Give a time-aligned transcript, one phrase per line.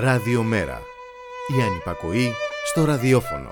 [0.00, 0.78] Ραδιομέρα.
[1.58, 2.32] Η ανυπακοή
[2.64, 3.48] στο ραδιόφωνο.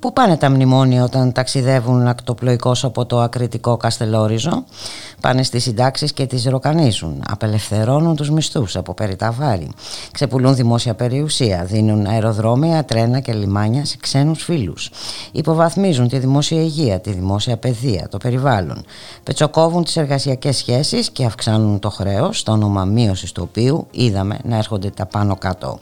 [0.00, 4.64] Πού πάνε τα μνημόνια όταν ταξιδεύουν ακτοπλοϊκώς από το ακριτικό Καστελόριζο;
[5.24, 7.22] Πάνε στις συντάξεις και τις ροκανίζουν.
[7.30, 9.70] Απελευθερώνουν τους μισθούς από περιτά βάρη.
[10.12, 14.90] Ξεπουλούν δημόσια περιουσία Δίνουν αεροδρόμια, τρένα και λιμάνια σε ξένους φίλους.
[15.32, 18.84] Υποβαθμίζουν τη δημόσια υγεία, τη δημόσια παιδεία, το περιβάλλον.
[19.22, 24.56] Πετσοκόβουν τις εργασιακές σχέσεις και αυξάνουν το χρέος Στο όνομα μείωσης του οποίου είδαμε να
[24.56, 25.78] έρχονται τα πάνω κάτω.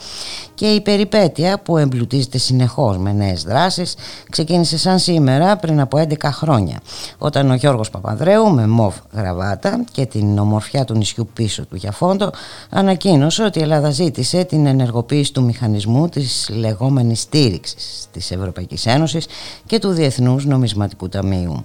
[0.55, 3.95] Και η περιπέτεια που εμπλουτίζεται συνεχώς με νέες δράσεις
[4.31, 6.81] ξεκίνησε σαν σήμερα πριν από 11 χρόνια
[7.19, 8.95] όταν ο Γιώργος Παπανδρέου με μοβ
[9.33, 12.31] γραβάτα και την ομορφιά του νησιού πίσω του για φόντο
[12.71, 19.27] ανακοίνωσε ότι η Ελλάδα ζήτησε την ενεργοποίηση του μηχανισμού της λεγόμενης στήριξης της Ευρωπαϊκής Ένωσης
[19.67, 21.65] και του Διεθνούς Νομισματικού Ταμείου.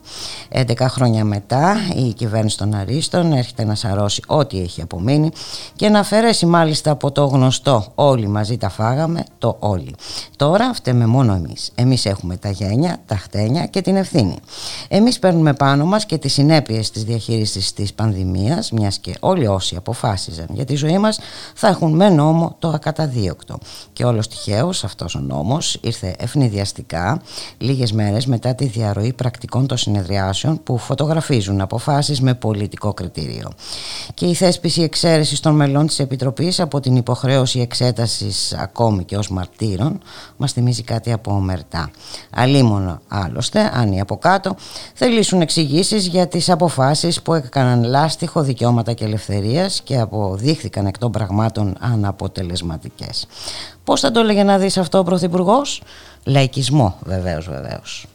[0.52, 5.32] 11 χρόνια μετά η κυβέρνηση των Αρίστων έρχεται να σαρώσει ό,τι έχει απομείνει
[5.76, 9.96] και να αφαιρέσει μάλιστα από το γνωστό όλοι μαζί τα φάγαμε το όλοι.
[10.36, 11.72] Τώρα φταίμε μόνο εμείς.
[11.76, 14.36] Εμείς έχουμε τα γένια, τα χτένια και την ευθύνη.
[14.88, 19.76] Εμείς παίρνουμε πάνω μας και τις συνέπειες της διαχείρισης της πανδημίας, μιας και όλοι όσοι
[19.76, 21.20] αποφάσιζαν για τη ζωή μας
[21.56, 23.58] θα έχουν με νόμο το ακαταδίωκτο.
[23.94, 27.22] Και όλος τυχαίως αυτός ο νόμος ήρθε ευνηδιαστικά
[27.58, 33.52] λίγες μέρες μετά τη διαρροή πρακτικών των συνεδριάσεων που φωτογραφίζουν αποφάσεις με πολιτικό κριτήριο.
[34.14, 39.30] Και η θέσπιση εξαίρεσης των μελών της Επιτροπής από την υποχρέωση εξέτασης ακόμη και ως
[39.30, 40.00] μαρτύρων
[40.38, 41.92] μας θυμίζει κάτι από ομερτά.
[42.30, 44.56] Αλίμονο άλλωστε, αν οι από κάτω,
[44.94, 51.12] θελήσουν εξηγήσεις για τις αποφάσεις που έκαναν λάστιχο δικαιώματα και ελευθερίας και αποδείχθηκαν εκ των
[51.12, 53.28] πραγμάτων αναποτελεσματικές.
[53.84, 55.82] Πώς θα το έλεγε να δεις αυτό ο Πρωθυπουργός;
[56.24, 58.08] Λαϊκισμό βεβαίως βεβαίως.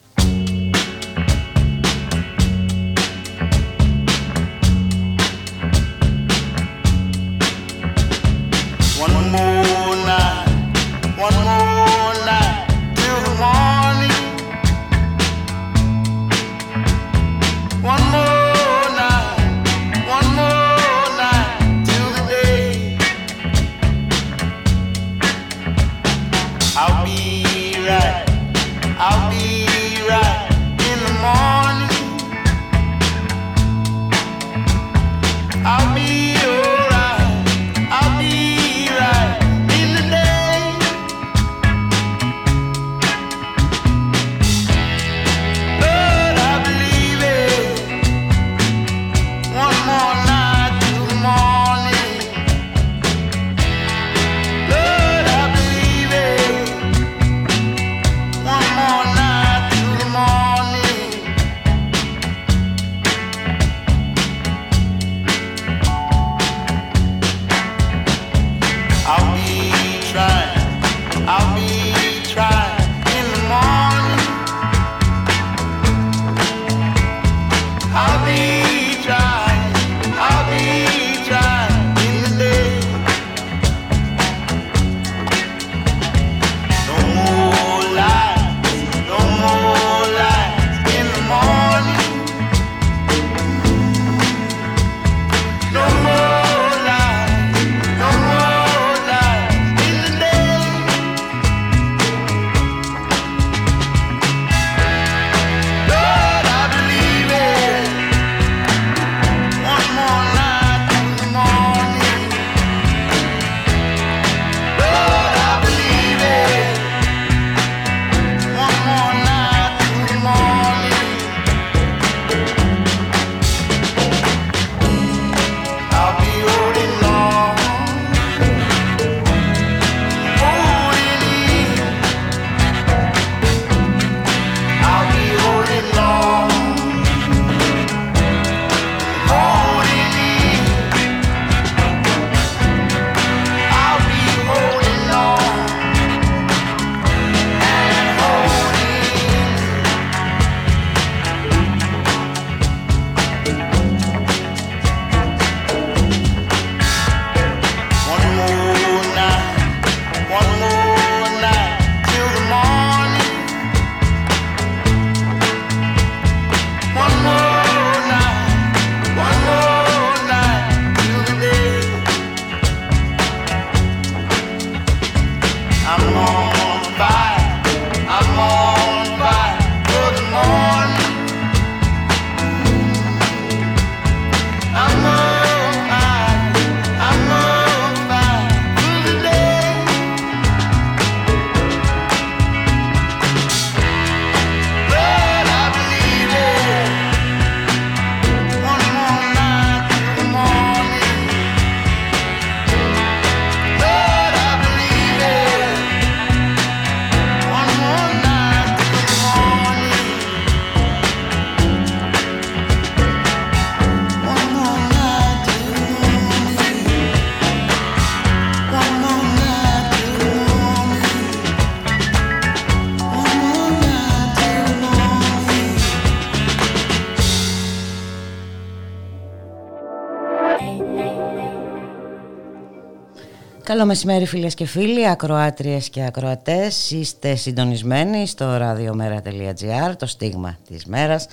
[233.72, 236.90] Καλό μεσημέρι φίλες και φίλοι, ακροάτριες και ακροατές.
[236.90, 241.26] Είστε συντονισμένοι στο radiomera.gr, το στίγμα της μέρας.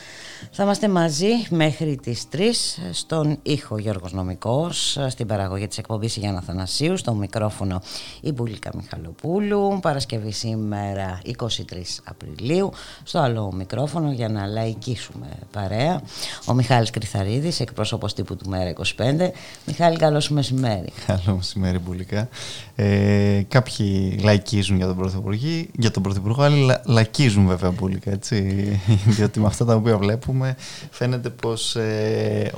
[0.51, 2.37] Θα είμαστε μαζί μέχρι τις 3
[2.91, 7.81] στον ήχο Γιώργος Νομικός, στην παραγωγή της εκπομπής Γιάννα Θανασίου, στο μικρόφωνο
[8.21, 11.31] η Μπουλίκα Μιχαλοπούλου, Παρασκευή σήμερα 23
[12.03, 12.71] Απριλίου,
[13.03, 16.01] στο άλλο μικρόφωνο για να λαϊκίσουμε παρέα.
[16.45, 19.31] Ο Μιχάλης Κρυθαρίδης, εκπρόσωπος τύπου του Μέρα 25.
[19.65, 20.91] Μιχάλη, καλώς μεσημέρι.
[21.05, 22.29] Καλό μεσημέρι, Μπουλίκα.
[22.75, 28.35] Ε, κάποιοι λαϊκίζουν για τον Πρωθυπουργό, για τον Πρωθυπουργό άλλοι λα, λαϊκίζουν βέβαια Μπουλίκα, έτσι,
[29.15, 30.55] διότι με αυτά τα οποία βλέπουμε
[30.89, 32.51] φαίνεται πως ε,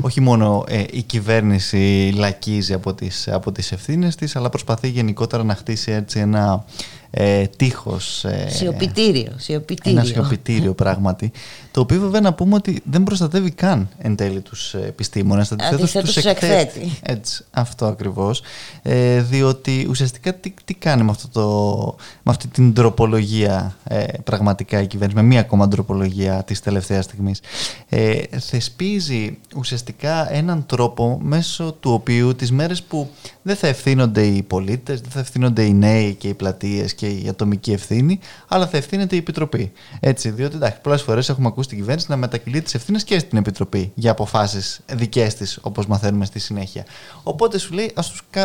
[0.00, 5.44] όχι μόνο ε, η κυβέρνηση λακίζει από τις, από τις ευθύνες της, αλλά προσπαθεί γενικότερα
[5.44, 6.64] να χτίσει έτσι ένα
[7.10, 8.24] ε, τείχος.
[8.24, 9.98] Ε, σιωπητήριο, σιωπητήριο.
[9.98, 11.32] Ένα σιωπητήριο πράγματι.
[11.76, 16.16] Το οποίο βέβαια να πούμε ότι δεν προστατεύει καν εν τέλει τους επιστήμονες, αντιθέτως τους
[16.16, 16.98] εκθέτει.
[17.02, 18.42] Έτσι, αυτό ακριβώς.
[18.82, 24.80] Ε, διότι ουσιαστικά τι, τι κάνει με, αυτό το, με αυτή την τροπολογία ε, πραγματικά
[24.80, 27.40] η κυβέρνηση, με μία ακόμα τροπολογία της τελευταίας στιγμής.
[27.88, 33.10] Ε, θεσπίζει ουσιαστικά έναν τρόπο μέσω του οποίου τις μέρες που
[33.42, 37.26] δεν θα ευθύνονται οι πολίτες, δεν θα ευθύνονται οι νέοι και οι πλατείες και η
[37.28, 38.18] ατομική ευθύνη,
[38.48, 39.72] αλλά θα ευθύνεται η Επιτροπή.
[40.00, 43.38] Έτσι, διότι εντάξει, πολλές φορές έχουμε ακούσει την κυβέρνηση να μετακυλεί τις ευθύνες και στην
[43.38, 46.84] Επιτροπή για αποφάσεις δικές της, όπως μαθαίνουμε στη συνέχεια.
[47.22, 47.92] Οπότε σου λέει,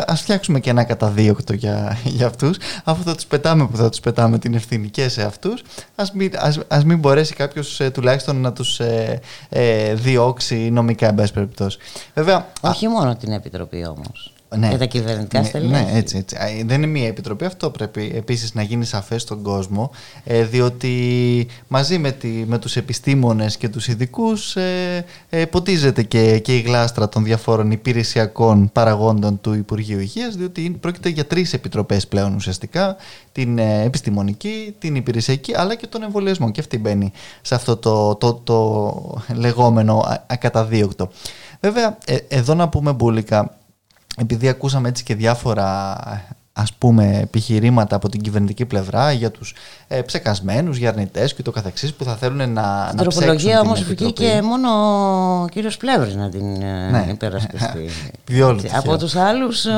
[0.06, 4.00] ας φτιάξουμε και ένα καταδίωκτο για, για αυτούς, αφού θα τους πετάμε που θα τους
[4.00, 5.62] πετάμε την ευθύνη και σε αυτούς,
[5.94, 6.30] ας μην,
[6.68, 11.78] ας, μην μπορέσει κάποιος ε, τουλάχιστον να τους ε, ε, διώξει νομικά, εν πάση περιπτώσει.
[12.14, 14.68] Βέβαια, Όχι μόνο την Επιτροπή όμως ναι.
[14.68, 15.70] για τα κυβερνητικά ναι, στελέχη.
[15.70, 16.36] Ναι, έτσι, έτσι.
[16.66, 17.44] Δεν είναι μία επιτροπή.
[17.44, 19.90] Αυτό πρέπει επίσης να γίνει σαφές στον κόσμο,
[20.24, 26.38] ε, διότι μαζί με, τη, με τους επιστήμονες και τους ειδικούς ε, ε, ποτίζεται και,
[26.38, 32.06] και η γλάστρα των διαφόρων υπηρεσιακών παραγόντων του Υπουργείου Υγείας, διότι πρόκειται για τρεις επιτροπές
[32.06, 32.96] πλέον ουσιαστικά,
[33.32, 36.50] την ε, επιστημονική, την υπηρεσιακή, αλλά και τον εμβολιασμό.
[36.50, 37.12] Και αυτή μπαίνει
[37.42, 41.10] σε αυτό το, το, το, λεγόμενο ακαταδίωκτο.
[41.60, 43.56] Βέβαια, ε, εδώ να πούμε μπουλικα
[44.16, 45.96] επειδή ακούσαμε έτσι και διάφορα
[46.52, 49.54] ας πούμε επιχειρήματα από την κυβερνητική πλευρά για τους
[49.88, 53.82] ε, ψεκασμένους, για αρνητές και το καθεξής που θα θέλουν να, Στην να τροπολογία όμως
[53.82, 54.68] βγήκε μόνο
[55.42, 57.06] ο κύριος Πλεύρης να την ε, ναι.
[57.10, 57.88] υπερασπιστεί.
[58.78, 59.70] από τους άλλους ε,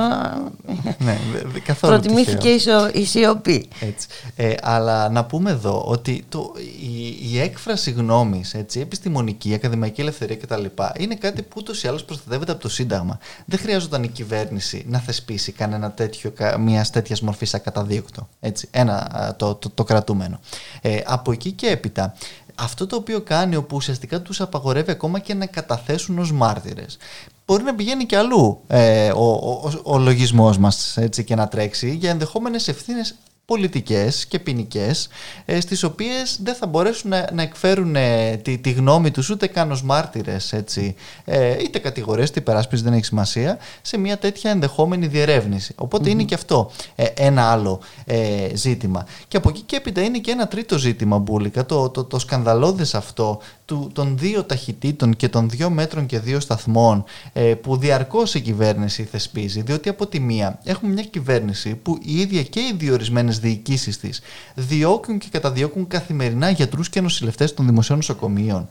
[0.98, 1.18] ναι,
[1.80, 2.48] προτιμήθηκε
[2.92, 3.68] η σιωπή.
[3.80, 4.08] Έτσι.
[4.36, 10.00] Ε, αλλά να πούμε εδώ ότι το, η, η έκφραση γνώμης, έτσι, επιστημονική, η ακαδημαϊκή
[10.00, 10.64] ελευθερία κτλ.
[10.98, 13.18] είναι κάτι που ούτως ή άλλως προστατεύεται από το Σύνταγμα.
[13.44, 16.30] Δεν χρειάζονταν η κυβέρνηση να θεσπίσει κανένα τέτοιο,
[16.64, 18.28] μιας τέτοιας μορφής ακαταδίωκτο.
[18.40, 20.40] Έτσι, ένα το, το, το κρατούμενο.
[20.80, 22.14] Ε, από εκεί και έπειτα,
[22.54, 26.98] αυτό το οποίο κάνει όπου ουσιαστικά τους απαγορεύει ακόμα και να καταθέσουν ως μάρτυρες
[27.46, 31.48] μπορεί να πηγαίνει και αλλού ε, ο, ο, ο, ο λογισμός μας έτσι, και να
[31.48, 33.14] τρέξει για ενδεχόμενες ευθύνες
[33.46, 35.08] πολιτικές και ποινικές,
[35.44, 39.46] ε, στις οποίες δεν θα μπορέσουν να, να εκφέρουν ε, τη, τη γνώμη τους ούτε
[39.46, 44.50] καν ως μάρτυρες έτσι, ε, είτε κατηγορίες είτε υπεράσπιση δεν έχει σημασία σε μια τέτοια
[44.50, 45.74] ενδεχόμενη διερεύνηση.
[46.04, 49.06] Είναι και αυτό ε, ένα άλλο ε, ζήτημα.
[49.28, 52.94] Και από εκεί και έπειτα είναι και ένα τρίτο ζήτημα μπουλικα το, το, το σκανδαλώδες
[52.94, 58.34] αυτό του, των δύο ταχυτήτων και των δύο μέτρων και δύο σταθμών ε, που διαρκώς
[58.34, 62.74] η κυβέρνηση θεσπίζει διότι από τη μία έχουμε μια κυβέρνηση που η ίδια και οι
[62.76, 64.20] διορισμένε διοικήσεις της
[64.54, 68.68] διώκουν και καταδιώκουν καθημερινά γιατρούς και νοσηλευτές των δημοσίων νοσοκομείων.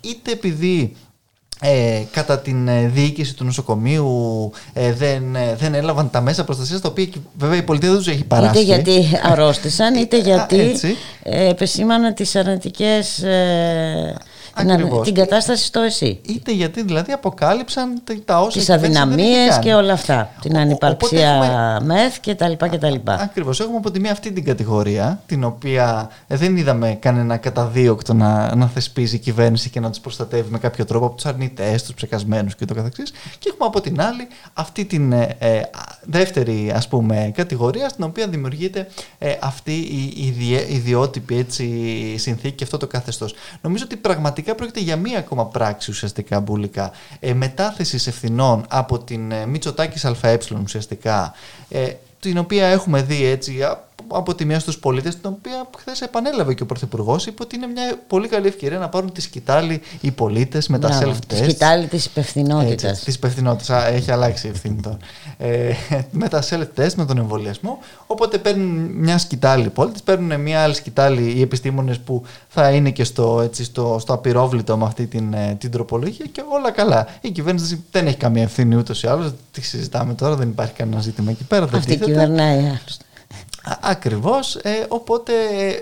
[0.00, 0.96] Είτε επειδή
[1.60, 6.80] ε, κατά την ε, διοίκηση του νοσοκομείου ε, δεν, ε, δεν έλαβαν τα μέσα προστασίας,
[6.80, 8.50] τα οποία βέβαια η πολιτεία δεν τους έχει παράσει.
[8.50, 10.74] Είτε γιατί αρρώστησαν, είτε γιατί
[11.22, 13.24] επεσήμαναν τις αρνητικές
[14.64, 16.20] την, την κατάσταση στο εσύ.
[16.26, 20.30] Είτε γιατί δηλαδή αποκάλυψαν τα όσα Τις αδυναμίες και όλα αυτά.
[20.40, 21.78] Την ανυπαρξία έχουμε...
[21.82, 23.18] μεθ και τα λοιπά και τα λοιπά.
[23.20, 23.60] Ακριβώς.
[23.60, 28.66] Έχουμε από τη μία αυτή την κατηγορία, την οποία δεν είδαμε κανένα καταδίωκτο να, να
[28.66, 32.54] θεσπίζει η κυβέρνηση και να τους προστατεύει με κάποιο τρόπο από τους αρνητές, τους ψεκασμένους
[32.54, 33.10] και το καθεξής.
[33.38, 35.60] Και έχουμε από την άλλη αυτή την ε, ε
[36.02, 38.88] δεύτερη ας πούμε κατηγορία στην οποία δημιουργείται
[39.18, 40.34] ε, αυτή η
[40.68, 41.64] ιδιότυπη έτσι,
[42.16, 43.34] συνθήκη και αυτό το καθεστώς.
[43.60, 46.92] Νομίζω ότι πραγματικά πραγματικά πρόκειται για μία ακόμα πράξη ουσιαστικά μπουλικά.
[47.20, 51.34] Ε, μετάθεσης ευθυνών από την ε, Μητσοτάκης ΑΕ ουσιαστικά
[51.68, 53.52] ε, την οποία έχουμε δει έτσι
[54.08, 57.66] από τη μία στους πολίτες, την οποία χθες επανέλαβε και ο Πρωθυπουργός, είπε ότι είναι
[57.66, 61.26] μια πολύ καλή ευκαιρία να πάρουν τη σκητάλη οι πολίτες με τα self-test.
[61.26, 63.00] Τη σκητάλη της υπευθυνότητας.
[63.00, 63.84] Της υπευθυνότητας.
[63.92, 64.96] Έχει αλλάξει η ευθύνη τώρα.
[65.38, 65.72] Ε,
[66.10, 67.78] με τα self-test, με τον εμβολιασμό.
[68.06, 72.90] Οπότε παίρνουν μια σκητάλη οι πολίτες, παίρνουν μια άλλη σκητάλη οι επιστήμονες που θα είναι
[72.90, 77.06] και στο, έτσι, στο, στο απειρόβλητο με αυτή την, ε, την τροπολογία και όλα καλά.
[77.20, 79.32] Η κυβέρνηση δεν έχει καμία ευθύνη ούτως ή άλλως.
[79.52, 81.68] Τι συζητάμε τώρα, δεν υπάρχει κανένα ζήτημα εκεί πέρα.
[81.72, 83.04] Αυτή κυβερνάει άλλωστε.
[83.80, 85.32] Ακριβώς, ε, οπότε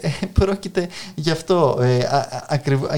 [0.00, 1.98] ε, πρόκειται γι' αυτό, ε,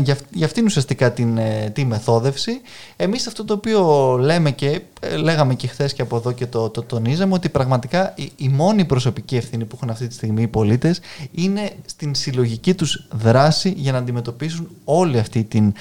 [0.02, 2.60] για, για αυτήν ουσιαστικά την, ε, τη μεθόδευση.
[2.96, 6.68] Εμείς αυτό το οποίο λέμε και ε, λέγαμε και χθες και από εδώ και το,
[6.68, 10.46] το τονίζαμε ότι πραγματικά η, η, μόνη προσωπική ευθύνη που έχουν αυτή τη στιγμή οι
[10.46, 15.72] πολίτες είναι στην συλλογική τους δράση για να αντιμετωπίσουν όλη αυτή την,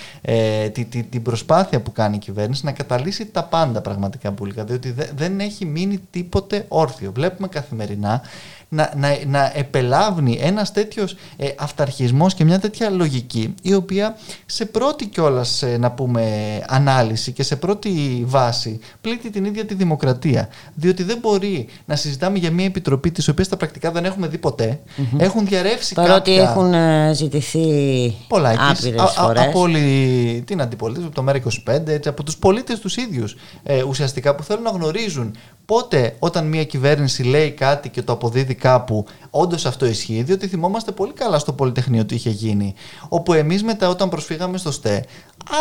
[0.72, 5.40] την, την προσπάθεια που κάνει η κυβέρνηση να καταλύσει τα πάντα πραγματικά πουλικά, διότι δεν
[5.40, 7.12] έχει μείνει τίποτε όρθιο.
[7.12, 8.22] Βλέπουμε καθημερινά
[8.70, 14.66] να, να, να επελάβνει ένας τέτοιος ε, αυταρχισμός και μια τέτοια λογική η οποία σε
[14.66, 16.24] πρώτη κιόλας ε, να πούμε
[16.68, 20.50] ανάλυση και σε πρώτη βάση πλήττει την ίδια τη δημοκρατία.
[20.74, 24.38] Διότι δεν μπορεί να συζητάμε για μια επιτροπή της οποίας τα πρακτικά δεν έχουμε δει
[24.38, 24.80] ποτέ.
[25.18, 26.50] Έχουν διαρρεύσει Παρότι κάποια...
[26.50, 27.68] έχουν ε, ζητηθεί
[28.28, 29.42] πολλά άπειρες φορές.
[29.42, 34.36] από όλη την αντιπολίτευση από το ΜΕΡΑ25 έτσι, από τους πολίτες τους ίδιους ε, ουσιαστικά
[34.36, 35.36] που θέλουν να γνωρίζουν
[35.66, 40.92] πότε όταν μια κυβέρνηση λέει κάτι και το αποδίδει κάπου, όντως αυτό ισχύει, διότι θυμόμαστε
[40.92, 42.74] πολύ καλά στο Πολυτεχνείο τι είχε γίνει.
[43.10, 45.06] Όπου εμείς μετά, όταν προσφύγαμε στο ΣΤΕ,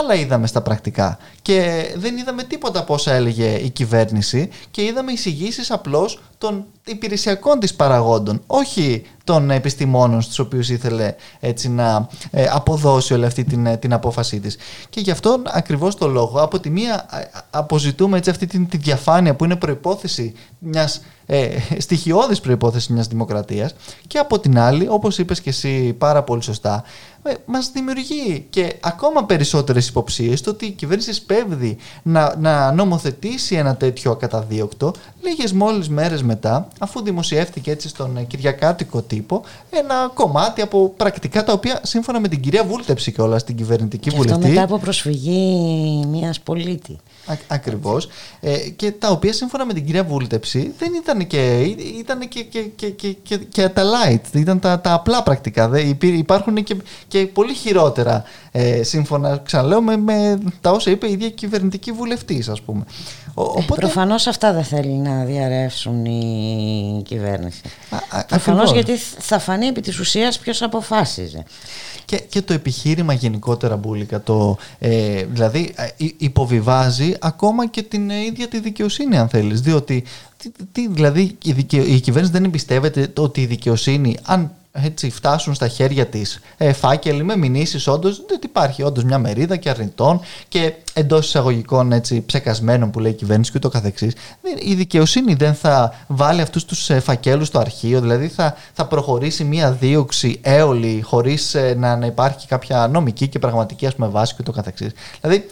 [0.01, 1.19] άλλα είδαμε στα πρακτικά.
[1.43, 7.59] Και δεν είδαμε τίποτα από όσα έλεγε η κυβέρνηση και είδαμε εισηγήσεις απλώς των υπηρεσιακών
[7.59, 13.67] της παραγόντων, όχι των επιστημόνων στους οποίους ήθελε έτσι να ε, αποδώσει όλη αυτή την,
[13.67, 14.57] ε, την απόφασή της.
[14.91, 17.07] Και γι' αυτό ακριβώς το λόγο, από τη μία
[17.51, 23.75] αποζητούμε έτσι αυτή την, τη διαφάνεια που είναι προϋπόθεση μιας ε, στοιχειώδης προϋπόθεσης μιας δημοκρατίας
[24.07, 26.83] και από την άλλη, όπως είπες και εσύ πάρα πολύ σωστά,
[27.23, 33.55] ε, μας δημιουργεί και ακόμα περισσότερες υποψίες το ότι η κυβέρνηση σπέβδει να, να νομοθετήσει
[33.55, 40.61] ένα τέτοιο ακαταδίωκτο λίγες μόλις μέρες μετά αφού δημοσιεύτηκε έτσι στον Κυριακάτικο τύπο ένα κομμάτι
[40.61, 44.35] από πρακτικά τα οποία σύμφωνα με την κυρία Βούλτεψη και όλα στην κυβερνητική και βουλευτή.
[44.35, 46.99] Αυτό μετά από προσφυγή μιας πολίτη.
[47.47, 48.09] Ακριβώς.
[48.41, 51.61] Ε, και τα οποία σύμφωνα με την κυρία Βούλτεψη δεν ήταν και,
[51.99, 55.69] ήταν και, και, και, και, και, και τα light, ήταν τα, τα απλά πρακτικά.
[55.69, 56.77] Δε, υπάρχουν και,
[57.09, 62.49] και πολύ χειρότερα ε, σύμφωνα, ξαναλέω, με, με τα όσα είπε η ίδια κυβερνητική βουλευτής,
[62.49, 62.85] ας πούμε.
[63.35, 63.81] Ο, ε, οπότε...
[63.81, 67.61] Προφανώς αυτά δεν θέλει να διαρρεύσουν η κυβέρνηση.
[68.29, 71.45] Προφανώς γιατί θα φανεί επί της ουσίας ποιος αποφάσιζε
[72.09, 75.87] και, και το επιχείρημα γενικότερα μπουλικα το, ε, δηλαδή ε,
[76.17, 79.61] υποβιβάζει ακόμα και την ε, ίδια τη δικαιοσύνη αν θέλεις.
[79.61, 80.05] Διότι
[80.73, 86.07] τι, δηλαδή η, η κυβέρνηση δεν εμπιστεύεται ότι η δικαιοσύνη αν έτσι φτάσουν στα χέρια
[86.07, 91.27] της ε, φάκελοι με μηνύσεις, όντως δεν υπάρχει όντως μια μερίδα και αρνητών και εντός
[91.27, 94.15] εισαγωγικών έτσι, ψεκασμένων που λέει η κυβέρνηση και ούτω καθεξής.
[94.59, 99.45] Η δικαιοσύνη δεν θα βάλει αυτούς τους ε, φακέλους στο αρχείο, δηλαδή θα, θα προχωρήσει
[99.45, 104.33] μια δίωξη έολη χωρίς ε, να, να υπάρχει κάποια νομική και πραγματική ας πούμε, βάση
[104.35, 104.93] και ούτω καθεξής.
[105.21, 105.45] Δηλαδή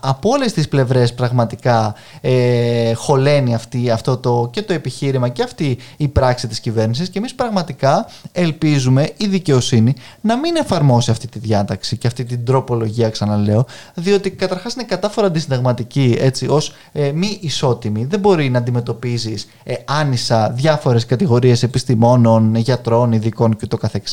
[0.00, 5.78] από όλες τις πλευρές πραγματικά ε, χωλαίνει αυτή, αυτό το, και το επιχείρημα και αυτή
[5.96, 11.38] η πράξη της κυβέρνησης και εμείς πραγματικά ελπίζουμε η δικαιοσύνη να μην εφαρμόσει αυτή τη
[11.38, 14.30] διάταξη και αυτή την τροπολογία, ξαναλέω, διότι
[14.68, 18.04] καταρχάς είναι κατάφορα αντισυνταγματική έτσι, ως ε, μη ισότιμη.
[18.04, 24.06] Δεν μπορεί να αντιμετωπίζεις ε, άνισα διάφορες κατηγορίες επιστημόνων, γιατρών, ειδικών κ.ο.κ.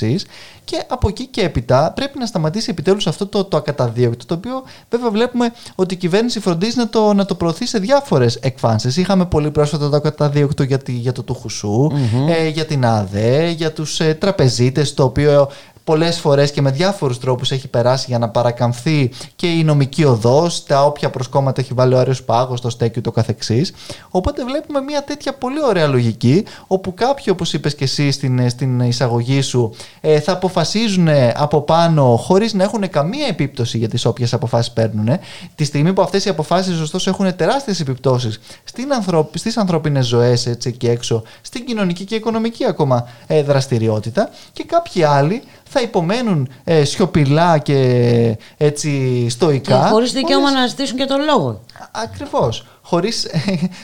[0.64, 4.64] Και από εκεί και έπειτα πρέπει να σταματήσει επιτέλους αυτό το, το ακαταδίωκτο, το οποίο
[4.90, 8.98] βέβαια βλέπουμε ότι η κυβέρνηση φροντίζει να το, να το προωθεί σε διάφορες εκφάνσεις.
[8.98, 11.92] Είχαμε πολύ πρόσφατα το ακαταδίωκτο για, για το του χουσου
[12.30, 15.50] ε, για την ΑΔΕ, για τους ε, τραπεζίτες, το οποίο
[15.86, 20.64] πολλές φορές και με διάφορους τρόπους έχει περάσει για να παρακαμφθεί και η νομική οδός,
[20.64, 23.74] τα όποια προσκόμματα έχει βάλει ο Άριος Πάγος, το στέκιο το καθεξής.
[24.10, 28.80] Οπότε βλέπουμε μια τέτοια πολύ ωραία λογική, όπου κάποιοι, όπως είπες και εσύ στην, στην
[28.80, 34.34] εισαγωγή σου, ε, θα αποφασίζουν από πάνω χωρίς να έχουν καμία επίπτωση για τις όποιες
[34.34, 35.10] αποφάσεις παίρνουν.
[35.56, 38.40] Τη στιγμή που αυτές οι αποφάσεις, ωστόσο, έχουν τεράστιες επιπτώσεις
[39.34, 44.30] στις ανθρώπινες ζωές έτσι και έξω, στην κοινωνική και οικονομική ακόμα ε, δραστηριότητα.
[44.54, 45.42] Και κάποιοι άλλοι
[45.78, 49.60] θα υπομένουν ε, σιωπηλά και έτσι στοικά.
[49.60, 51.62] Και χωρίς δικαίωμα να ζητήσουν και τον λόγο.
[51.92, 52.66] Ακριβώς.
[52.86, 53.40] Χωρίς ε,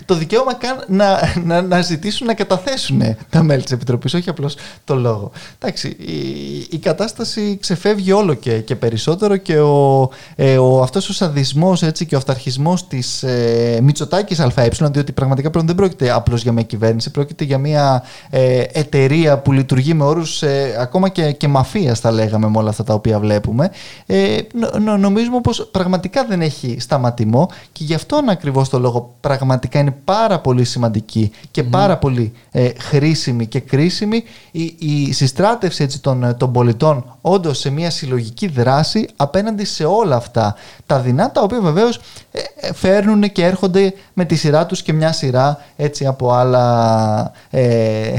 [0.06, 4.56] το δικαίωμα καν να, να, να ζητήσουν να καταθέσουν τα μέλη της Επιτροπής, όχι απλώς
[4.84, 5.32] το λόγο.
[5.60, 11.14] Εντάξει, η, η κατάσταση ξεφεύγει όλο και, και περισσότερο και ο, ε, ο, αυτός ο
[11.14, 16.52] σαδισμός έτσι, και ο αυταρχισμός της ε, Μητσοτάκης ΑΕ, διότι πραγματικά δεν πρόκειται απλώς για
[16.52, 21.48] μια κυβέρνηση, πρόκειται για μια ε, εταιρεία που λειτουργεί με όρους ε, ακόμα και, και
[21.48, 23.72] μαφίας θα λέγαμε με όλα αυτά τα οποία βλέπουμε,
[24.06, 24.38] ε,
[24.80, 29.96] νο, νομίζουμε πως πραγματικά δεν έχει σταματημό και γι' αυτόν ακριβώς το λόγο πραγματικά είναι
[30.04, 36.36] πάρα πολύ σημαντική και πάρα πολύ ε, χρήσιμη και κρίσιμη η, η συστράτευση έτσι, των,
[36.38, 40.56] των πολιτών όντως σε μια συλλογική δράση απέναντι σε όλα αυτά
[40.86, 42.00] τα δεινά τα οποία βεβαίως
[42.32, 47.32] ε, ε, φέρνουν και έρχονται με τη σειρά τους και μια σειρά έτσι από άλλα
[47.50, 48.14] ε,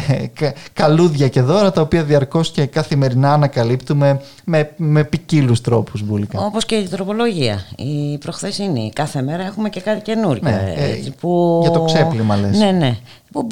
[0.72, 6.40] καλούδια και δώρα τα οποία διαρκώς και καθημερινά ανακαλύπτουμε με, με ποικίλους τρόπους μπουλικά.
[6.40, 7.64] Όπως και η τροπολογία.
[7.76, 8.90] Η προχθεσινή.
[8.94, 10.50] Κάθε μέρα έχουμε και κάτι καινούργιο.
[10.50, 11.58] Ναι, ε, που...
[11.62, 12.58] Για το ξέπλυμα λες.
[12.58, 12.96] Ναι, ναι.
[13.32, 13.46] Που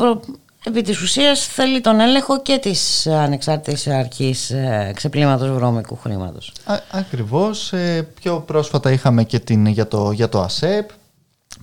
[0.64, 6.52] επί της ουσίας θέλει τον έλεγχο και της ανεξάρτητης αρχής ε, ξεπλήματος βρώμικου χρήματος.
[6.64, 7.73] Α, ακριβώς.
[7.73, 10.90] Ε, πιο πρόσφατα είχαμε και την, για, το, για το ΑΣΕΠ.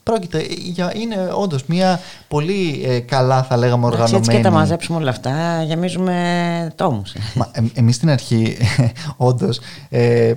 [0.04, 4.18] Πρόκειται για, είναι όντως μια πολύ ε, καλά θα λέγαμε οργανωμένη...
[4.18, 7.14] Έτσι και τα μαζέψουμε όλα αυτά, γεμίζουμε τόμους.
[7.34, 8.58] Μα, ε, εμείς στην αρχή
[9.18, 10.34] όντως ε,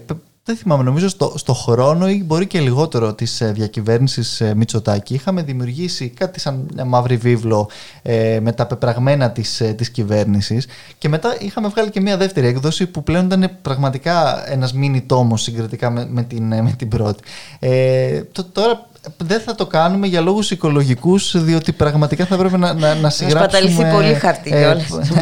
[0.50, 5.14] δεν θυμάμαι, νομίζω στο, στο χρόνο ή μπορεί και λιγότερο της ε, διακυβέρνησης ε, Μητσοτάκη
[5.14, 7.70] είχαμε δημιουργήσει κάτι σαν μια μαύρη βίβλο
[8.02, 10.66] ε, με τα πεπραγμένα της της, της κυβέρνησης
[10.98, 15.42] και μετά είχαμε βγάλει και μια δεύτερη έκδοση που πλέον ήταν πραγματικά ένας μίνι τόμος
[15.42, 17.22] συγκριτικά με, με, την, με την πρώτη.
[17.58, 22.94] Ε, τώρα δεν θα το κάνουμε για λόγους οικολογικούς διότι πραγματικά θα πρέπει να, να,
[22.94, 23.62] να συγγράψουμε...
[23.62, 24.76] Να σπαταληθεί πολύ χαρτί ε,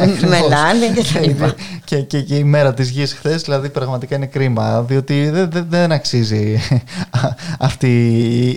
[0.31, 1.53] μελάνι και τα λοιπά.
[1.85, 5.65] Και, και, και, η μέρα της γης χθες, δηλαδή πραγματικά είναι κρίμα διότι δεν, δεν,
[5.69, 6.59] δεν αξίζει
[7.69, 8.07] αυτή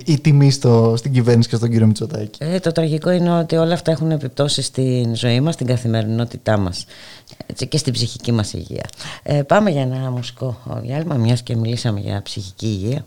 [0.06, 2.38] η, τιμή στο, στην κυβέρνηση και στον κύριο Μητσοτάκη.
[2.44, 6.84] Ε, το τραγικό είναι ότι όλα αυτά έχουν επιπτώσεις στην ζωή μας, στην καθημερινότητά μας
[7.46, 8.84] έτσι, και στην ψυχική μας υγεία.
[9.22, 13.04] Ε, πάμε για ένα μουσικό διάλειμμα μιας και μιλήσαμε για ψυχική υγεία.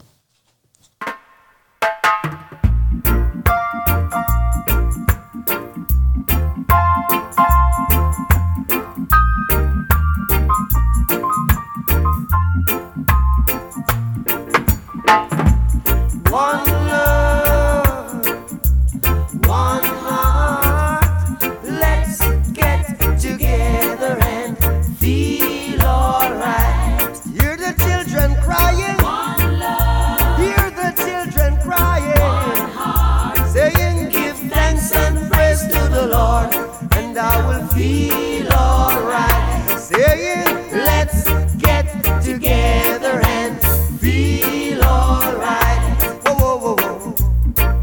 [40.75, 41.23] Let's
[41.55, 41.85] get
[42.21, 43.61] together and
[44.01, 45.81] feel alright.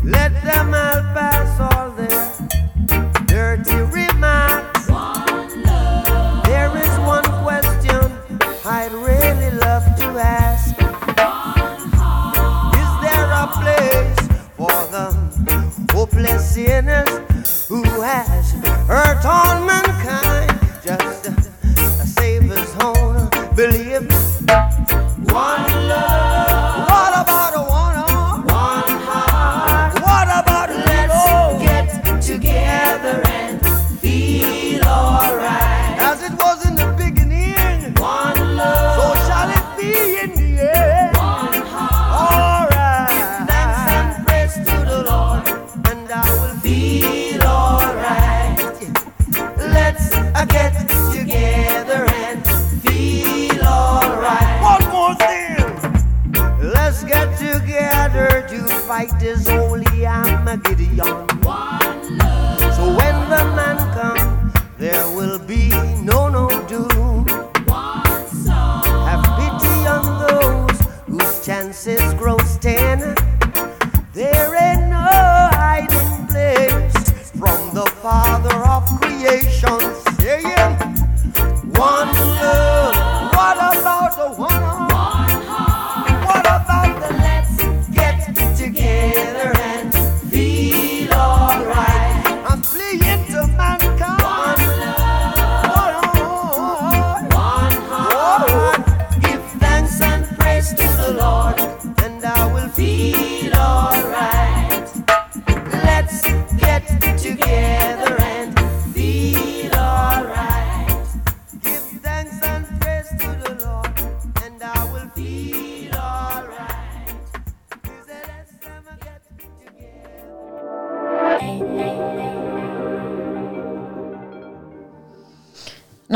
[0.04, 0.72] Let them
[1.14, 2.28] pass all their
[3.26, 4.88] dirty remarks.
[4.90, 6.44] One love.
[6.44, 8.12] There is one question
[8.66, 10.76] I'd really love to ask.
[10.78, 12.76] One heart.
[12.76, 14.20] Is there a place
[14.58, 15.06] for the
[15.92, 18.52] hopeless sinners who has
[18.86, 20.21] hurt all mankind?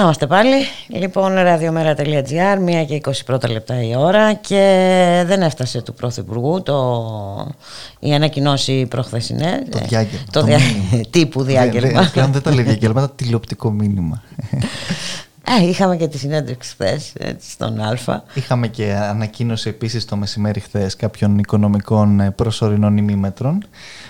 [0.07, 0.55] Είμαστε πάλι.
[0.89, 7.55] Λοιπόν, radiomera.gr, 1 και 21 λεπτά η ώρα και δεν έφτασε του Πρωθυπουργού το...
[7.99, 9.63] η ανακοινώση προχθεσινέ.
[9.71, 10.25] Το διάγγελμα.
[10.31, 10.59] Το, δια...
[11.11, 12.11] τύπου διάγγελμα.
[12.13, 14.23] Πλέον δεν τα λέει διάγγελμα, τα τηλεοπτικό μήνυμα.
[15.49, 18.23] Ε, είχαμε και τη συνέντευξη χθες στον Α.
[18.35, 23.65] Είχαμε και ανακοίνωση επίσης το μεσημέρι χθες κάποιων οικονομικών ε, προσωρινών ημίμετρων.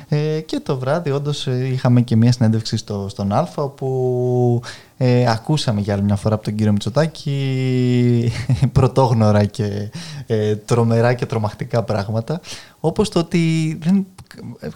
[0.09, 4.63] Ε, και το βράδυ όντως ε, είχαμε και μια συνέντευξη στο, στον Α όπου
[4.97, 8.33] ε, ακούσαμε για άλλη μια φορά από τον κύριο Μητσοτάκη
[8.73, 9.91] πρωτόγνωρα και
[10.27, 12.41] ε, τρομερά και τρομακτικά πράγματα
[12.81, 14.07] όπως το ότι δεν,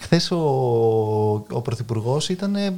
[0.00, 0.36] χθες ο,
[1.50, 2.72] ο Πρωθυπουργός ήταν ε,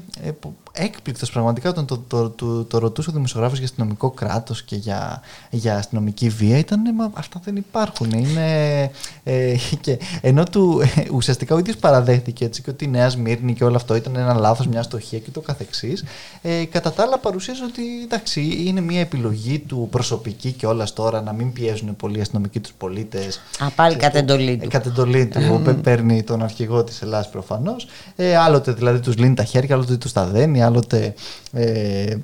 [0.73, 5.23] έκπληκτος πραγματικά όταν το, το, το, το, ρωτούσε ο δημοσιογράφος για αστυνομικό κράτος και για,
[5.51, 8.91] για αστυνομική βία ήταν μα αυτά δεν υπάρχουν είναι,
[9.23, 13.55] ε, και, ενώ του ε, ουσιαστικά ο ίδιος παραδέχτηκε έτσι και ότι η Νέα Σμύρνη
[13.55, 16.05] και όλο αυτό ήταν ένα λάθος, μια στοχεία και το καθεξής
[16.43, 21.23] ε, κατά τα άλλα παρουσίασε ότι εντάξει, είναι μια επιλογή του προσωπική και όλας τώρα
[21.23, 23.41] να μην πιέζουν πολύ οι αστυνομικοί τους πολίτες.
[23.59, 24.69] Α, πάλι κατ' εντολή του.
[24.69, 25.81] Κατ' εντολή του.
[25.83, 27.87] παίρνει τον αρχηγό της Ελλάδα προφανώς.
[28.16, 31.14] Ε, άλλοτε δηλαδή τους λύνει τα χέρια, άλλοτε τους τα δένει, άλλοτε.
[31.53, 32.16] Ε,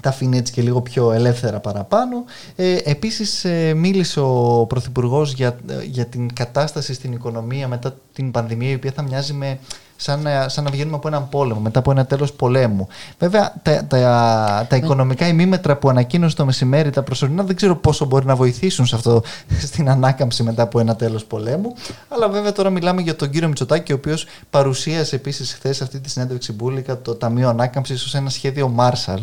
[0.00, 2.24] τα αφήνει έτσι και λίγο πιο ελεύθερα παραπάνω.
[2.56, 8.70] Ε, επίσης ε, μίλησε ο Πρωθυπουργός για, για την κατάσταση στην οικονομία μετά την πανδημία
[8.70, 9.58] η οποία θα μοιάζει με
[10.00, 12.88] σαν να, σαν να βγαίνουμε από έναν πόλεμο, μετά από ένα τέλος πολέμου.
[13.18, 18.04] Βέβαια, τα, τα, τα οικονομικά ημίμετρα που ανακοίνωσε το μεσημέρι, τα προσωρινά, δεν ξέρω πόσο
[18.04, 19.22] μπορεί να βοηθήσουν σε αυτό,
[19.66, 21.74] στην ανάκαμψη μετά από ένα τέλος πολέμου.
[22.08, 26.10] Αλλά βέβαια τώρα μιλάμε για τον κύριο Μητσοτάκη, ο οποίος παρουσίασε επίσης χθες αυτή τη
[26.10, 29.22] συνέντευξη Μπούλικα το Ταμείο Ανάκαμψης ως ένα σχέδιο Marshall.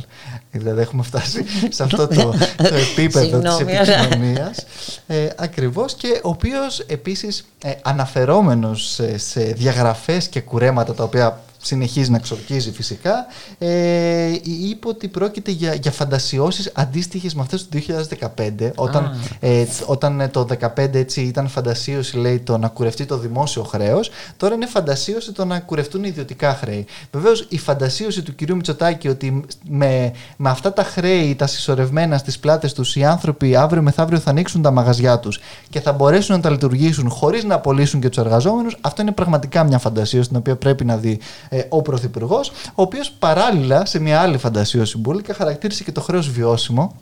[0.51, 4.65] Δηλαδή, έχουμε φτάσει σε αυτό το, το επίπεδο της επικοινωνίας.
[5.07, 11.39] Ε, Ακριβώς και ο οποίος επίσης ε, αναφερόμενος σε, σε διαγραφές και κουρέ τα οποία
[11.65, 13.25] συνεχίζει να ξορκίζει φυσικά,
[13.57, 20.29] ε, είπε ότι πρόκειται για, για φαντασιώσεις αντίστοιχες με αυτές του 2015, όταν, ε, όταν
[20.31, 25.31] το 2015 έτσι ήταν φαντασίωση λέει το να κουρευτεί το δημόσιο χρέος, τώρα είναι φαντασίωση
[25.31, 26.85] το να κουρευτούν ιδιωτικά χρέη.
[27.11, 32.39] Βεβαίως η φαντασίωση του κυρίου Μητσοτάκη ότι με, με αυτά τα χρέη, τα συσσωρευμένα στις
[32.39, 36.41] πλάτες τους, οι άνθρωποι αύριο μεθαύριο θα ανοίξουν τα μαγαζιά τους και θα μπορέσουν να
[36.41, 40.55] τα λειτουργήσουν χωρίς να απολύσουν και τους εργαζόμενους, αυτό είναι πραγματικά μια φαντασίωση την οποία
[40.55, 41.19] πρέπει να δει
[41.55, 46.29] ε, ο Πρωθυπουργός, ο οποίος παράλληλα σε μια άλλη φαντασίωση μπουλικα χαρακτήρισε και το χρέος
[46.29, 46.95] βιώσιμο.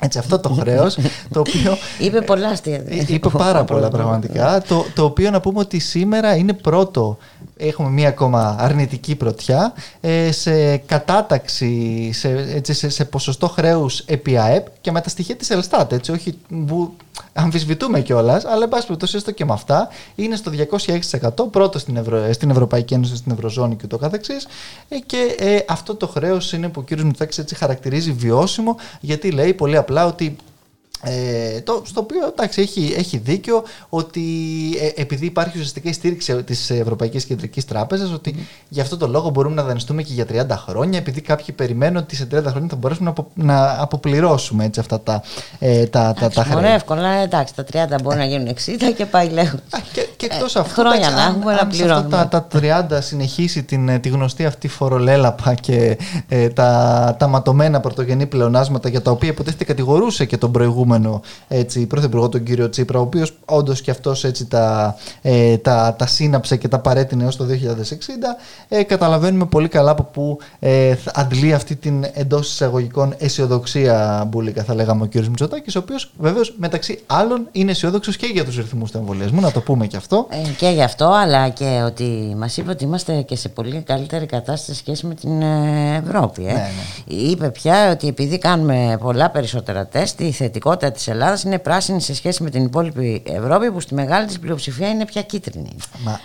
[0.00, 0.98] Έτσι, αυτό το χρέος.
[1.32, 1.76] το οποίο.
[2.06, 2.74] είπε πολλά αστεία.
[2.74, 4.62] Ε, είπε πάρα πολλά πραγματικά.
[4.68, 7.18] το, το οποίο να πούμε ότι σήμερα είναι πρώτο.
[7.56, 14.38] Έχουμε μία ακόμα αρνητική πρωτιά ε, σε κατάταξη, σε, έτσι, σε, σε ποσοστό χρέους επί
[14.38, 15.92] ΑΕΠ και με τα στοιχεία της Ελστάτ.
[15.92, 16.38] Έτσι, όχι
[17.32, 20.52] αμφισβητούμε κιόλας, αλλά εν πάση περιπτώσει έστω και με αυτά είναι στο
[21.40, 22.32] 206% πρώτο στην, Ευρω...
[22.32, 24.46] στην Ευρωπαϊκή Ένωση, στην Ευρωζώνη και το καθεξής.
[24.88, 27.00] Ε, και ε, αυτό το χρέος είναι που ο κ.
[27.00, 30.36] Μητσάκη έτσι χαρακτηρίζει βιώσιμο, γιατί λέει πολύ απλά ότι
[31.02, 34.22] ε, το, στο οποίο εντάξει, έχει, έχει δίκιο ότι
[34.80, 38.42] ε, επειδή υπάρχει ουσιαστικά η στήριξη της Ευρωπαϊκής Κεντρικής Τράπεζας, ότι mm.
[38.68, 42.16] γι' αυτό το λόγο μπορούμε να δανειστούμε και για 30 χρόνια, επειδή κάποιοι περιμένουν ότι
[42.16, 45.22] σε 30 χρόνια θα μπορέσουμε να, απο, να αποπληρώσουμε έτσι, αυτά τα,
[45.58, 46.72] ε, τα, τα, τα χρέη.
[46.72, 48.54] εύκολα, εντάξει, τα 30 μπορεί να γίνουν 60
[48.96, 49.82] και πάει λέγοντας.
[49.92, 52.08] Και, και εκτός ε, αυτού, χρόνια να έχουμε να πληρώνουμε.
[52.08, 57.80] Τα, τα 30 συνεχίσει την, ε, τη γνωστή αυτή φορολέλαπα και ε, τα, τα ματωμένα
[57.80, 62.68] πρωτογενή πλεονάσματα για τα οποία υποτίθεται κατηγορούσε και τον προηγούμενο προηγούμενο έτσι, πρωθυπουργό, τον κύριο
[62.68, 67.36] Τσίπρα, ο οποίος όντως και αυτός τα, ε, τα, τα σύναψε και τα παρέτεινε έως
[67.36, 67.48] το 2060,
[68.68, 74.74] ε, καταλαβαίνουμε πολύ καλά από πού ε, αντλεί αυτή την εντός εισαγωγικών αισιοδοξία μπουλικα, θα
[74.74, 78.90] λέγαμε ο κύριος Μητσοτάκης, ο οποίος βεβαίως μεταξύ άλλων είναι αισιόδοξος και για τους ρυθμούς
[78.90, 80.26] του εμβολιασμού, να το πούμε και αυτό.
[80.30, 84.26] Ε, και γι' αυτό, αλλά και ότι μας είπε ότι είμαστε και σε πολύ καλύτερη
[84.26, 86.46] κατάσταση σε σχέση με την ε, Ευρώπη.
[86.46, 86.52] Ε.
[86.52, 87.14] Ναι, ναι.
[87.14, 92.00] Είπε πια ότι επειδή κάνουμε πολλά περισσότερα τεστ, η θετικότητα τη της Ελλάδας είναι πράσινη
[92.00, 95.76] σε σχέση με την υπόλοιπη Ευρώπη που στη μεγάλη της πλειοψηφία είναι πια κίτρινη.
[96.04, 96.20] Μα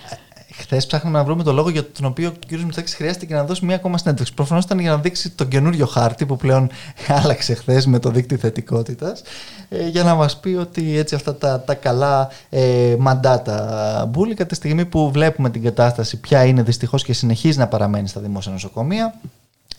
[0.57, 2.51] Χθες ψάχναμε να βρούμε το λόγο για τον οποίο ο κ.
[2.51, 4.33] Μητσάκη χρειάστηκε να δώσει μία ακόμα συνέντευξη.
[4.33, 6.69] Προφανώς ήταν για να δείξει τον καινούριο χάρτη που πλέον
[7.23, 9.21] άλλαξε χθες με το δίκτυο θετικότητας,
[9.69, 14.55] ε, για να μας πει ότι έτσι αυτά τα, τα καλά ε, μαντάτα μπουλικα τη
[14.55, 19.15] στιγμή που βλέπουμε την κατάσταση ποια είναι δυστυχώς και συνεχίζει να παραμένει στα δημόσια νοσοκομεία.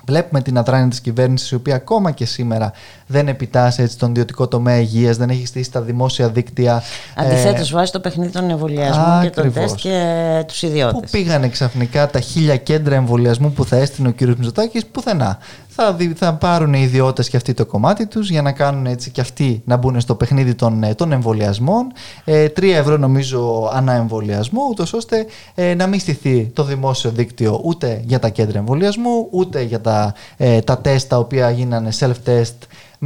[0.07, 2.73] Βλέπουμε την ατράνεια της κυβέρνησης, η οποία ακόμα και σήμερα
[3.07, 6.83] δεν επιτάσσει έτσι τον ιδιωτικό τομέα υγείας, δεν έχει στήσει τα δημόσια δίκτυα.
[7.15, 11.01] Αντιθέτως, ε, βάζει το παιχνίδι των εμβολιασμών και των τεστ και τους ιδιώτες.
[11.01, 14.21] Πού πήγανε ξαφνικά τα χίλια κέντρα εμβολιασμού που θα έστεινε ο κ.
[14.21, 15.39] Μητσοτάκης, πουθενά.
[15.77, 19.21] Θα, θα πάρουν οι ιδιώτες και αυτοί το κομμάτι τους για να κάνουν έτσι και
[19.21, 21.93] αυτοί να μπουν στο παιχνίδι των, ε, των εμβολιασμών.
[22.25, 27.61] Ε, 3 ευρώ νομίζω ανά εμβολιασμό, ούτως ώστε ε, να μην στηθεί το δημόσιο δίκτυο
[27.65, 32.57] ούτε για τα κέντρα εμβολιασμού, ούτε για τα, ε, τα τεστ τα οποία γίνανε self-test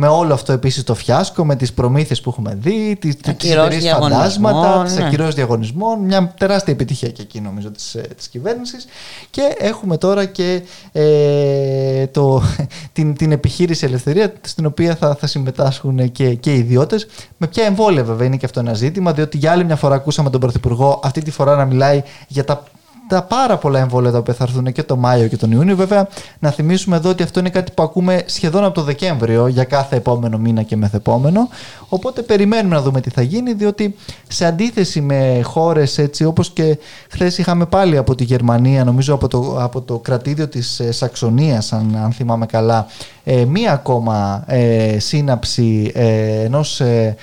[0.00, 4.82] με όλο αυτό επίσης το φιάσκο, με τις προμήθειες που έχουμε δει, τις, τις φαντάσματα,
[4.84, 5.04] τις ναι.
[5.04, 8.86] ακυρώσεις διαγωνισμών, μια τεράστια επιτυχία και εκεί νομίζω της, ε, της κυβέρνησης
[9.30, 12.42] και έχουμε τώρα και ε, το,
[12.92, 17.06] την, την επιχείρηση ελευθερία στην οποία θα, θα συμμετάσχουν και, και οι ιδιώτες.
[17.36, 20.30] Με ποια εμβόλια βέβαια είναι και αυτό ένα ζήτημα, διότι για άλλη μια φορά ακούσαμε
[20.30, 22.62] τον Πρωθυπουργό αυτή τη φορά να μιλάει για τα
[23.08, 25.76] τα πάρα πολλά εμβόλια τα οποία θα έρθουν και το Μάιο και τον Ιούνιο.
[25.76, 29.64] Βέβαια, να θυμίσουμε εδώ ότι αυτό είναι κάτι που ακούμε σχεδόν από το Δεκέμβριο για
[29.64, 31.48] κάθε επόμενο μήνα και μεθεπόμενο.
[31.88, 33.94] Οπότε περιμένουμε να δούμε τι θα γίνει, διότι
[34.28, 36.78] σε αντίθεση με χώρες έτσι όπως και
[37.10, 41.72] χθες είχαμε πάλι από τη Γερμανία, νομίζω από το, από το κρατήδιο της ε, Σαξονίας,
[41.72, 42.86] αν, αν θυμάμαι καλά,
[43.24, 47.16] ε, μία ακόμα ε, σύναψη ε, ενός ε, ε,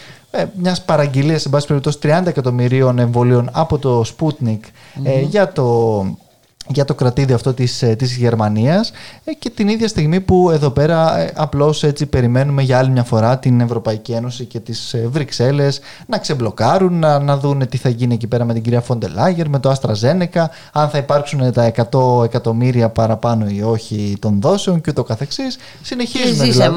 [0.56, 4.60] μιας παραγγελίας, σε πάση περιπτώσει, 30 εκατομμυρίων εμβολίων από το Sputnik
[5.04, 6.18] ε, για το
[6.68, 8.92] για το κρατήδιο αυτό της, ε, της Γερμανίας
[9.24, 13.04] ε, και την ίδια στιγμή που εδώ πέρα ε, απλώς έτσι περιμένουμε για άλλη μια
[13.04, 18.14] φορά την Ευρωπαϊκή Ένωση και τις Βρυξέλλες να ξεμπλοκάρουν, να, να δουν τι θα γίνει
[18.14, 22.90] εκεί πέρα με την κυρία Φοντελάγερ, με το Αστραζένεκα, αν θα υπάρξουν τα 100 εκατομμύρια
[22.90, 25.58] παραπάνω ή όχι των δόσεων και ούτω καθεξής.
[25.82, 26.76] Συνεχίζουμε δηλαδή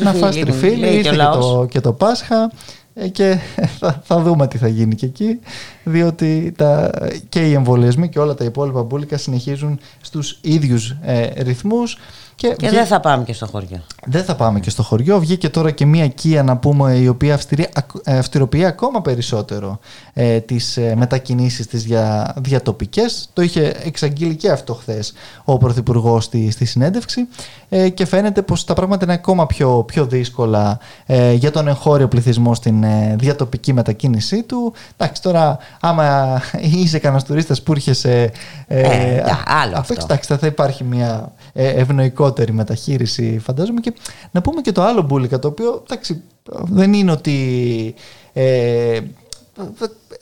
[0.00, 2.50] να φας τριφύλι, και, το, και το Πάσχα.
[2.94, 3.38] Ε, και
[3.78, 5.38] θα, θα δούμε τι θα γίνει και εκεί
[5.84, 6.90] διότι τα,
[7.28, 11.98] και οι εμβολιασμοί και όλα τα υπόλοιπα μπουλικα συνεχίζουν στους ίδιους ε, ρυθμούς
[12.34, 13.82] και, και δεν θα πάμε και στο χωριό.
[14.06, 15.20] Δεν θα πάμε και στο χωριό.
[15.20, 17.68] Βγήκε τώρα και μία Kia να πούμε η οποία αυστηρεί,
[18.04, 19.78] ε, αυστηροποιεί ακόμα περισσότερο
[20.12, 23.30] ε, τις ε, μετακινήσεις της για διατοπικές.
[23.32, 25.12] Το είχε εξαγγείλει και αυτό χθες
[25.44, 27.28] ο Πρωθυπουργός στη, στη συνέντευξη
[27.68, 32.08] ε, και φαίνεται πως τα πράγματα είναι ακόμα πιο, πιο δύσκολα ε, για τον εγχώριο
[32.08, 34.72] πληθυσμό στην ε, διατοπική μετακίνησή του.
[34.96, 36.40] Εντάξει τώρα άμα
[36.82, 38.30] είσαι κανένας τουρίστας που έρχεσαι...
[38.66, 39.94] Ε, άλλο αυτό.
[40.02, 43.91] Εντάξει θα υπάρχει μια ευνοϊκότερη μεταχείριση φαντάζομαι και
[44.30, 46.22] να πούμε και το άλλο μπουλικα το οποίο εντάξει,
[46.62, 47.94] δεν είναι ότι
[48.32, 49.00] ε,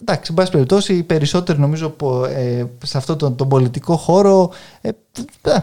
[0.01, 1.97] εντάξει, εν πάση περιπτώσει, οι περισσότεροι νομίζω
[2.35, 4.51] ε, σε αυτόν τον, τον πολιτικό χώρο.
[4.81, 4.91] Ε,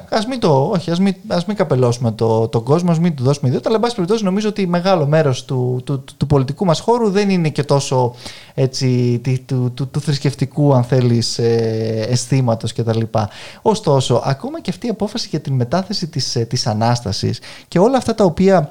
[0.09, 3.23] ας μην το, όχι, ας μην, ας μην καπελώσουμε το, τον κόσμο, ας μην του
[3.23, 6.79] δώσουμε ιδιότητα, αλλά εν πάση περιπτώσει νομίζω ότι μεγάλο μέρος του, του, του, πολιτικού μας
[6.79, 8.15] χώρου δεν είναι και τόσο
[8.53, 13.01] έτσι, του, του, του, θρησκευτικού, αν θέλεις, ε, αισθήματος κτλ.
[13.61, 17.97] Ωστόσο, ακόμα και αυτή η απόφαση για την μετάθεση της, ε, της Ανάστασης και όλα
[17.97, 18.69] αυτά τα οποία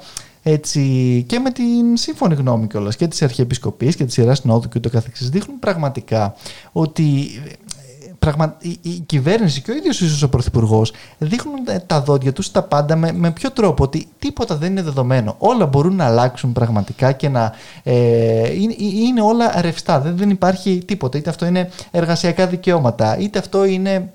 [0.49, 4.77] έτσι, και με την σύμφωνη γνώμη κιόλας και της Αρχιεπισκοπής και της Ιεράς Συνόδου και
[4.77, 6.35] ούτω καθεξής δείχνουν πραγματικά
[6.71, 7.03] ότι
[7.47, 8.57] ε, πραγμα...
[8.61, 11.55] η, η κυβέρνηση και ο ίδιος ίσως ο Πρωθυπουργός δείχνουν
[11.85, 15.35] τα δόντια τους τα πάντα με, με ποιο τρόπο ότι τίποτα δεν είναι δεδομένο.
[15.37, 19.99] Όλα μπορούν να αλλάξουν πραγματικά και να ε, είναι, είναι όλα ρευστά.
[19.99, 21.17] Δεν, δεν υπάρχει τίποτα.
[21.17, 24.11] Είτε αυτό είναι εργασιακά δικαιώματα, είτε αυτό είναι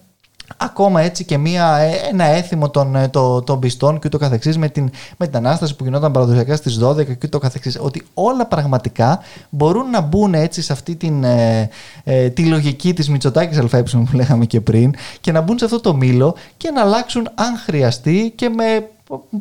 [0.57, 4.59] ακόμα έτσι και μια, ε, ένα έθιμο των, ε, των, των πιστών και ούτω καθεξής
[4.59, 7.79] με την, με την Ανάσταση που γινόταν παραδοσιακά στις 12 και ούτω καθεξής.
[7.81, 11.69] Ότι όλα πραγματικά μπορούν να μπουν έτσι σε αυτή την, ε,
[12.05, 15.81] ε, τη λογική της Μητσοτάκης ΑΕ που λέγαμε και πριν και να μπουν σε αυτό
[15.81, 18.88] το μήλο και να αλλάξουν αν χρειαστεί και με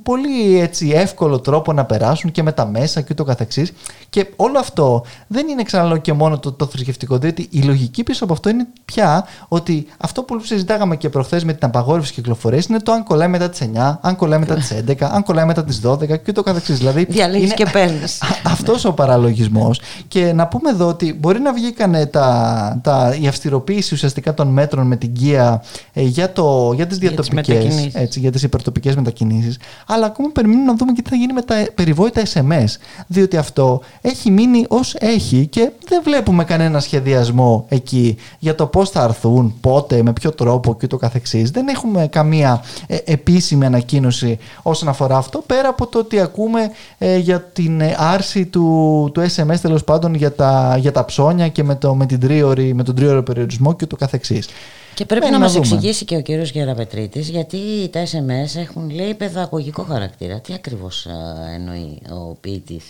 [0.03, 3.73] πολύ έτσι εύκολο τρόπο να περάσουν και με τα μέσα και ούτω καθεξής.
[4.10, 8.23] Και όλο αυτό δεν είναι ξαναλέω και μόνο το, το θρησκευτικό διότι η λογική πίσω
[8.23, 12.79] από αυτό είναι πια ότι αυτό που συζητάγαμε και προχθές με την απαγόρευση κυκλοφορίας είναι
[12.79, 15.81] το αν κολλάει μετά τις 9, αν κολλάει μετά τις 11, αν κολλάει μετά τις
[15.86, 16.77] 12 και ούτω καθεξής.
[16.77, 18.21] Δηλαδή Διαλέγεις και παίρνεις.
[18.43, 19.81] αυτός ο παραλογισμός.
[20.07, 24.88] Και να πούμε εδώ ότι μπορεί να βγήκαν τα, τα, η αυστηροποίηση ουσιαστικά των μέτρων
[24.88, 25.62] με την ΚΙΑ
[25.93, 29.57] ε, για, το, για τις διατοπικές, έτσι, για τις υπερτοπικές μετακινήσεις
[29.88, 32.65] αλλά ακόμα περιμένουμε να δούμε και τι θα γίνει με τα περιβόητα SMS.
[33.08, 38.89] Διότι αυτό έχει μείνει ως έχει και δεν βλέπουμε κανένα σχεδιασμό εκεί για το πώς
[38.89, 41.52] θα έρθουν, πότε, με ποιο τρόπο και το καθεξής.
[41.52, 47.17] Δεν έχουμε καμία ε, επίσημη ανακοίνωση όσον αφορά αυτό, πέρα από το ότι ακούμε ε,
[47.17, 51.76] για την άρση του, του SMS τέλος πάντων για τα, για τα ψώνια και με,
[51.76, 54.47] το, με, την τρίωρη, με τον τρίωρο περιορισμό και το καθεξής.
[54.93, 57.58] Και πρέπει να, να μας εξηγήσει και ο κύριος Γεραπετρίτης γιατί
[57.91, 59.13] τα SMS έχουν λέει
[59.51, 60.39] παιδαγωγικό χαρακτήρα.
[60.39, 61.07] Τι ακριβώς
[61.53, 62.83] εννοεί ο ποιητής;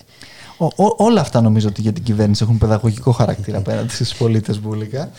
[0.98, 5.12] όλα αυτά νομίζω ότι για την κυβέρνηση έχουν παιδαγωγικό χαρακτήρα απέναντι στις πολίτες βούλικα.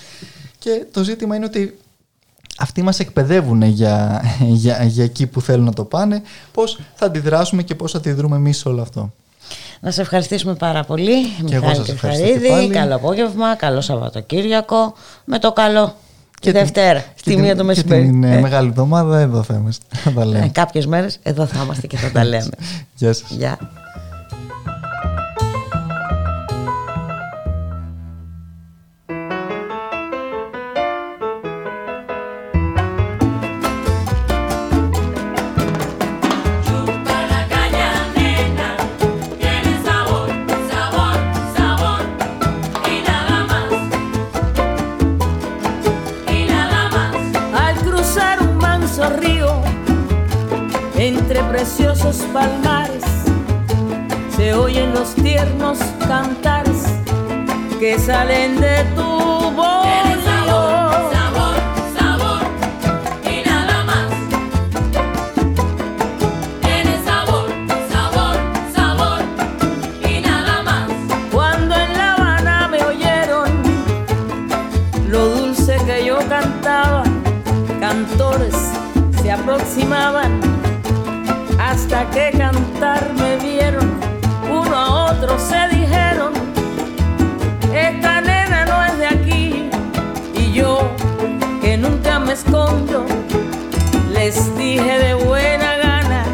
[0.59, 1.79] Και το ζήτημα είναι ότι
[2.59, 7.63] αυτοί μας εκπαιδεύουν για, για, για εκεί που θέλουν να το πάνε, πώς θα αντιδράσουμε
[7.63, 9.13] και πώς θα αντιδρούμε εμείς σε όλο αυτό.
[9.81, 11.25] Να σε ευχαριστήσουμε πάρα πολύ.
[11.25, 14.95] Και Μιχάλη εγώ σας ευχαριστώ Καλό απόγευμα, καλό Σαββατοκύριακο.
[15.25, 15.95] Με το καλό.
[16.43, 18.05] Τη Δευτέρα, στη μία το μεσημέρι.
[18.05, 18.41] Την ε.
[18.41, 19.85] μεγάλη εβδομάδα εδώ θα είμαστε.
[20.45, 22.51] Ε, κάποιες μέρες εδώ θα είμαστε και θα τα λέμε.
[22.95, 23.37] Γεια σας.
[57.99, 59.42] Salen de tu
[94.35, 96.25] les de buena gana,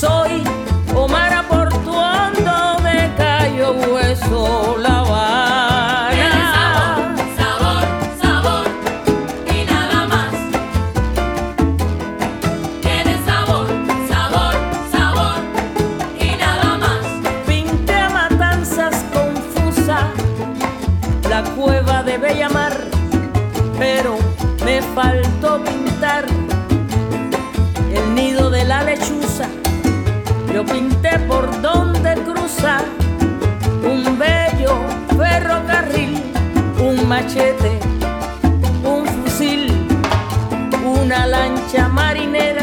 [0.00, 0.42] soy
[0.94, 6.10] Omar Aportuando de Cayo Hueso La Habana.
[6.10, 7.06] Tiene sabor,
[7.38, 7.86] sabor,
[8.20, 8.66] sabor
[9.46, 10.32] y nada más.
[12.82, 13.68] Tiene sabor,
[14.08, 14.54] sabor,
[14.90, 15.36] sabor
[16.18, 17.04] y nada más.
[17.46, 20.08] Pinté a matanzas confusa
[21.30, 22.76] la cueva de Bellamar,
[23.78, 24.16] pero
[24.64, 26.24] me faltó pintar
[27.96, 29.48] el nido de la lechuza.
[30.52, 32.78] Yo pinté por donde cruza
[33.84, 34.74] un bello
[35.16, 36.22] ferrocarril,
[36.80, 37.78] un machete,
[38.84, 39.72] un fusil,
[40.84, 42.62] una lancha marinera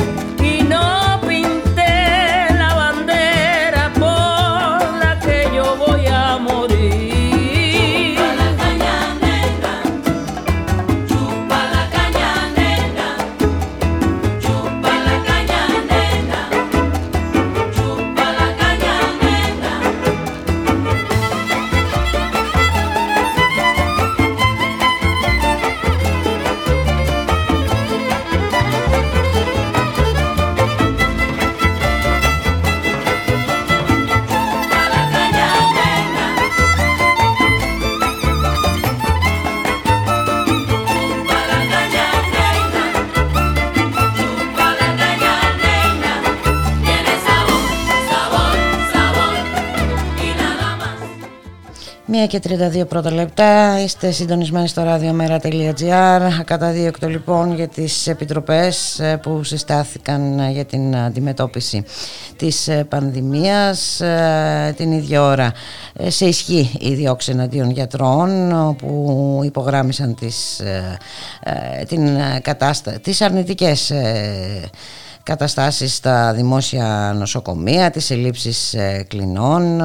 [52.28, 52.42] και
[52.82, 53.80] 32 πρώτα λεπτά.
[53.84, 60.96] Είστε συντονισμένοι στο radiomera.gr ακαταδίωκτο λοιπόν για τις επιτροπές ε, που συστάθηκαν ε, για την
[60.96, 61.84] αντιμετώπιση
[62.36, 64.02] της ε, πανδημίας
[64.76, 65.52] την ίδια ώρα.
[66.08, 70.62] Σε ισχύ οι διώξη εναντίον γιατρών που υπογράμμισαν τις,
[71.88, 73.92] την κατάστα, τις αρνητικές
[75.24, 79.80] καταστάσεις στα δημόσια νοσοκομεία, τις ελλείψεις ε, κλινών,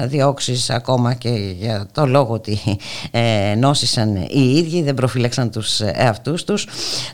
[0.00, 1.28] ε, διώξεις ακόμα και
[1.58, 2.58] για το λόγο ότι
[3.10, 6.66] ε, νόσησαν οι ίδιοι, δεν προφύλαξαν τους εαυτούς τους.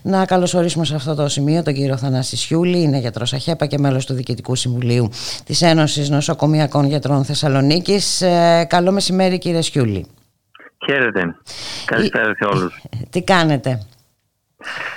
[0.03, 4.07] Να καλωσορίσουμε σε αυτό το σημείο τον κύριο Θανάση Σιούλη, είναι γιατρός ΑΧΕΠΑ και μέλος
[4.07, 5.09] του Διοικητικού Συμβουλίου
[5.45, 8.23] της Ένωσης Νοσοκομιακών Γιατρών Θεσσαλονίκης.
[8.67, 10.07] Καλό μεσημέρι κύριε Σιούλη.
[10.87, 11.37] Χαίρετε.
[11.85, 12.81] Καλησπέρα σε όλους.
[13.11, 13.87] Τι κάνετε;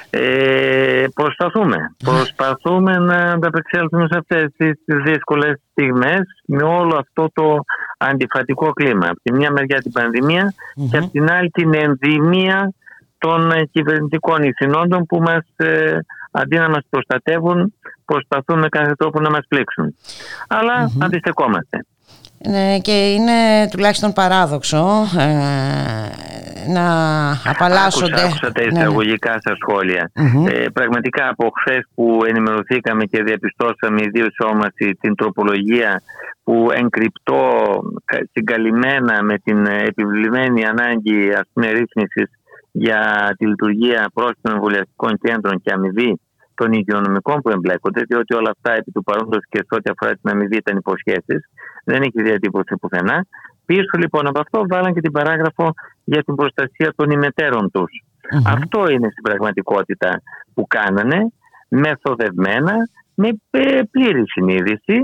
[0.10, 1.96] Ε, προσπαθούμε.
[2.04, 7.58] Προσπαθούμε να ανταπεξέλθουμε σε αυτές τις δύσκολες στιγμές με όλο αυτό το
[7.98, 9.08] αντιφατικό κλίμα.
[9.08, 10.54] Από τη μια μεριά την πανδημια
[10.92, 12.74] και από την άλλη την ενδημία
[13.18, 15.98] των κυβερνητικών ηθινόντων που μας, ε,
[16.32, 17.74] αντί να μας προστατεύουν
[18.06, 19.96] προσπαθούν με κάθε τρόπο να μας πλήξουν.
[20.48, 21.06] Αλλά mm-hmm.
[21.06, 21.86] αντιστεκόμαστε.
[22.50, 26.86] Ναι, και είναι τουλάχιστον παράδοξο ε, να
[27.46, 28.12] απαλλάσσονται.
[28.12, 28.80] Άκουσα, άκουσα τα ναι, ναι.
[28.80, 30.12] εισαγωγικά σας σχόλια.
[30.50, 36.02] Ε, πραγματικά από χθες που ενημερωθήκαμε και διαπιστώσαμε ιδίως όμαση την τροπολογία
[36.44, 37.44] που εγκρυπτώ
[38.32, 41.48] συγκαλυμμένα με την επιβλημένη ανάγκη ας
[42.72, 46.20] για τη λειτουργία πρόσφυγων εμβολιαστικών κέντρων και αμοιβή
[46.62, 50.30] των υγειονομικών που εμπλέκονται, διότι όλα αυτά επί του παρόντος και σε ό,τι αφορά την
[50.32, 51.42] αμοιβή ήταν υποσχέσεις.
[51.84, 53.18] Δεν έχει διατύπωση πουθενά.
[53.66, 57.92] Πίσω λοιπόν από αυτό βάλαν και την παράγραφο για την προστασία των ημετέρων τους.
[58.46, 60.22] Αυτό είναι στην πραγματικότητα
[60.54, 61.20] που κάνανε,
[61.68, 62.76] μεθοδευμένα,
[63.16, 63.30] με
[63.92, 64.98] πλήρη συνείδηση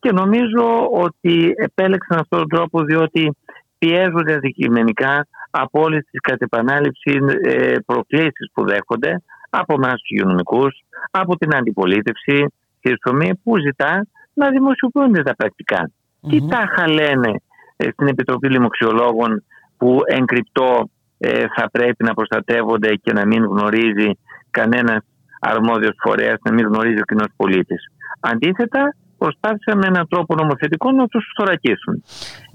[0.00, 0.66] και νομίζω
[1.04, 3.36] ότι επέλεξαν αυτόν τον τρόπο διότι
[3.78, 9.22] πιέζονται αντικειμενικά από όλες τις κατ' επανάληψη ε, προκλήσεις που δέχονται
[9.60, 12.46] από εμάς τους υγειονομικούς, από την αντιπολίτευση
[12.78, 15.90] στη ΣΟΜΗ που ζητά να δημοσιοποιούνται τα πρακτικά.
[16.28, 17.30] Τι τάχα λένε
[17.76, 19.44] ε, στην Επιτροπή Λοιμοξιολόγων
[19.76, 24.10] που εγκρυπτό ε, θα πρέπει να προστατεύονται και να μην γνωρίζει
[24.50, 25.04] κανένας
[25.40, 27.82] αρμόδιος φορέας, να μην γνωρίζει ο κοινός πολίτης.
[28.20, 32.02] Αντίθετα, προσπάθησαν με έναν τρόπο νομοθετικό να τους θωρακίσουν.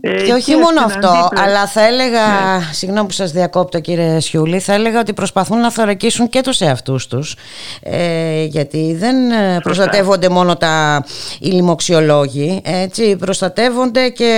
[0.01, 2.63] Ε, Και όχι στην μόνο αυτό, αντίπλα- αλλά θα έλεγα, Ναι.
[2.71, 7.07] συγγνώμη που σας διακόπτω κύριε Σιούλη, θα έλεγα ότι προσπαθούν να θωρακίσουν και τους εαυτούς
[7.07, 7.35] τους,
[7.81, 11.03] ε, γιατί δεν ε, προστατεύονται μόνο τα
[11.39, 14.31] οι λοιμοξιολόγοι, έτσι, προστατεύονται και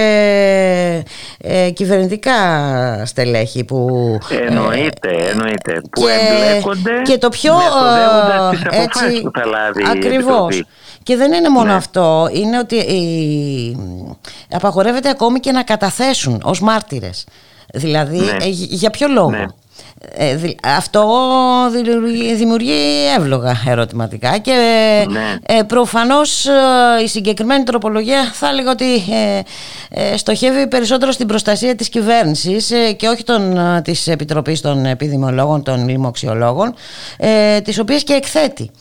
[1.41, 2.35] ε, κυβερνητικά
[3.05, 3.87] στελέχη που...
[4.47, 5.81] Εννοείται, εννοείται.
[5.91, 6.07] Που και,
[6.47, 10.45] εμπλέκονται και το πιο μεθοδεύοντας τις ε, αποφάσεις έτσι, που θα λάβει η ακριβώς.
[10.55, 10.65] Επιτροπή.
[11.03, 11.73] Και δεν είναι μόνο Ναι.
[11.73, 13.77] αυτό, είναι ότι η-
[14.51, 17.25] απαγορεύεται ακόμη και να καταθέσουν ως μάρτυρες.
[17.73, 18.31] Δηλαδή, Ναι.
[18.45, 19.45] ε, γ- για ποιο λόγο; Ναι.
[20.12, 21.06] Ε, δη- αυτό
[21.72, 24.52] δημιουργεί, δημιουργεί εύλογα ερωτηματικά και
[25.10, 25.36] Ναι.
[25.45, 26.52] ε, προφανώς ε,
[27.04, 29.41] η συγκεκριμένη τροπολογία θα έλεγα ότι ε,
[29.89, 34.86] ε, στοχεύει περισσότερο στην προστασία της κυβέρνησης ε, και όχι των, ε, της Επιτροπής των
[34.86, 36.74] Επιδημιολόγων, των Λοιμοξιολόγων
[37.18, 38.72] ε, τις οποίες και εκθέτει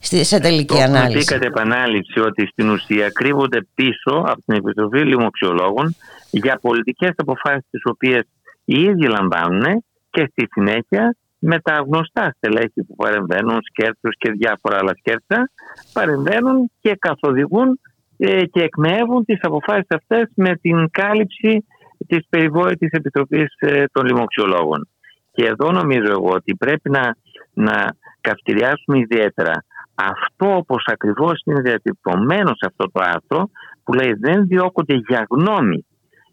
[0.00, 1.26] στη, σε τελική Το έχουμε πει ανάλυση.
[1.26, 5.96] κατ' επανάληψη ότι στην ουσία κρύβονται πίσω από την Επιτροπή Λοιμοξιολόγων
[6.30, 8.22] για πολιτικές αποφάσεις τις οποίες
[8.64, 9.84] οι ίδιοι λαμβάνουν
[10.18, 15.50] και στη συνέχεια με τα γνωστά στελέχη που παρεμβαίνουν, σκέρτους και διάφορα άλλα σκέρτα,
[15.92, 17.80] παρεμβαίνουν και καθοδηγούν
[18.16, 21.66] ε, και εκμεύουν τις αποφάσεις αυτές με την κάλυψη
[22.06, 24.88] της περιβόητης Επιτροπής ε, των Λοιμοξιολόγων.
[25.32, 27.16] Και εδώ νομίζω εγώ ότι πρέπει να,
[27.52, 29.64] να καυτηριάσουμε ιδιαίτερα
[29.94, 33.50] αυτό όπως ακριβώς είναι διατυπωμένο σε αυτό το άρθρο
[33.84, 35.86] που λέει δεν διώκονται για γνώμη.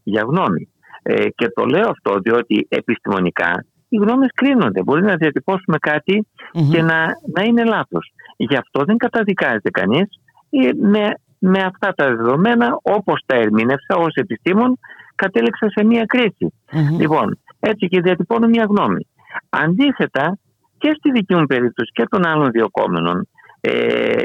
[0.03, 0.69] Για γνώμη.
[1.03, 3.65] Ε, και το λέω αυτό διότι επιστημονικά
[3.95, 4.83] οι γνώμες κρίνονται.
[4.83, 6.69] Μπορεί να διατυπώσουμε κάτι Μμμ.
[6.71, 8.13] και να, να είναι λάθος.
[8.37, 10.07] Γι' αυτό δεν καταδικάζεται κανείς
[10.49, 14.79] ε, με, με αυτά τα δεδομένα όπως τα ερμήνευσα ως επιστήμον
[15.15, 16.53] κατέληξα σε μια κρίση.
[16.71, 16.99] Μμμ.
[16.99, 19.07] Λοιπόν, έτσι και διατυπώνω μια γνώμη.
[19.49, 20.37] Αντίθετα,
[20.77, 23.27] και στη δική μου περίπτωση και των άλλων διοκόμενων,
[23.61, 23.71] ε,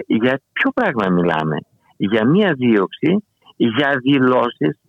[0.06, 1.56] για ποιο πράγμα μιλάμε;
[1.96, 3.24] Για μια δίωξη,
[3.56, 4.79] για δηλώσεις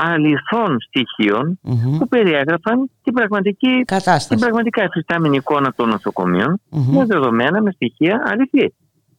[0.00, 1.98] αληθών στοιχείων Μμμ.
[1.98, 4.40] που περιέγραφαν την πραγματική την Κατάσταση.
[4.40, 6.96] πραγματικά εφιστάμενη εικόνα των νοσοκομείων Μμμ.
[6.96, 8.74] με δεδομένα, με στοιχεία αληθή.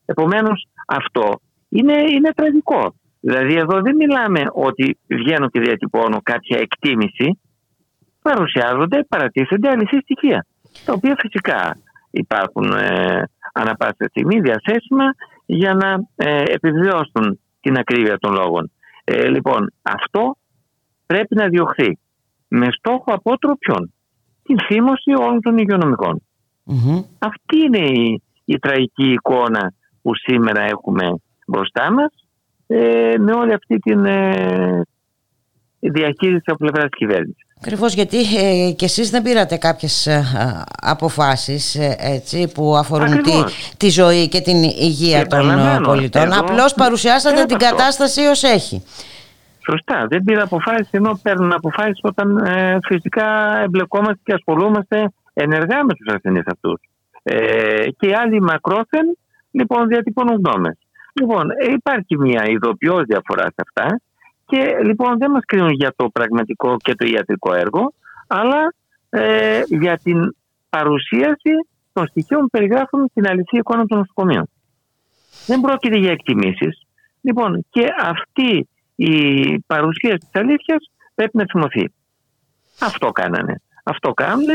[0.06, 2.94] Επομένως αυτό είναι, είναι τραγικό.
[3.20, 7.40] Δηλαδή εδώ δεν μιλάμε ότι βγαίνω και διατυπώνω κάποια εκτίμηση,
[8.22, 10.46] παρουσιάζονται, παρατίθενται αληθή στοιχεία,
[10.86, 11.78] τα οποία φυσικά
[12.12, 13.24] υπάρχουν ε,
[13.54, 15.06] ανα πάσα στιγμή διαθέσιμα
[15.46, 18.72] για να ε, επιβιώσουν την ακρίβεια των λόγων.
[19.04, 20.36] Ε, λοιπόν, αυτό
[21.14, 22.00] πρέπει να διωχθεί
[22.48, 23.94] με στόχο απότερο ποιον.
[24.44, 26.22] Την θύμωση όλων των υγειονομικών.
[26.64, 27.02] Μμμ.
[27.20, 31.04] Αυτή είναι η, η τραγική εικόνα που σήμερα έχουμε
[31.48, 32.12] μπροστά μας
[32.68, 34.82] ε, με όλη αυτή την ε,
[35.80, 37.44] διαχείριση από πλευράς της κυβέρνησης.
[37.62, 43.08] Ακριβώς γιατί ε, και εσείς δεν πήρατε κάποιες ε, α, αποφάσεις ε, έτσι, που αφορούν
[43.08, 43.72] τη, Ακριβώς.
[43.78, 46.22] τη ζωή και την υγεία Και των ε, επαναλαμβάνω, πολιτών.
[46.22, 47.78] εδώ Απλώς παρουσιάσατε πέρα την από αυτό.
[47.78, 48.84] κατάσταση ως έχει.
[49.70, 50.06] Σωστά.
[50.10, 56.14] Δεν πήρα αποφάσεις ενώ παίρνουν αποφάσεις όταν ε, φυσικά εμπλεκόμαστε και ασχολούμαστε ενεργά με τους
[56.14, 56.82] ασθενείς αυτούς.
[57.24, 59.18] Ε, και οι άλλοι μακρόθεν
[59.52, 60.78] λοιπόν διατυπώνουν γνώμες.
[61.14, 64.00] Λοιπόν, ε, υπάρχει μια ειδοποιώς διαφορά σε αυτά
[64.46, 67.94] και λοιπόν δεν μας κρίνουν για το πραγματικό και το ιατρικό έργο,
[68.28, 68.74] αλλά
[69.10, 70.36] ε, για την
[70.70, 71.54] παρουσίαση
[71.94, 74.50] των στοιχείων που περιγράφουν την αληθή εικόνα των νοσοκομείων.
[75.46, 76.88] Δεν πρόκειται για εκτιμήσεις.
[77.22, 78.68] Λοιπόν, και αυτή
[79.00, 81.92] η παρουσία της αλήθειας πρέπει να θυμωθεί.
[82.80, 83.62] Αυτό κάνανε.
[83.84, 84.48] Αυτό κάνουν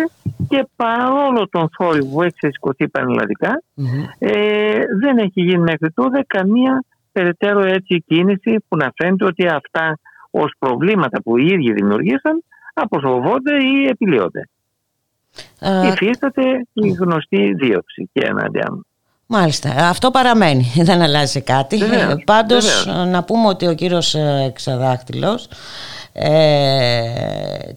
[0.49, 4.05] και παρόλο τον θόρυβο που έχει σηκωθεί πανελλαδικά Μμμ.
[4.19, 9.99] ε, δεν έχει γίνει μέχρι τούδε καμία περαιτέρω έτσι κίνηση που να φαίνεται ότι αυτά
[10.31, 14.49] ως προβλήματα που οι ίδιοι δημιουργήσαν αποσοβώνται ή επιλύονται.
[15.61, 16.43] Ε, Υφίσταται
[16.73, 18.87] η γνωστή δίωξη και εναντιά μου.
[19.27, 19.71] Μάλιστα.
[19.89, 20.73] Αυτό παραμένει.
[20.89, 21.77] Δεν αλλάζει κάτι.
[21.77, 23.07] Βεβαίως, Ε, Πάντως βεβαίως.
[23.09, 25.49] να πούμε ότι ο κύριος ε, Εξαδάκτυλος
[26.13, 27.09] ε,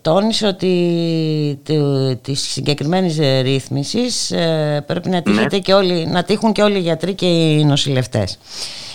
[0.02, 5.62] τόνισε ότι του, της συγκεκριμένης ε, ρύθμισης ε, πρέπει να, τύχετε Ναι.
[5.62, 8.40] και όλοι, να τύχουν και όλοι οι γιατροί και οι νοσηλευτές.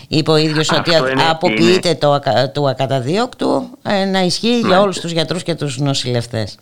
[0.08, 4.68] Είπε ο ίδιος ότι Αυτό είναι- αποποιείται το, ακα- του ακαταδίωκτου ε, να ισχύει για
[4.68, 4.76] Ναι.
[4.76, 6.58] όλους τους γιατρούς και τους νοσηλευτές.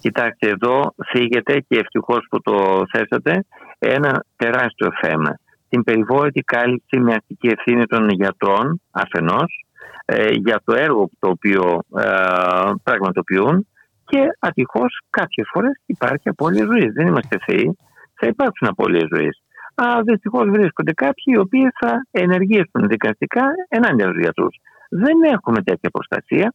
[0.00, 3.44] Κοιτάξτε, εδώ θίγεται και ευτυχώς που το θέσατε
[3.78, 5.38] ένα τεράστιο θέμα.
[5.68, 9.64] Την περιβόητη κάλυψη με αστική ευθύνη των γιατρών αφενός
[10.04, 13.66] ε, για το έργο το οποίο ε, πραγματοποιούν
[14.04, 16.92] και ατυχώς κάποιες φορές υπάρχει απώλεια ζωής.
[16.92, 17.76] Δεν είμαστε θεοί,
[18.14, 19.42] θα υπάρξουν απώλειες ζωής.
[19.74, 24.56] Αλλά δυστυχώς βρίσκονται κάποιοι οι οποίοι θα ενεργήσουν δικαστικά ενάντια στους γιατρούς.
[24.88, 26.54] Δεν έχουμε τέτοια προστασία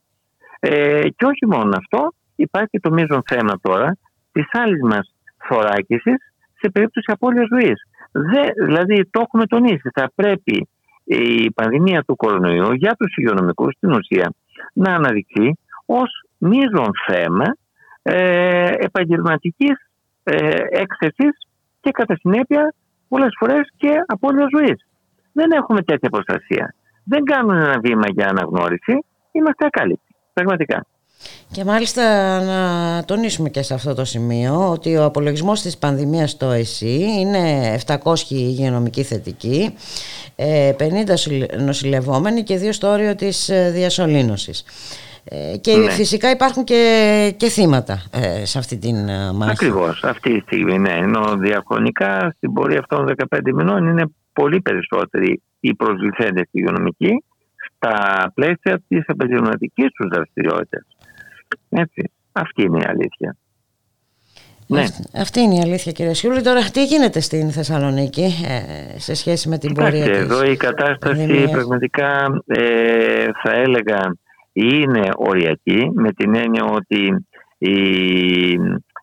[0.60, 3.98] ε, και όχι μόνο αυτό, υπάρχει το μείζον θέμα τώρα
[4.32, 5.14] της άλλης μας
[5.48, 6.31] θωράκισης
[6.62, 7.82] σε περίπτωση απώλειας ζωής.
[8.66, 10.68] δηλαδή το έχουμε τονίσει, θα πρέπει
[11.04, 14.34] η πανδημία του κορονοϊού για τους υγειονομικούς στην ουσία
[14.74, 17.46] να αναδειχθεί ως μείζον θέμα
[18.02, 19.76] ε, επαγγελματικής
[20.24, 21.48] ε, έκθεσης
[21.82, 22.74] και κατά συνέπεια
[23.08, 24.88] πολλές φορές και απώλειας ζωής.
[25.34, 26.76] Δεν έχουμε τέτοια προστασία.
[27.04, 30.86] Δεν κάνουμε ένα βήμα για αναγνώριση, είμαστε ακάλυπτοι, πραγματικά.
[31.52, 32.04] Και μάλιστα
[32.44, 37.76] να τονίσουμε και σε αυτό το σημείο ότι ο απολογισμός της πανδημίας στο ΕΣΥ είναι
[37.88, 39.74] 700 υγειονομικοί θετικοί,
[40.36, 40.44] 50
[40.76, 44.64] ε, νοσηλευόμενοι και δύο στο όριο της ε, διασωλήνωσης.
[45.24, 45.90] Ε, και ναι.
[45.90, 48.04] φυσικά υπάρχουν και, και θύματα
[48.44, 48.96] σε αυτή την
[49.34, 49.52] μάχη.
[49.52, 50.94] Ακριβώς, αυτή τη στιγμή ναι.
[50.94, 54.04] Ενώ διαχρονικά στην πορεία αυτών των 15 μηνών είναι
[54.34, 57.24] πολύ περισσότεροι οι προσληθέντες υγειονομικοί
[57.76, 60.86] στα πλαίσια της επαγγελματικής τους δραστηριότητας.
[61.70, 62.12] Έτσι.
[62.32, 63.36] Αυτή είναι η αλήθεια.
[64.68, 64.84] Ναι.
[65.14, 66.42] Αυτή είναι η αλήθεια κύριε Σιούλη.
[66.42, 71.48] Τώρα τι γίνεται στην Θεσσαλονίκη ε, σε σχέση με την πορεία της Εδώ η κατάσταση
[71.52, 74.16] πραγματικά ε, θα έλεγα
[74.54, 77.26] είναι οριακή με την έννοια ότι
[77.58, 77.76] η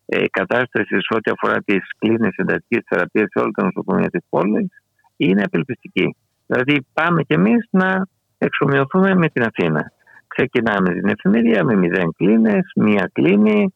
[0.06, 4.68] ε, κατάσταση σε ό,τι αφορά τις κλίνες εντατικής θεραπείας σε όλα τα νοσοκομεία της πόλης
[5.16, 6.16] είναι απελπιστική.
[6.46, 8.06] Δηλαδή πάμε κι εμείς να
[8.38, 9.92] εξομοιωθούμε με την Αθήνα.
[10.38, 13.74] Ξεκινάμε την εφημερία με μηδέν κλίνες, μία κλίνη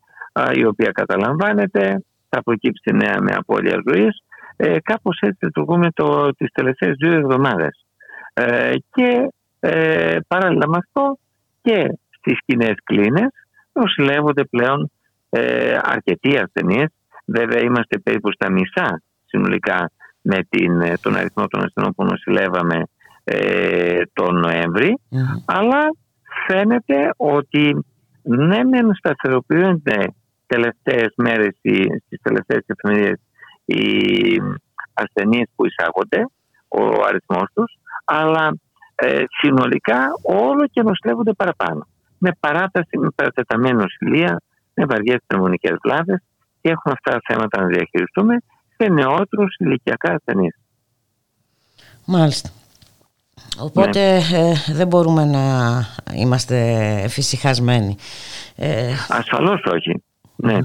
[0.54, 4.22] η οποία καταλαμβάνεται, θα προκύψει νέα με απώλεια ζωής.
[4.56, 7.84] Ε, κάπως έτσι λειτουργούμε το, τις τελευταίες δύο εβδομάδες.
[8.34, 11.18] Ε, και ε, παράλληλα με αυτό
[11.62, 13.30] και στις κοινές κλίνες
[13.72, 14.90] νοσηλεύονται πλέον
[15.30, 16.88] ε, αρκετοί ασθενείς.
[17.24, 19.90] Βέβαια είμαστε περίπου στα μισά συνολικά
[20.22, 22.82] με την, ε, τον αριθμό των ασθενών που νοσηλεύαμε
[23.24, 24.98] ε, τον Νοέμβρη,
[25.44, 25.90] αλλά
[26.46, 27.84] φαίνεται ότι
[28.22, 30.14] ναι μεν σταθεροποιούνται
[30.46, 31.56] τελευταίες μέρες,
[32.06, 33.20] στις τελευταίες εφημερίες
[33.64, 34.40] οι
[34.92, 36.26] ασθενείς που εισάγονται,
[36.68, 37.72] ο αριθμός τους,
[38.04, 38.56] αλλά
[38.94, 41.86] ε, συνολικά όλο και νοσηλεύονται παραπάνω.
[42.18, 44.42] Με παράταση, με παρατεταμένη νοσηλεία,
[44.74, 46.22] με βαριές πνευμονικές βλάβες
[46.60, 48.36] και έχουμε αυτά τα θέματα να διαχειριστούμε
[48.76, 50.54] σε νεότερους ηλικιακά ασθενείς.
[52.06, 52.50] Μάλιστα.
[53.58, 54.38] Οπότε ναι.
[54.38, 55.40] ε, δεν μπορούμε να
[56.14, 57.96] είμαστε φυσικασμένοι.
[58.56, 60.02] Ε, Ασφαλώς όχι.
[60.36, 60.58] Ναι.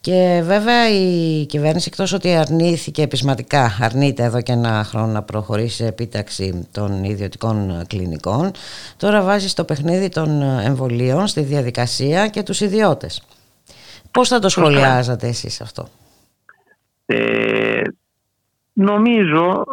[0.00, 5.76] Και βέβαια η κυβέρνηση εκτός ότι αρνήθηκε επισματικά, αρνείται εδώ και ένα χρόνο να προχωρήσει
[5.76, 8.50] σε επίταξη των ιδιωτικών κλινικών,
[8.96, 13.22] τώρα βάζει στο παιχνίδι των εμβολίων, στη διαδικασία και τους ιδιώτες.
[14.10, 15.88] Πώς θα το σχολιάζατε εσείς αυτό;
[17.06, 17.82] Ε,
[18.72, 19.64] Νομίζω,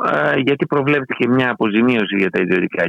[0.46, 2.84] γιατί προβλέπεται και μια αποζημίωση για τα ιδιωτικά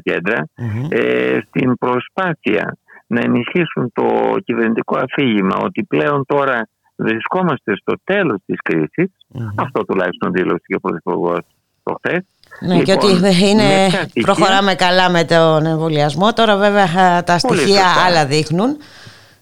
[0.88, 8.58] ε, στην προσπάθεια να ενισχύσουν το κυβερνητικό αφήγημα ότι πλέον τώρα βρισκόμαστε στο τέλος της
[8.62, 9.12] κρίσης,
[9.54, 11.40] αυτό τουλάχιστον δήλωσε και ο Πρωθυπουργός
[11.82, 12.24] προχθές,
[12.60, 13.88] ναι, και λοιπόν, ότι είναι,
[14.20, 16.32] προχωράμε καλά με τον εμβολιασμό.
[16.32, 18.76] Τώρα βέβαια τα στοιχεία άλλα δείχνουν.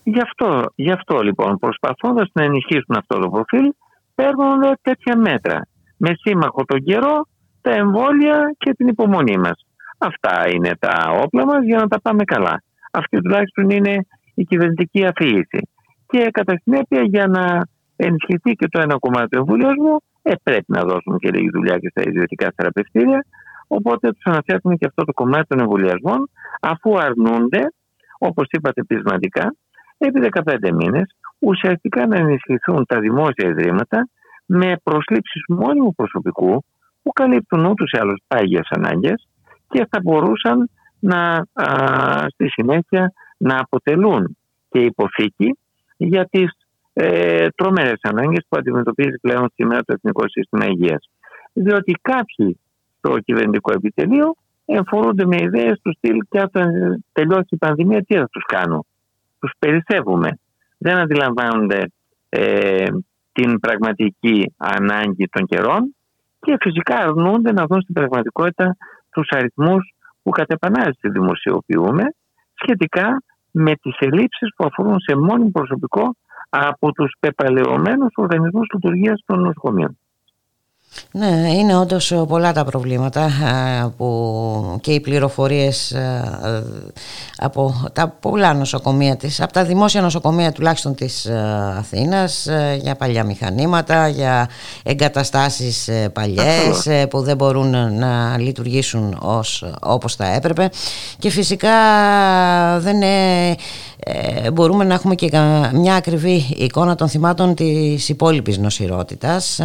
[0.02, 3.72] Γι' αυτό, γι αυτό λοιπόν προσπαθώντας να ενισχύσουν αυτό το προφίλ
[4.14, 5.66] παίρνουν τέτοια μέτρα
[5.98, 7.26] με σύμμαχο τον καιρό,
[7.60, 9.66] τα εμβόλια και την υπομονή μας.
[9.98, 12.62] Αυτά είναι τα όπλα μας για να τα πάμε καλά.
[12.92, 15.68] Αυτή τουλάχιστον είναι η κυβερνητική αφήγηση.
[16.06, 20.80] Και κατά συνέπεια για να ενισχυθεί και το ένα κομμάτι του εμβολιασμού, ε, πρέπει να
[20.82, 23.24] δώσουμε και λίγη δουλειά και στα ιδιωτικά θεραπευτήρια.
[23.66, 26.30] Οπότε τους αναθέτουμε και αυτό το κομμάτι των εμβολιασμών,
[26.60, 27.72] αφού αρνούνται,
[28.18, 29.54] όπως είπατε πεισματικά,
[29.98, 34.08] επί 15 μήνες ουσιαστικά να ενισχυθούν τα δημόσια ιδρύματα
[34.50, 36.64] με προσλήψεις μόνιμου προσωπικού
[37.02, 39.28] που καλύπτουν ούτως ή άλλως πάγιες ανάγκες
[39.68, 41.46] και θα μπορούσαν να,
[42.28, 44.36] στη συνέχεια να αποτελούν
[44.68, 45.58] και υποθήκη
[45.96, 46.50] για τις
[46.92, 51.10] ε, τρομερές ανάγκες που αντιμετωπίζει πλέον σήμερα το Εθνικό Σύστημα Υγείας.
[51.52, 52.58] Διότι κάποιοι
[52.98, 54.34] στο κυβερνητικό επιτελείο
[54.64, 56.70] εμφορούνται με ιδέες του στυλ και όταν
[57.12, 58.86] τελειώσει η πανδημία τι θα τους κάνω;
[59.38, 60.38] Τους περισσεύουμε.
[60.78, 61.92] Δεν αντιλαμβάνονται
[62.28, 62.86] ε,
[63.38, 65.94] την πραγματική ανάγκη των καιρών
[66.40, 68.76] και φυσικά αρνούνται να δουν στην πραγματικότητα
[69.10, 72.04] τους αριθμούς που κατ' επανάληψη δημοσιοποιούμε
[72.54, 76.14] σχετικά με τις ελλείψεις που αφορούν σε μόνιμο προσωπικό
[76.48, 79.98] από τους πεπαλαιωμένους οργανισμούς λειτουργίας των νοσοκομείων.
[81.10, 86.62] Ναι, είναι όντως πολλά τα προβλήματα ε, που και οι πληροφορίες ε, ε,
[87.36, 91.26] από τα πολλά νοσοκομεία της, από τα δημόσια νοσοκομεία τουλάχιστον της
[91.78, 92.48] Αθήνας
[92.80, 94.48] για παλιά μηχανήματα, για
[94.82, 100.70] εγκαταστάσεις παλιές που δεν μπορούν να λειτουργήσουν ως, όπως θα έπρεπε.
[101.18, 101.70] Και φυσικά
[102.78, 103.02] δεν
[104.52, 105.30] μπορούμε να έχουμε και
[105.72, 109.60] μια ακριβή εικόνα των θυμάτων της υπόλοιπης νοσηρότητας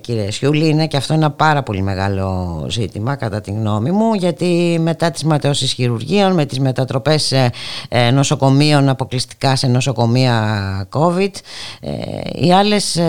[0.00, 5.10] κύριε είναι και αυτό ένα πάρα πολύ μεγάλο ζήτημα κατά τη γνώμη μου γιατί μετά
[5.10, 7.50] τις ματαιώσεις χειρουργείων με τις μετατροπές ε,
[7.88, 11.30] ε, νοσοκομείων αποκλειστικά σε νοσοκομεία COVID
[11.80, 11.90] ε,
[12.32, 13.00] οι άλλες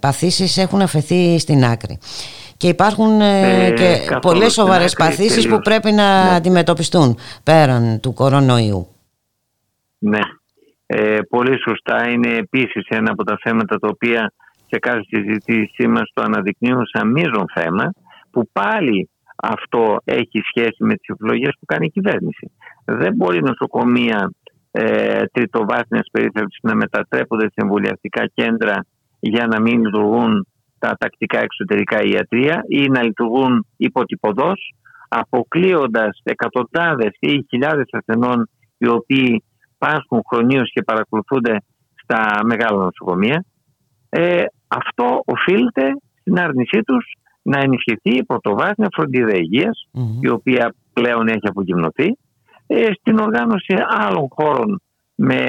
[0.00, 1.98] παθήσεις έχουν αφαιθεί στην άκρη.
[2.56, 3.18] Και υπάρχουν
[3.76, 6.34] και πολλές σοβαρές παθήσεις που πρέπει να ναι.
[6.34, 8.93] αντιμετωπιστούν πέραν του κορονοϊού.
[10.06, 10.20] Ναι,
[10.86, 14.32] ε, πολύ σωστά είναι επίσης ένα από τα θέματα τα οποία
[14.66, 17.90] σε κάθε συζήτησή μας το αναδεικνύουν σαν μείζον θέμα
[18.30, 22.50] που πάλι αυτό έχει σχέση με τις επιλογές που κάνει η κυβέρνηση.
[22.84, 24.30] Δεν μπορεί νοσοκομεία
[24.70, 28.86] ε, τριτοβάθμιας περίθαλψης να μετατρέπονται σε εμβολιαστικά κέντρα
[29.20, 30.46] για να μην λειτουργούν
[30.78, 34.74] τα τακτικά εξωτερικά ιατρία ή να λειτουργούν υποτυπωδώς
[35.08, 38.48] αποκλείοντας εκατοντάδες ή χιλιάδες ασθενών
[38.78, 39.44] οι οποίοι
[39.84, 41.56] πάσχουν χρονίως και παρακολουθούνται
[42.02, 43.44] στα μεγάλα νοσοκομεία.
[44.08, 45.84] Ε, αυτό οφείλεται
[46.20, 47.04] στην άρνησή τους
[47.42, 49.36] να ενισχυθεί η πρωτοβάθμια φροντίδα
[50.20, 52.16] η οποία πλέον έχει απογυμνωθεί,
[52.66, 54.80] ε, στην οργάνωση άλλων χώρων
[55.14, 55.40] με,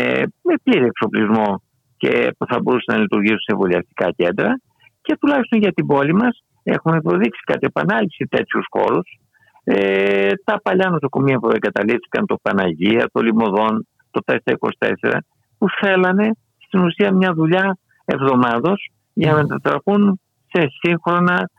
[0.42, 1.62] με πλήρη εξοπλισμό
[1.98, 4.60] και που θα μπορούσαν να λειτουργήσουν σε εμβολιαστικά κέντρα
[5.02, 9.20] και τουλάχιστον για την πόλη μας έχουμε προδείξει κατ' επανάληψη τέτοιους χώρους.
[9.64, 15.18] Ε, τα παλιά νοσοκομεία που εγκαταλείφθηκαν, το Παναγία, το Λιμωδόν, το 424,
[15.58, 16.30] που θέλανε
[16.68, 21.50] στην ουσία μια δουλειά εβδομάδος για να μετατραπούν σε σύγχρονα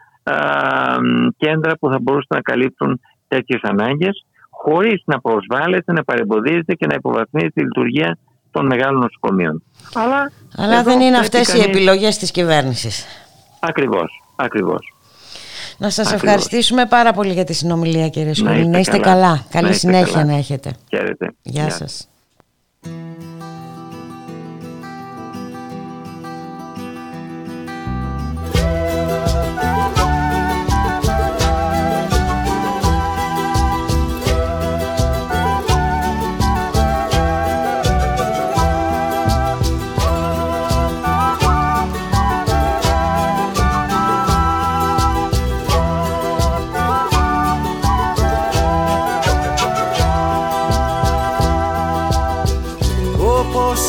[1.36, 6.94] κέντρα που θα μπορούσαν να καλύπτουν τέτοιες ανάγκες χωρίς να προσβάλλεται, να παρεμποδίζεται και να
[6.94, 8.18] υποβαθμίζει τη λειτουργία
[8.50, 9.62] των μεγάλων νοσοκομείων.
[9.94, 13.06] Αλλά, Αλλά δεν είναι αυτές οι επιλογές της κυβέρνησης.
[13.60, 14.94] Ακριβώς, ακριβώς.
[15.78, 18.66] Να σας ευχαριστήσουμε πάρα πολύ για τη συνομιλία κύριε Σχολή.
[18.66, 19.44] Να είστε καλά.
[19.50, 20.76] Καλή συνέχεια να έχετε.
[20.88, 21.34] Χαίρετε.
[21.42, 22.08] Γεια σας.
[22.86, 23.35] Música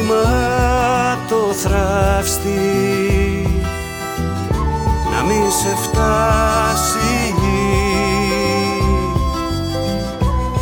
[0.00, 2.58] βουβόκιμα το θραύστη.
[5.12, 7.34] Να μην σε φτάσει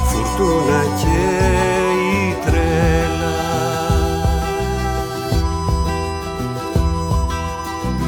[0.05, 1.45] φουρτούνα και
[2.21, 3.37] η τρέλα.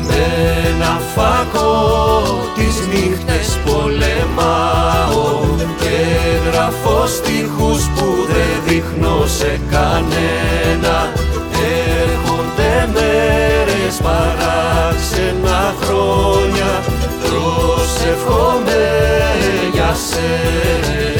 [0.06, 2.22] Με ένα φακό
[2.54, 5.40] τις νύχτες πολεμάω
[5.80, 6.06] και
[6.50, 9.89] γράφω στίχους που δεν δείχνω σε κανένα
[16.00, 16.82] χρόνια
[17.22, 18.82] προσευχόμαι
[19.72, 21.19] για σένα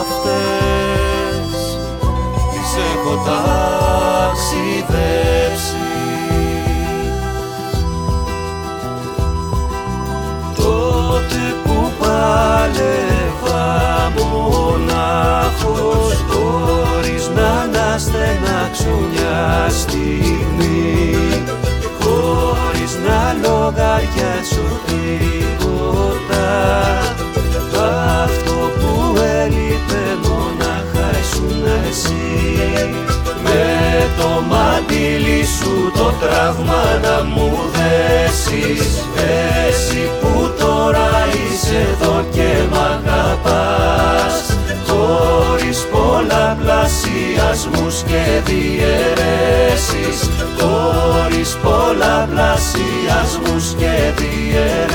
[0.00, 1.54] αυτές.
[2.50, 4.70] Τις έχω ταξιδέψει.
[10.56, 13.66] Τότε που πάλευα
[14.16, 21.16] μονάχος χωρίς να αναστενάξω μια στιγμή
[22.00, 26.46] χωρίς να λογαριάσω τίποτα
[34.22, 38.86] το μαντήλι σου το τραύμα να μου δέσεις.
[39.68, 44.36] Εσύ που τώρα είσαι εδώ και μ' αγαπάς.
[44.86, 50.18] Χωρίς πολλαπλασιασμούς και διαιρέσεις.
[50.58, 54.91] Χωρίς πολλαπλασιασμούς και διαιρέσεις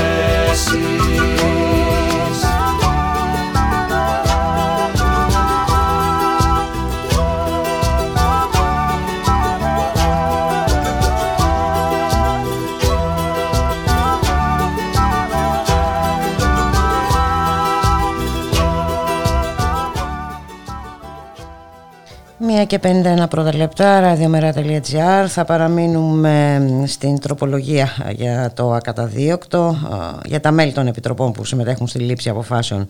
[22.68, 25.26] και 51 πρώτα λεπτά, radiomera.gr.
[25.26, 29.76] Θα παραμείνουμε στην τροπολογία για το ακαταδίωκτο,
[30.24, 32.86] για τα μέλη των επιτροπών που συμμετέχουν στη λήψη αποφάσεων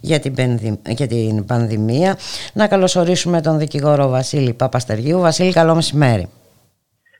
[0.00, 0.78] για την, πενδη...
[0.88, 2.16] για την πανδημία.
[2.52, 5.20] Να καλωσορίσουμε τον δικηγόρο Βασίλη Παπαστεργίου.
[5.20, 6.28] Βασίλη, καλό μεσημέρι.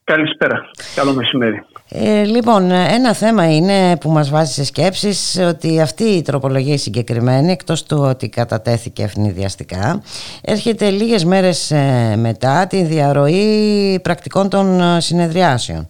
[0.09, 0.71] Καλησπέρα.
[0.95, 1.65] Καλό μεσημέρι.
[1.91, 6.79] Ε, λοιπόν, ένα θέμα είναι που μας βάζει σε σκέψεις ότι αυτή η τροπολογία η
[6.79, 10.03] συγκεκριμένη, εκτός του ότι κατατέθηκε ευνηδιαστικά,
[10.43, 15.87] έρχεται λίγες μέρες ε, μετά τη διαρροή πρακτικών των ε, συνεδριάσεων.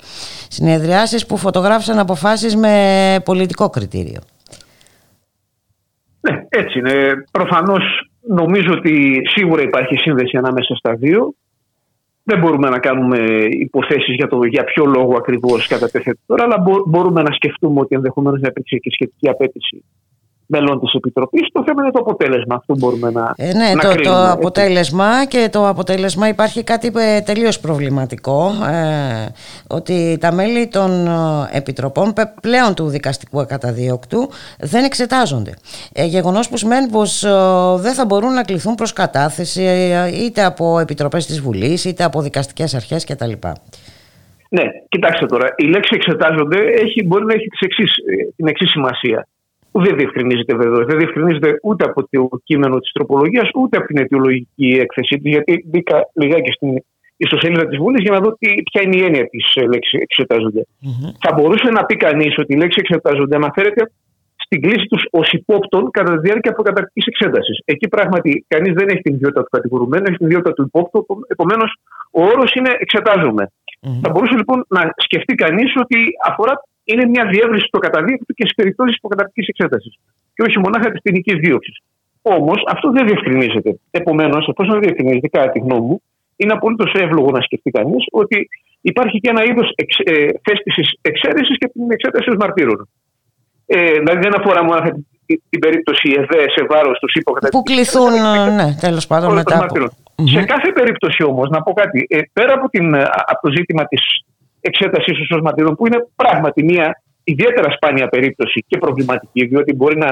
[0.48, 2.74] Συνεδριάσεις που φωτογράφησαν αποφάσεις με
[3.24, 4.20] πολιτικό κριτήριο.
[6.20, 7.24] Ναι, έτσι είναι.
[7.30, 7.82] Προφανώς
[8.28, 11.34] νομίζω ότι σίγουρα υπάρχει σύνδεση ανάμεσα στα δύο.
[12.30, 13.18] Δεν μπορούμε να κάνουμε
[13.66, 18.40] υποθέσεις για, το, για ποιο λόγο ακριβώς κατατέθεται τώρα, αλλά μπορούμε να σκεφτούμε ότι ενδεχομένως
[18.40, 19.84] να υπήρξε και σχετική απέτηση
[20.49, 21.49] μελών της Επιτροπής.
[21.53, 22.55] Το θέμα είναι το αποτέλεσμα.
[22.55, 24.16] Αυτό μπορούμε να, ε, ναι, να το, κρίνουμε.
[24.16, 24.32] το έτσι.
[24.32, 29.26] αποτέλεσμα και το αποτέλεσμα υπάρχει κάτι ε, τελείως προβληματικό ε,
[29.68, 31.11] ότι τα μέλη των ε,
[31.57, 34.28] επιτροπών πε- πλέον του δικαστικού ακαταδίωκτου
[34.59, 35.55] δεν εξετάζονται.
[35.92, 37.30] Ε, γεγονός που σημαίνει πως ε,
[37.76, 42.20] δεν θα μπορούν να κληθούν προς κατάθεση ε, είτε από επιτροπές της Βουλής είτε από
[42.20, 43.32] δικαστικές αρχές κτλ.
[44.51, 45.49] Ναι, κοιτάξτε τώρα.
[45.57, 49.26] Η λέξη εξετάζονται έχει, μπορεί να έχει τις εξής, ε, την εξής σημασία.
[49.78, 50.86] Που δεν διευκρινίζεται βεβαίως.
[50.86, 55.28] Δεν διευκρινίζεται ούτε από το κείμενο της τροπολογίας ούτε από την αιτιολογική έκθεσή τη.
[55.28, 56.70] Γιατί μπήκα λιγάκι στην
[57.16, 60.66] ιστοσελίδα της Βουλής για να δω τι, ποια είναι η έννοια της λέξη εξετάζονται.
[61.20, 63.90] Θα μπορούσε να πει κανείς ότι η λέξη εξετάζονται αναφέρεται
[64.36, 67.58] στην κλίση τους ως υπόπτων κατά τη διάρκεια προκαταρκτική εξέτασης.
[67.64, 71.06] Εκεί πράγματι κανείς δεν έχει την ιδιότητα του κατηγορουμένου, έχει την ιδιότητα του υπόπτου.
[71.28, 71.76] Επομένως,
[72.10, 73.50] ο όρος είναι εξετάζομαι.
[74.02, 75.98] Θα μπορούσε λοιπόν να σκεφτεί κανείς ότι
[76.28, 76.52] αφορά
[76.91, 79.95] είναι μια διεύρυνση του καταδίκτυου και στι περιπτώσει προκαταρκτική εξέτασης.
[80.34, 81.76] Και όχι μονάχα της ποινικής δίωξης.
[82.22, 83.70] Όμως αυτό δεν διευκρινίζεται.
[83.91, 86.03] Επομένως, εφόσον δεν διευκρινίζεται, κατά τη γνώμη μου,
[86.36, 88.49] είναι απολύτως εύλογο να σκεφτεί κανείς ότι
[88.80, 90.12] υπάρχει και ένα είδος εξ, ε,
[90.47, 92.89] θέσπισης εξαίρεσης και την εξέταση ως μαρτύρων.
[93.66, 94.91] Ε, δηλαδή δεν αφορά μόνο αυτή
[95.26, 97.64] την, την περίπτωση ΕΔΕ σε βάρος τους υποκαταρκτικούς.
[97.64, 98.12] Που κληθούν,
[98.55, 99.74] ναι, τέλος πάντων μετά από...
[100.24, 103.84] Σε κάθε περίπτωση όμως, να πω κάτι, ε, πέρα από, την, ε, από το ζήτημα
[103.84, 104.03] της
[104.61, 110.11] εξέτασης ω μαρτύρων, που είναι πράγματι μια ιδιαίτερα σπάνια περίπτωση και προβληματική, διότι μπορεί να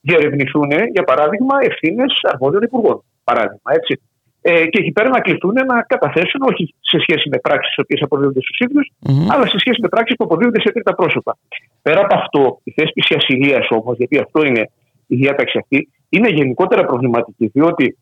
[0.00, 3.02] διερευνηθούν, για παράδειγμα, ευθύνες αρμόδιων υπουργών.
[3.24, 4.00] Παράδειγμα, έτσι.
[4.40, 8.00] Ε, και εκεί πέρα να κληθούν να καταθέσουν, όχι σε σχέση με πράξεις οι οποίες
[8.02, 8.86] αποδίδονται στους ίδιους,
[9.32, 11.38] αλλά σε σχέση με πράξεις που αποδίδονται σε τρίτα πρόσωπα.
[11.82, 14.70] Πέρα από αυτό, η θέσπιση ασυλίας όμως, γιατί αυτό είναι
[15.06, 17.98] η διάταξη αυτή, είναι γενικότερα προβληματική, διότι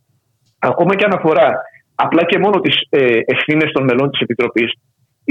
[0.58, 1.60] ακόμα και αν αφορά
[1.94, 4.72] απλά και μόνο τις ε, ευθύνες των μελών της Επιτροπής,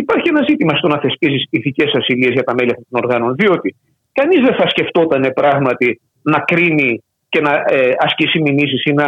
[0.04, 3.36] υπάρχει ένα ζήτημα στο να θεσπίζεις ηθικές ασυλίες για τα μέλη αυτών των οργάνων.
[3.36, 3.76] Διότι
[4.12, 9.08] κανείς δεν θα σκεφτόταν πράγματι να κρίνει και να ε, ασκήσει μηνύσεις ή να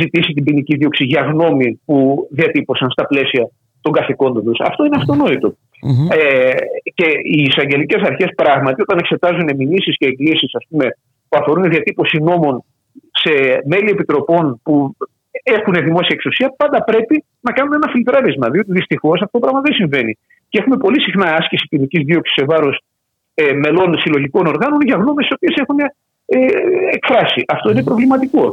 [0.00, 4.58] ζητήσει την ποινική δίωξη για γνώμη που διατύπωσαν στα πλαίσια των καθηκόντων τους.
[4.60, 5.56] Αυτό είναι αυτονόητο.
[6.10, 6.50] Ε,
[6.94, 10.46] και οι εισαγγελικές αρχές πράγματι, όταν εξετάζουν μηνύσεις και εγκλήσει
[11.28, 12.64] που αφορούν διατύπωση νόμων
[13.12, 13.32] σε
[13.64, 14.96] μέλη επιτροπών που
[15.54, 18.46] έχουν δημόσια εξουσία, πάντα πρέπει να κάνουν ένα φιλτράρισμα.
[18.50, 20.12] Διότι δυστυχώς αυτό το πράγμα δεν συμβαίνει.
[20.48, 22.76] Και έχουμε πολύ συχνά άσκηση ποινικής δίωξης σε βάρος
[23.34, 26.38] ε, μελών συλλογικών οργάνων για γνώμες οι οποίες έχουν ε,
[26.96, 27.40] εκφράσει.
[27.48, 28.44] Αυτό είναι προβληματικό.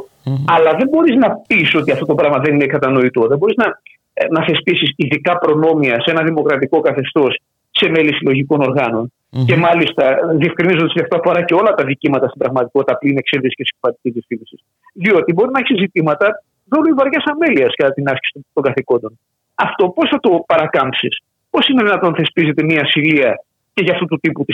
[0.55, 3.21] Αλλά δεν μπορείς να πεις ότι αυτό το πράγμα δεν είναι κατανοητό.
[3.27, 3.67] Δεν μπορείς να,
[4.13, 7.33] ε, να θεσπίσεις ειδικά προνόμια σε ένα δημοκρατικό καθεστώς
[7.79, 9.11] σε σε μέλη συλλογικών οργάνων.
[9.45, 10.03] Και μάλιστα
[10.41, 14.55] διευκρινίζοντας ότι αυτό αφορά και όλα τα δικήματα στην πραγματικότητα πλήν εξέδεση και συμπατική διευθύνση.
[14.93, 16.27] Διότι μπορεί να έχει ζητήματα
[16.73, 19.19] δόλου ή βαριά αμέλεια κατά την άσκηση των καθηκόντων.
[19.55, 21.13] Αυτό πώς θα το παρακάμψεις,
[21.49, 23.31] πώς είναι δυνατόν θεσπίζεται μια ασυλία
[23.73, 24.45] και για αυτού του τύπου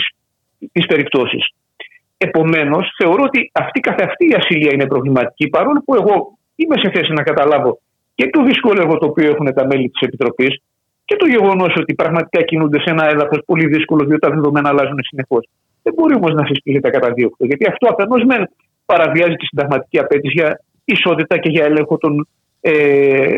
[0.72, 1.44] τη περιπτώσεις;
[2.22, 6.90] Επομένως, θεωρώ ότι αυτή καθ' αυτή η ασυλία είναι προβληματική, παρόλο που εγώ είμαι σε
[6.94, 7.78] θέση να καταλάβω
[8.14, 10.62] και το δύσκολο έργο το οποίο έχουν τα μέλη της Επιτροπής
[11.04, 14.98] και το γεγονός ότι πραγματικά κινούνται σε ένα έδαφος πολύ δύσκολο, διότι τα δεδομένα αλλάζουν
[15.02, 15.48] συνεχώς.
[15.82, 18.48] Δεν μπορεί όμως να συσπηρείται κατά δύο γιατί αυτό αφενός μεν
[18.86, 20.60] παραβιάζει τη συνταγματική απέτηση για
[20.92, 22.28] ισότητα και για έλεγχο των,
[22.60, 23.34] ε,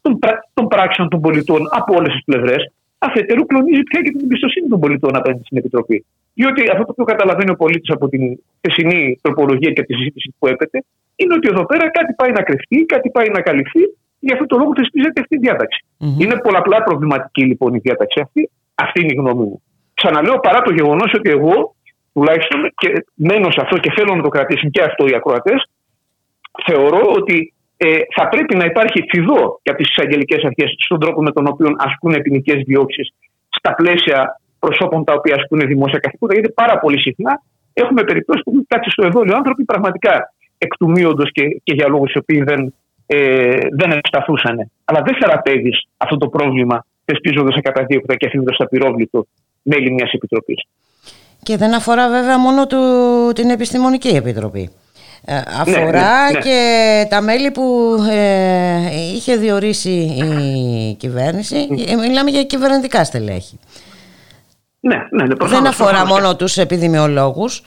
[0.00, 0.18] των,
[0.54, 2.72] των πράξεων των πολιτών από όλες τις πλευρές.
[2.98, 6.04] Αφετέρου, κλονίζει πια και την εμπιστοσύνη των πολιτών απέναντι στην Επιτροπή.
[6.34, 8.22] Διότι αυτό το οποίο καταλαβαίνει ο πολίτης από την
[8.60, 10.84] θεσινή τροπολογία και τη συζήτηση που έπεται,
[11.16, 13.80] είναι ότι εδώ πέρα κάτι πάει να κρυφτεί, κάτι πάει να καλυφθεί
[14.26, 15.84] Γι' αυτό το λόγο θεσπίζεται αυτή η διαταξη
[16.18, 18.50] Είναι πολλαπλά προβληματική λοιπόν η διάταξη αυτή.
[18.74, 19.62] Αυτή είναι η γνώμη μου.
[19.94, 21.74] Ξαναλέω παρά το γεγονός ότι εγώ
[22.12, 25.58] τουλάχιστον και μένω σε αυτό και θέλω να το κρατήσουν και αυτό οι ακροατές,
[26.66, 31.30] θεωρώ ότι ε, θα πρέπει να υπάρχει φιδό για τις εισαγγελικές αρχές στον τρόπο με
[31.30, 33.12] τον οποίο ασκούν ποινικές διώξεις
[33.48, 36.34] στα πλαίσια προσώπων τα οποία ασκούν δημόσια καθήκοντα.
[36.34, 37.42] Γιατί πάρα πολύ συχνά
[37.72, 40.92] έχουμε περιπτώσεις που έχουν κάτσει στο εδόλιο άνθρωποι πραγματικά εκ του
[41.32, 42.74] και, και για λόγους οι οποίοι δεν
[43.06, 44.70] ε, δεν ευσταθούσαν.
[44.84, 49.26] Αλλά δεν θεραπεύεις αυτό το πρόβλημα θεσπίζοντας σε καταδίωκτα και αφήνοντας απειρόβλητο
[49.62, 50.62] μέλη μιας επιτροπής.
[51.42, 52.78] Και δεν αφορά βέβαια μόνο του,
[53.34, 54.70] την Επιστημονική Επιτροπή.
[55.28, 56.40] Ε, ναι, αφορά ναι, ναι.
[56.40, 61.68] και τα μέλη που ε, είχε διορίσει η κυβέρνηση.
[61.88, 63.58] Ε, μιλάμε για κυβερνητικά στελέχη.
[64.80, 67.62] Ναι, ναι, ναι, δεν αφορά μόνο τους επιδημιολόγους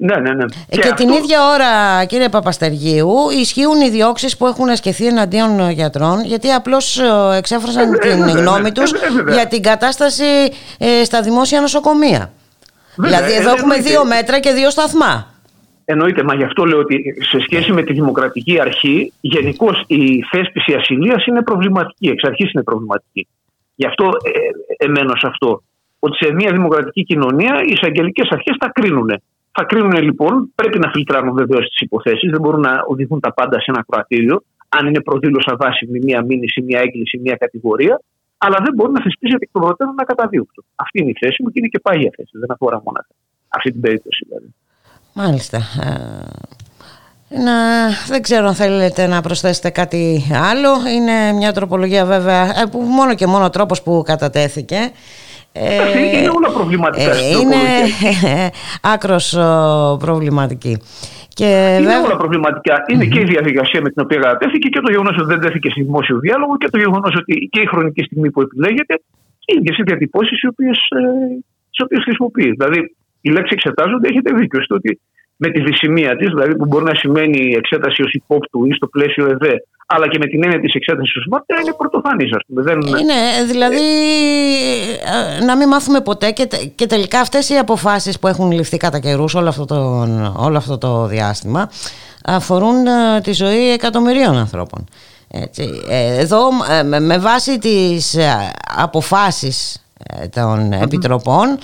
[0.00, 0.44] ναι, ναι, ναι.
[0.68, 6.24] Και, και την ίδια ώρα, κύριε Παπαστεργίου, ισχύουν οι διώξεις που έχουν ασκηθεί εναντίον γιατρών,
[6.24, 8.92] γιατί απλώς ε, εξέφρασαν ε, την ε, γνώμη τους
[9.32, 10.24] για την κατάσταση
[10.78, 12.30] ε, στα δημόσια νοσοκομεία.
[12.96, 15.26] δηλαδή, εδώ έχουμε δύο μέτρα και δύο σταθμά.
[15.90, 20.72] Εννοείται, μα γι' αυτό λέω ότι σε σχέση με τη δημοκρατική αρχή, γενικώς η θέσπιση
[20.74, 22.08] ασυλία είναι προβληματική.
[22.08, 23.26] Εξ αρχής είναι προβληματική.
[23.74, 25.62] Γι' αυτό ε, εμένω σε αυτό.
[25.98, 29.10] Ότι σε μια δημοκρατική κοινωνία οι εισαγγελικές αρχές τα κρίνουν.
[29.52, 33.60] Θα κρίνουν λοιπόν, πρέπει να φιλτράρουν βεβαίως τις υποθέσεις, δεν μπορούν να οδηγούν τα πάντα
[33.60, 38.00] σε ένα κρατήριο, αν είναι προδήλωσα βάσιμη μία μήνυση, μία έγκληση, μία κατηγορία,
[38.38, 40.62] αλλά δεν μπορούν να θεσπίζεται εκ των προτέρων να καταδίωκτο.
[40.74, 42.30] Αυτή είναι η θέση μου και είναι και πάγια θέση.
[42.32, 42.98] Δεν αφορά μόνο
[43.48, 44.54] αυτή την περίπτωση δηλαδή.
[45.20, 45.58] Μάλιστα.
[45.58, 45.90] Ε,
[47.44, 47.56] να,
[48.08, 50.02] δεν ξέρω αν θέλετε να προσθέσετε κάτι
[50.50, 50.70] άλλο.
[50.96, 54.78] Είναι μια τροπολογία βέβαια ε, που μόνο και μόνο τρόπος που κατατέθηκε
[55.52, 57.10] ε, είναι όλα προβληματικά.
[57.10, 57.62] Ε, είναι
[58.94, 59.36] άκρος
[59.98, 60.82] προβληματική.
[61.28, 62.04] Και είναι βέβαια...
[62.04, 62.74] όλα προβληματικά.
[62.86, 66.18] και η διαδικασία με την οποία κατατέθηκε και το γεγονός ότι δεν τέθηκε σε δημόσιο
[66.18, 68.94] διάλογο και το γεγονός ότι και η χρονική στιγμή που επιλέγεται
[69.38, 72.50] και οι ίδιες οι διατυπώσεις οι οποίες χρησιμοποιεί.
[72.50, 72.96] Δηλαδή,
[73.28, 75.00] οι λέξεις εξετάζονται, έχετε δίκιο στο ότι
[75.36, 79.26] με τη δυσημεία της, δηλαδή που μπορεί να σημαίνει εξέταση ως υπόπτου ή στο πλαίσιο
[79.26, 79.54] ΕΔΕ,
[79.86, 82.62] αλλά και με την έννοια της εξέτασης ως μάτια, είναι πρωτοφανής, ας πούμε.
[82.62, 82.80] Δεν...
[82.80, 83.14] Είναι,
[83.46, 83.86] δηλαδή
[85.40, 88.98] ε, να μην μάθουμε ποτέ και, και τελικά αυτές οι αποφάσεις που έχουν ληφθεί κατά
[88.98, 89.76] καιρούς όλο, αυτό το,
[90.36, 91.70] όλο αυτό το διάστημα
[92.24, 94.84] αφορούν ε, τη ζωή εκατομμυρίων ανθρώπων.
[95.30, 95.82] Έτσι.
[95.88, 96.40] Ε, εδώ
[97.00, 98.16] με βάση τις
[98.76, 99.87] αποφάσεις
[100.30, 101.58] των επιτροπών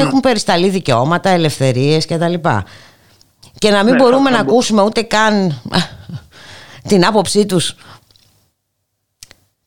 [0.00, 2.34] έχουν περισταλεί δικαιώματα, ελευθερίες κτλ.
[3.58, 5.60] Και να μην ναι, μπορούμε να ακούσουμε ούτε καν
[6.90, 7.76] την άποψή τους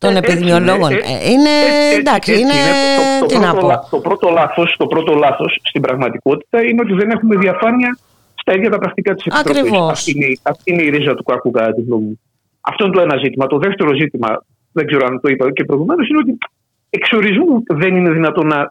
[0.03, 0.91] των ε, επιδημιολόγων.
[0.91, 1.53] Ε, ε, είναι
[1.99, 2.59] εντάξει, είναι.
[3.19, 7.35] Το, το, πρώτο, το, πρώτο λάθος, το πρώτο λάθος στην πραγματικότητα είναι ότι δεν έχουμε
[7.35, 7.97] διαφάνεια
[8.35, 9.71] στα ίδια τα πρακτικά της Επιτροπής.
[9.91, 12.19] Αυτή, είναι, αυτή είναι η ρίζα του κακού, κατά τη γνώμη μου.
[12.61, 13.47] Αυτό είναι το ένα ζήτημα.
[13.47, 16.37] Το δεύτερο ζήτημα, δεν ξέρω αν το είπα και προηγουμένως, είναι ότι
[16.99, 18.69] εξορισμού δεν είναι δυνατόν να,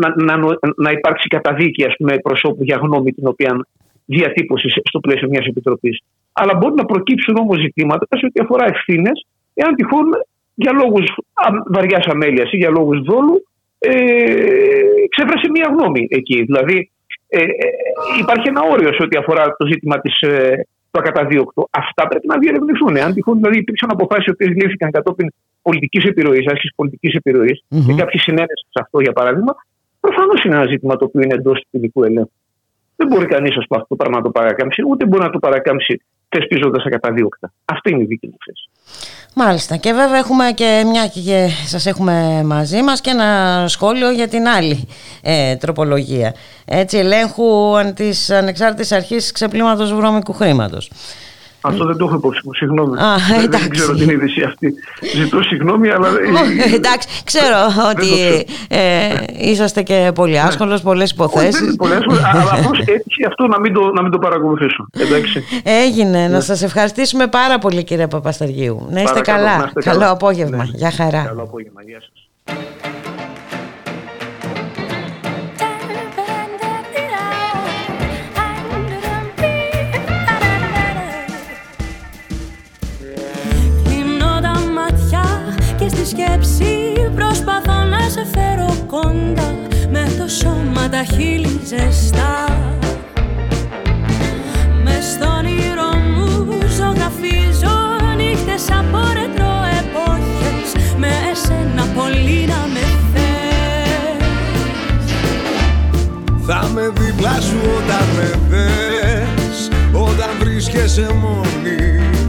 [0.00, 0.34] να, να,
[0.76, 3.66] να υπάρξει καταδίκη ας πούμε, προσώπου για γνώμη την οποία
[4.04, 6.02] διατύπωση στο πλαίσιο μιας επιτροπής.
[6.32, 10.06] Αλλά μπορεί να προκύψουν όμως ζητήματα σε ό,τι αφορά ευθύνες, εάν τυχόν
[10.54, 11.06] για λόγους
[11.74, 13.46] βαριάς αμέλειας ή για λόγους δόλου
[13.78, 13.92] ε,
[15.14, 16.42] ξέφρασε μία γνώμη εκεί.
[16.42, 16.90] Δηλαδή,
[17.28, 17.48] ε, ε,
[18.20, 20.14] υπάρχει ένα όριο σε ό,τι αφορά το ζήτημα της,
[20.92, 21.68] ε, του ακαταδίωκτου.
[21.70, 22.96] Αυτά πρέπει να διερευνηθούν.
[22.96, 25.28] Αν τυχόν δηλαδή, υπήρξαν αποφάσεις οι οποίες λήφθηκαν κατόπιν
[25.62, 27.84] πολιτικής επιρροής, άσκησης πολιτικής επιρροής, mm-hmm.
[27.86, 29.54] και κάποια συνένεση σε αυτό για παράδειγμα,
[30.00, 32.30] προφανώς είναι ένα ζήτημα το οποίο είναι εντός του ποινικού ελέγχου.
[32.96, 36.02] Δεν μπορεί κανείς αυτό το πράγμα να το παρακάμψει, ούτε μπορεί να το παρακάμψει
[36.32, 37.52] θεσπίζοντας ακαταδίωκτα.
[37.64, 38.68] Αυτή είναι η δική μου θέση.
[39.34, 39.76] Μάλιστα.
[39.76, 44.48] Και βέβαια έχουμε και μια και σας έχουμε μαζί μας και ένα σχόλιο για την
[44.48, 44.88] άλλη
[45.22, 46.34] ε, τροπολογία.
[46.64, 50.90] Έτσι, ελέγχου της ανεξάρτητης αρχής ξεπλήματος βρώμικου χρήματος.
[51.64, 52.98] Αυτό δεν το έχω υπόψη μου, συγγνώμη.
[53.02, 53.68] Α, δεν, δεν εντάξει.
[53.68, 54.74] ξέρω την είδηση αυτή.
[55.14, 56.08] Ζητώ συγγνώμη, αλλά.
[56.08, 56.12] Ω,
[56.74, 57.56] Εντάξει, ξέρω
[57.90, 58.10] ότι
[58.68, 59.08] ε,
[59.38, 61.60] είσαστε και πολύ άσχολος, πολλές Όχι, δεν υποθέσεις.
[61.60, 62.00] είναι πολλές,
[62.32, 64.86] αλλά απλώς έτυχε αυτό να μην, το, να μην το παρακολουθήσω.
[64.98, 65.44] Εντάξει.
[65.62, 66.28] Έγινε.
[66.28, 68.86] Να σας ευχαριστήσουμε πάρα πολύ κύριε Παπασταργίου.
[68.90, 69.58] Να είστε Παρακαλώ, καλά.
[69.58, 70.10] να είστε Καλό καλά.
[70.10, 70.56] απόγευμα.
[70.56, 70.70] Ναι.
[70.74, 71.22] Γεια χαρά.
[71.26, 71.80] Καλό απόγευμα.
[71.86, 73.01] Γεια σας.
[86.04, 86.92] Στη σκέψη.
[87.14, 89.54] Προσπαθώ να σε φέρω κοντά.
[89.90, 92.58] Με το σώμα τα χείλη ζεστά.
[94.84, 97.76] Μες στον όνειρο μου ζωγραφίζω.
[98.16, 100.68] Νύχτες από ρετρό εποχές.
[100.96, 104.24] Με εσένα πολύ να με θες.
[106.46, 109.68] Θα με δίπλα σου όταν με δες.
[109.92, 112.00] Όταν βρίσκεσαι μόνη.
[112.12, 112.21] Κι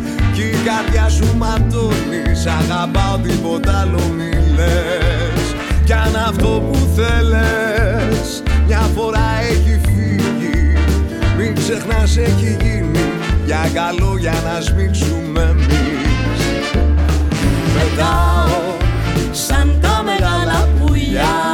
[0.64, 2.36] η καρδιά σου ματώνει.
[2.36, 5.44] Σ' αγαπάω τίποτα άλλο μη λες.
[5.86, 10.78] Κι αν αυτό που θέλες Μια φορά έχει φύγει
[11.38, 13.12] Μην ξεχνάς έχει γίνει
[13.46, 16.72] Για καλό για να σμίξουμε εμείς.
[17.74, 18.78] Πετάω
[19.32, 21.53] σαν τα μεγάλα πουλιά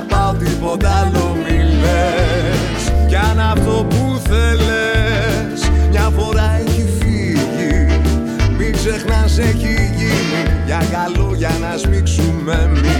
[0.00, 3.06] Σ' αγαπάω τίποτα άλλο μη λες.
[3.08, 7.86] Κι αν αυτό που θέλες Μια φορά έχει φύγει
[8.58, 12.99] Μην ξεχνάς έχει γίνει Για καλό για να σμίξουμε εμείς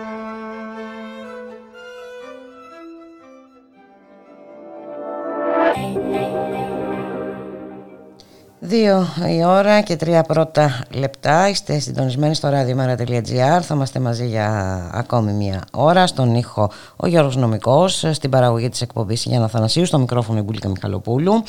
[8.63, 9.07] Δύο
[9.37, 11.49] η ώρα και τρία πρώτα λεπτά.
[11.49, 13.61] Είστε συντονισμένοι στο radiomera.gr.
[13.61, 16.07] Θα είμαστε μαζί για ακόμη μία ώρα.
[16.07, 20.69] Στον ήχο ο Γιώργος Νομικός, στην παραγωγή της εκπομπής Γιάννα Θανασίου, στο μικρόφωνο η Μπουλίκα
[20.69, 21.43] Μιχαλοπούλου.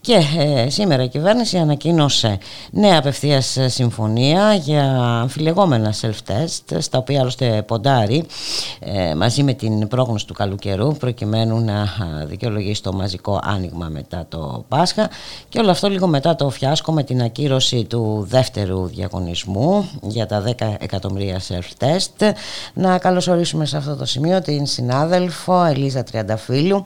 [0.00, 2.38] Και ε, σήμερα η κυβέρνηση ανακοίνωσε
[2.70, 4.84] νέα απευθείας συμφωνία για
[5.20, 8.26] αμφιλεγόμενα self-test, στα οποία άλλωστε ποντάρει
[8.80, 11.88] ε, μαζί με την πρόγνωση του καλού καιρού, προκειμένου να α,
[12.26, 15.10] δικαιολογήσει το μαζικό άνοιγμα μετά το Πάσχα.
[15.48, 20.44] Και όλο αυτό λίγο μετά το φιάσκο με την ακύρωση του δεύτερου διαγωνισμού για τα
[20.58, 22.30] 10 εκατομμύρια self-test.
[22.74, 26.84] Να καλωσορίσουμε σε αυτό το σημείο την συνάδελφο Ελίζα Τριανταφύλου.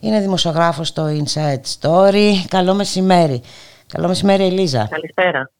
[0.00, 2.32] Είναι δημοσιογράφος στο Inside Story.
[2.48, 3.42] Καλό μεσημέρι.
[3.86, 4.88] Καλό μεσημέρι Ελίζα.
[4.90, 5.50] Καλησπέρα.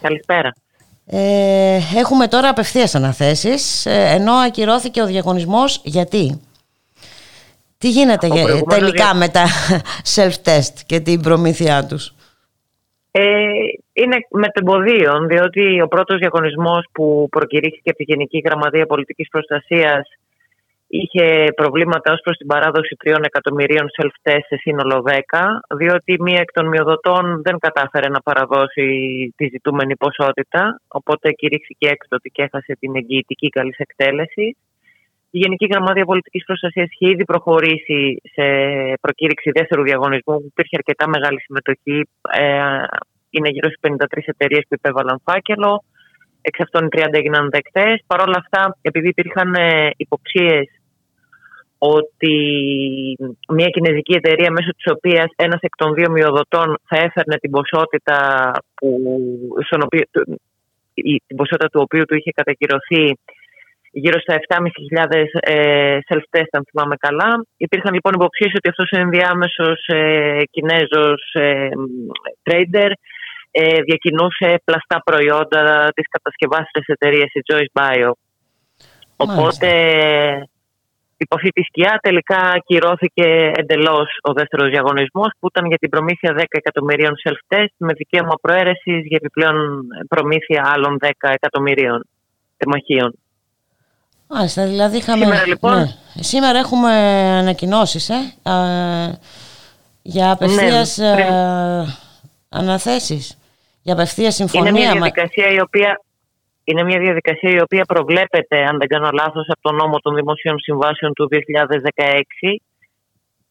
[0.00, 0.52] Καλησπέρα.
[1.06, 5.80] Ε, έχουμε τώρα απευθείας αναθέσεις, ε, ενώ ακυρώθηκε ο διαγωνισμός.
[5.84, 6.40] Γιατί;
[7.78, 9.44] Τι γίνεται Ο για- προηγούμενος τελικά δια- με τα
[10.14, 12.14] self-test και την προμήθειά τους;
[13.16, 13.46] Ε,
[13.92, 20.08] είναι μετεμποδίων, διότι ο πρώτος διαγωνισμός που προκηρύχθηκε από τη Γενική Γραμματεία Πολιτικής Προστασίας
[20.86, 25.18] είχε προβλήματα ως προς την παράδοση 3 εκατομμυρίων self-test σε σύνολο 10,
[25.76, 28.86] διότι μία εκ των μειοδοτών δεν κατάφερε να παραδώσει
[29.36, 34.56] τη ζητούμενη ποσότητα, οπότε κηρύχθηκε έκτοτε και έχασε την εγγυητική καλής εκτέλεση.
[35.36, 38.44] Η Γενική Γραμματεία Πολιτικής Προστασίας είχε ήδη προχωρήσει σε
[39.00, 41.98] προκήρυξη δεύτερου διαγωνισμού που υπήρχε αρκετά μεγάλη συμμετοχή.
[42.40, 42.82] Ε,
[43.30, 45.84] είναι γύρω στις 53 εταιρείες που υπέβαλαν φάκελο.
[46.40, 48.02] Εξ αυτών οι 30 έγιναν δεκτές.
[48.06, 49.54] Παρ' όλα αυτά, επειδή υπήρχαν
[49.96, 50.66] υποψίες
[51.78, 52.34] ότι
[53.48, 58.16] μια κινέζικη εταιρεία μέσω της οποίας ένας εκ των δύο μειοδοτών θα έφερνε την ποσότητα,
[58.74, 58.88] που,
[59.66, 60.02] στον οποίο,
[60.94, 63.04] η- την ποσότητα του οποίου του είχε κατακυρωθεί
[63.94, 67.46] γύρω στα 7.500 ε, self-test, αν θυμάμαι καλά.
[67.56, 71.68] Υπήρχαν λοιπόν υποψίες ότι αυτός ο ενδιάμεσος ε, Κινέζος ε,
[72.46, 72.90] trader
[73.50, 78.10] ε, διακινούσε πλαστά προϊόντα της κατασκευάστρες εταιρείας η Joyce Bio.
[79.16, 79.70] Οπότε
[81.16, 86.34] υπό αυτή της σκιά τελικά ακυρώθηκε εντελώς ο δεύτερος διαγωνισμός που ήταν για την προμήθεια
[86.36, 92.04] 10 εκατομμυρίων self-test με δικαίωμα προαίρεσης για επιπλέον προμήθεια άλλων 10 εκατομμυρίων
[92.56, 93.18] τεμαχίων.
[94.28, 95.24] Μάλιστα, δηλαδή είχαμε...
[95.24, 96.22] Σήμερα, λοιπόν- ναι.
[96.22, 96.92] Σήμερα έχουμε
[97.40, 98.14] ανακοινώσεις ε,
[98.50, 98.54] α,
[100.02, 101.84] για απευθείας Ναι, πριν- ε,
[102.48, 103.38] αναθέσεις.
[103.82, 104.68] Για απευθείας συμφωνία.
[104.70, 106.00] Είναι μια μα- διαδικασία η οποία
[106.64, 110.58] είναι μια διαδικασία η οποία προβλέπεται, αν δεν κάνω λάθος, από τον νόμο των δημοσίων
[110.58, 112.60] συμβάσεων του 2016.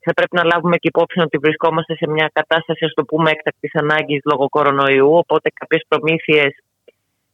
[0.06, 3.76] Θα πρέπει να λάβουμε και υπόψη ότι βρισκόμαστε σε μια κατάσταση, ας το πούμε, έκτακτης
[3.76, 6.52] ανάγκης λόγω κορονοϊού, οπότε κάποιες προμήθειες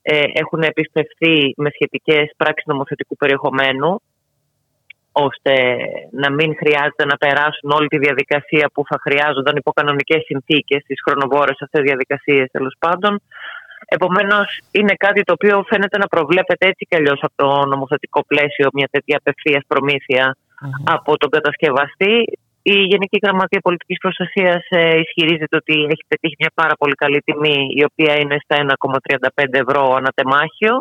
[0.01, 4.01] ε, έχουν επισπευθεί με σχετικές πράξεις νομοθετικού περιεχομένου,
[5.11, 5.53] ώστε
[6.11, 11.01] να μην χρειάζεται να περάσουν όλη τη διαδικασία που θα χρειάζονταν υπό κανονικές συνθήκες, τις
[11.05, 13.21] χρονοβόρες αυτές διαδικασίες τέλος πάντων.
[13.85, 18.69] Επομένως, είναι κάτι το οποίο φαίνεται να προβλέπεται έτσι κι αλλιώς από το νομοθετικό πλαίσιο
[18.73, 20.37] μια τέτοια απευθείας προμήθεια
[20.83, 22.39] από τον κατασκευαστή.
[22.61, 24.63] Η Γενική Γραμματεία Πολιτικής Προστασίας
[25.03, 29.93] ισχυρίζεται ότι έχει πετύχει μια πάρα πολύ καλή τιμή, η οποία είναι στα 1,35 ευρώ
[29.93, 30.73] ανά τεμάχιο.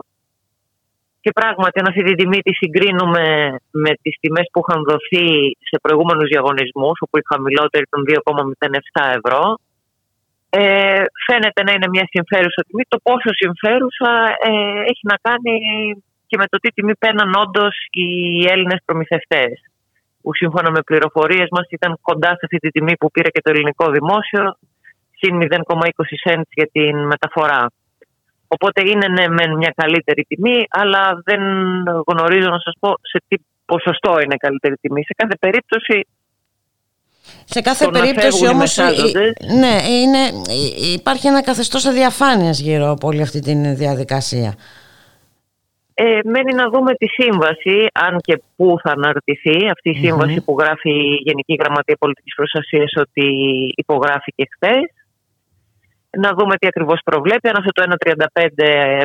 [1.21, 3.25] Και πράγματι, αν αυτή τη τιμή τη συγκρίνουμε
[3.71, 5.27] με τις τιμές που είχαν δοθεί
[5.71, 9.43] σε προηγούμενους διαγωνισμούς, όπου η χαμηλότερη ήταν 2,07 ευρώ,
[10.51, 12.85] ε, φαίνεται να είναι μια συμφέρουσα τιμή.
[12.89, 14.13] Το πόσο συμφέρουσα
[14.49, 14.53] ε,
[14.91, 15.55] έχει να κάνει
[16.27, 18.09] και με το τι τιμή παίρναν όντως οι
[18.53, 19.68] Έλληνες προμηθευτές.
[20.23, 23.51] Που σύμφωνα με πληροφορίες μας ήταν κοντά σε αυτή τη τιμή που πήρε και το
[23.51, 24.57] ελληνικό δημόσιο,
[25.17, 27.71] συν 0,20 cents για την μεταφορά.
[28.49, 31.41] Οπότε είναι ναι, μεν μια καλύτερη τιμή, αλλά δεν
[32.07, 35.03] γνωρίζω να σας πω σε τι ποσοστό είναι καλύτερη τιμή.
[35.05, 36.07] Σε κάθε περίπτωση
[37.45, 39.33] Σε κάθε το να περίπτωση φεύγουν οι όμως ε, μεσάζοντες.
[39.37, 44.55] ε, ναι, είναι, ε, υπάρχει ένα καθεστώς αδιαφάνειας γύρω από όλη αυτή τη διαδικασία.
[46.01, 50.57] Ε, μένει να δούμε τη σύμβαση, αν και πού θα αναρτηθεί αυτή η σύμβαση που
[50.61, 53.27] γράφει η Γενική Γραμματεία Πολιτικής Προστασίας ότι
[53.77, 54.85] υπογράφηκε χθες.
[56.19, 58.49] Να δούμε τι ακριβώς προβλέπει, αν αυτό το 1,35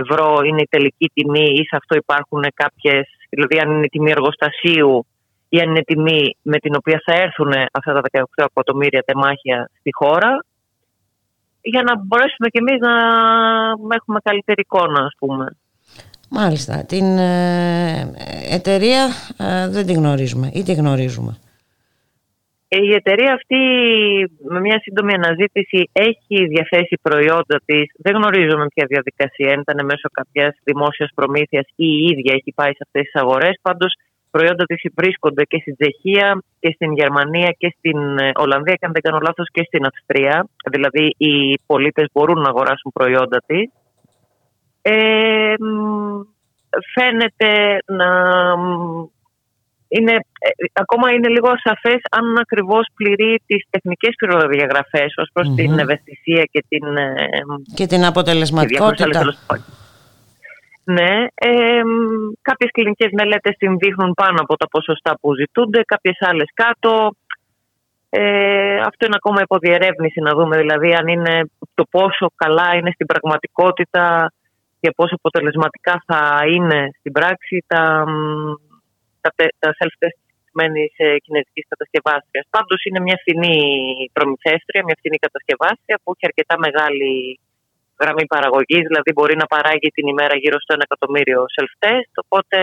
[0.02, 4.12] ευρώ είναι η τελική τιμή ή σε αυτό υπάρχουν κάποιες, δηλαδή αν είναι η τιμή
[4.12, 5.06] εργοστασίου
[5.50, 9.70] ή αν είναι η τιμή με την οποία θα έρθουν αυτά τα 18 εκατομμύρια τεμάχια
[9.80, 10.46] στη χώρα
[11.62, 15.46] για να μπορέσουμε κι εμείς να έχουμε καλύτερη εικόνα ας πούμε.
[16.36, 16.86] Μάλιστα.
[16.86, 18.12] Την ε,
[18.58, 19.04] εταιρεία
[19.38, 21.34] ε, δεν τη γνωρίζουμε ή τη γνωρίζουμε.
[22.68, 23.62] Ε, Η εταιρεία αυτή
[24.54, 27.86] με μια σύντομη αναζήτηση έχει διαθέσει προϊόντα της.
[27.98, 32.72] Δεν γνωρίζουμε ποια διαδικασία αν ήταν μέσω κάποιας δημόσιας προμήθειας ή η ίδια έχει πάει
[32.72, 33.56] σε αυτές τις αγορές.
[33.62, 33.94] Πάντως
[34.32, 38.94] προϊόντα της βρίσκονται και στην Τσεχία και στην Γερμανία και στην ε, Ολλανδία και αν
[38.96, 40.48] δεν κάνω λάθος και στην Αυστρία.
[40.72, 41.34] Δηλαδή οι
[41.66, 43.70] πολίτες μπορούν να αγοράσουν προϊόντα της.
[44.86, 46.22] Ε, μ,
[46.94, 48.10] φαίνεται να
[48.58, 49.06] μ,
[49.88, 55.56] είναι, ε, ακόμα είναι λίγο ασαφές αν ακριβώς πληρεί τις τεχνικές προδιαγραφές ως προς Μμμ.
[55.56, 56.98] την ευαισθησία και την...
[56.98, 57.14] ε,
[57.76, 59.04] Και την και διάφορες αποτελεσματικότητα.
[59.04, 59.66] άλλες τέλος πάντων.
[60.86, 66.18] Ναι, ε, μ, κάποιες κλινικές μελέτες την δείχνουν πάνω από τα ποσοστά που ζητούνται, κάποιες
[66.20, 67.16] άλλες κάτω.
[68.10, 71.44] Ε, αυτό είναι ακόμα υποδιερεύνηση να δούμε δηλαδή αν είναι
[71.74, 74.34] το πόσο καλά είναι στην πραγματικότητα
[74.84, 76.22] και πόσο αποτελεσματικά θα
[76.54, 78.14] είναι στην πράξη τα, μ,
[79.22, 82.42] τα, τε- τα self-test της κινέζικη κατασκευάστρια.
[82.56, 83.58] Πάντως είναι μια φθηνή
[84.14, 87.40] προμηθεύτρια, μια φθηνή κατασκευάστρια που έχει αρκετά μεγάλη
[88.02, 92.14] γραμμή παραγωγής, δηλαδή μπορεί να παράγει την ημέρα γύρω στο 1 εκατομμύριο self-test.
[92.24, 92.60] Οπότε,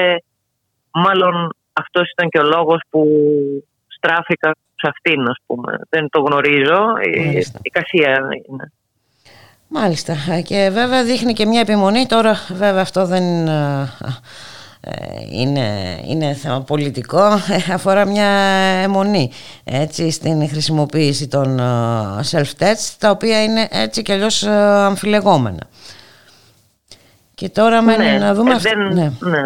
[1.05, 1.35] μάλλον
[1.73, 3.01] αυτός ήταν και ο λόγος που
[3.97, 5.73] στράφηκα σε αυτήν, ας πούμε.
[5.89, 6.81] Δεν το γνωρίζω.
[7.09, 7.59] Η, Μάλιστα.
[7.63, 8.13] η κασία
[8.49, 8.67] είναι.
[9.73, 10.15] Μάλιστα.
[10.31, 12.07] Ε, Και βέβαια δείχνει και μια επιμονή.
[12.07, 13.89] Τώρα βέβαια αυτό δεν ε,
[14.81, 14.93] ε,
[15.31, 17.27] είναι, είναι θέμα πολιτικό.
[17.27, 18.27] Ε, Αφορά μια
[18.83, 19.31] αιμονή
[19.65, 21.63] έτσι, στην χρησιμοποίηση των ε,
[22.31, 24.51] self-tests τα οποία είναι έτσι κι αλλιώς ε,
[24.85, 25.63] αμφιλεγόμενα.
[27.35, 28.51] Και τώρα μένει να δούμε...
[28.51, 29.13] ε, αυ- δεν- ναι.
[29.21, 29.43] ναι.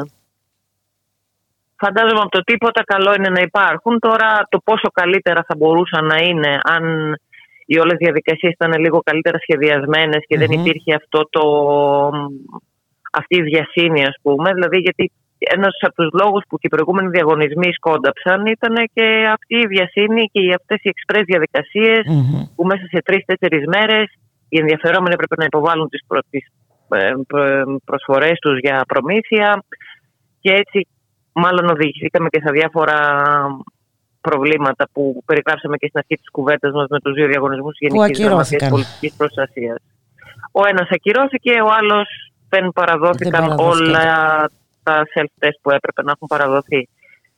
[1.77, 3.99] Φαντάζομαι από το τίποτα καλό είναι να υπάρχουν.
[3.99, 7.15] Τώρα το πόσο καλύτερα θα μπορούσαν να είναι αν
[7.67, 10.61] οι όλες οι διαδικασίες ήταν λίγο καλύτερα σχεδιασμένες και δεν Μμμ.
[10.61, 11.43] υπήρχε αυτό το,
[13.13, 14.53] αυτή η διασύνη ας πούμε.
[14.53, 19.57] Δηλαδή γιατί ένας από τους λόγους που και οι προηγούμενοι διαγωνισμοί σκόνταψαν ήταν και αυτή
[19.65, 22.43] η διασύνη και οι- αυτές οι εξπρές διαδικασίες Μμμ.
[22.57, 24.07] που μέσα σε τρει-τέσσερι μέρες
[24.49, 26.45] οι ενδιαφερόμενοι έπρεπε να υποβάλουν τις προ, τις,
[26.89, 29.65] ε, προ- προσφορές τους για προμήθεια
[30.41, 30.87] και έτσι
[31.33, 32.99] μάλλον οδηγηθήκαμε και σε διάφορα
[34.29, 38.19] προβλήματα που περιγράψαμε και στην αρχή της κουβέντας μας με τους δύο διαγωνισμούς Που Γενικής
[38.19, 38.71] Γραμματείας ακυρώθηκαν.
[38.71, 39.79] Πολιτικής Προστασίας.
[40.53, 42.09] Ο ένας ακυρώθηκε, ο άλλος
[42.49, 43.95] δεν παραδόθηκαν Δεν παραδόθηκαν.
[43.95, 44.05] όλα
[44.83, 46.89] τα self-test που έπρεπε να έχουν παραδοθεί.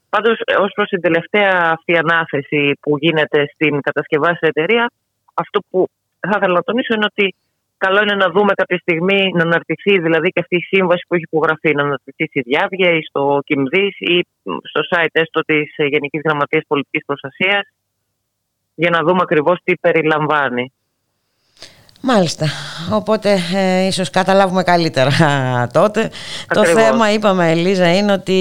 [0.08, 4.90] Πάντως, ως προς την τελευταία αυτή ανάθεση που γίνεται στην κατασκευάστρια εταιρεία,
[5.34, 5.88] αυτό που
[6.20, 7.34] θα ήθελα να τονίσω είναι ότι
[7.76, 11.26] καλό είναι να δούμε κάποια στιγμή να αναρτηθεί δηλαδή και αυτή η σύμβαση που έχει
[11.30, 16.64] υπογραφεί, να αναρτηθεί στη Διάβια ή στο ΚΙΜΔΙΣ ή στο site έστω της Γενικής Γραμματείας
[16.66, 17.68] Πολιτικής Προστασίας
[18.74, 20.72] για να δούμε ακριβώς τι περιλαμβάνει.
[22.08, 22.46] Μάλιστα.
[22.90, 25.10] Οπότε ε, ίσως καταλάβουμε καλύτερα
[25.72, 26.10] τότε.
[26.54, 26.82] Το Ακριβώς.
[26.82, 28.32] θέμα, είπαμε Ελίζα, είναι ότι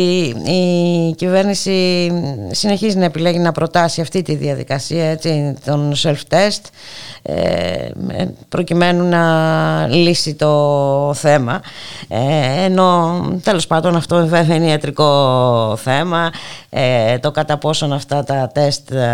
[0.45, 2.11] η κυβέρνηση
[2.51, 6.61] συνεχίζει να επιλέγει να προτάσει αυτή τη διαδικασία έτσι, των self-test
[7.27, 7.33] ε,
[8.07, 11.61] ε, προκειμένου να λύσει το θέμα.
[12.07, 16.29] Ε, ενώ τέλος πάντων αυτό βέβαια είναι ιατρικό θέμα.
[16.69, 19.07] Ε, το κατά πόσον αυτά τα τεστ ε,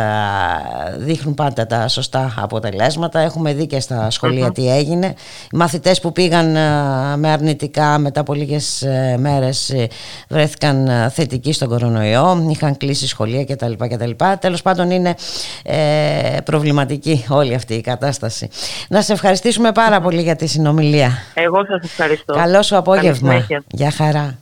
[0.97, 3.19] δείχνουν πάντα τα σωστά αποτελέσματα.
[3.19, 5.07] Έχουμε δει και στα σχολεία τι έγινε.
[5.51, 6.59] Οι μαθητές που πήγαν ε,
[7.17, 9.87] με αρνητικά μετά από λίγες ε, μέρες ε,
[10.29, 13.71] βρέθηκαν ε, θετικοί στον κορονοϊό, είχαν κλείσει σχολεία κτλ.
[13.77, 14.11] κτλ.
[14.39, 15.15] Τέλος πάντων είναι
[15.63, 18.49] ε, προβληματική όλη αυτή η κατάσταση.
[18.89, 21.11] Να σε ευχαριστήσουμε πάρα πολύ για τη συνομιλία.
[21.33, 22.33] Εγώ σας ευχαριστώ.
[22.33, 23.31] Καλό σου Καλή απόγευμα.
[23.31, 23.63] συνέχεια.
[23.71, 24.40] Γεια χαρά.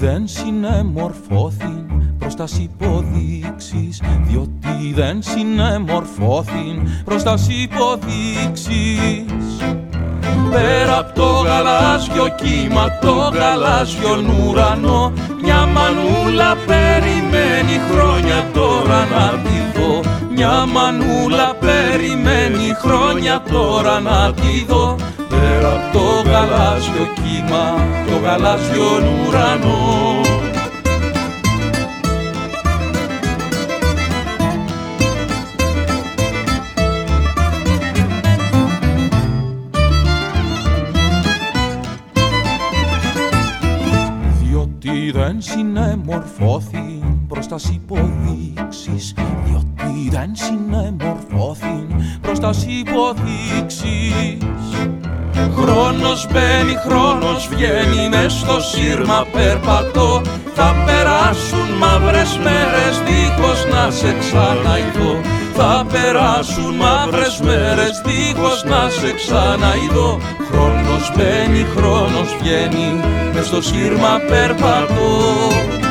[0.00, 1.86] Δεν συνεμορφώθην
[2.18, 9.24] προς τας υποδείξεις Διότι δεν συνεμορφώθην προς τας υποδείξεις.
[10.50, 15.12] Πέρα από το γαλάζιο κύμα, το γαλάζιο ουρανό
[15.42, 20.00] Μια μανούλα περιμένει χρόνια τώρα να τη δω.
[20.34, 24.96] Μια μανούλα περιμένει χρόνια τώρα να τη δω
[25.40, 28.88] Πέρα από το γαλάζιο κύμα, το γαλάζιο
[29.26, 30.19] ουρανό
[45.10, 49.14] δεν συνεμορφώθην προς τας υποδείξεις
[49.44, 51.86] Διότι δεν συνεμορφώθην
[52.20, 54.38] προς τας υποδείξεις.
[55.56, 60.22] Χρόνος μπαίνει, χρόνος βγαίνει μες στο σύρμα περπατώ.
[60.54, 69.12] Θα περάσουν μαύρες μέρες δίχως να σε ξαναειδώ Θα περάσουν μαύρες μέρες δίχως να σε
[69.12, 70.20] ξαναειδώ
[70.50, 73.00] Χρόνος μπαίνει, χρόνος βγαίνει
[73.34, 75.89] μες στο σύρμα περπατώ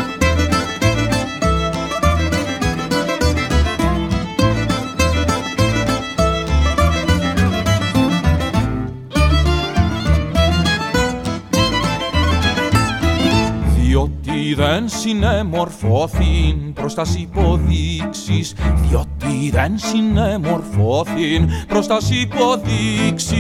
[14.60, 23.32] δεν συνεμορφώθην προς τας υποδείξεις Διότι δεν συνεμορφώθην προς τας υποδείξεις.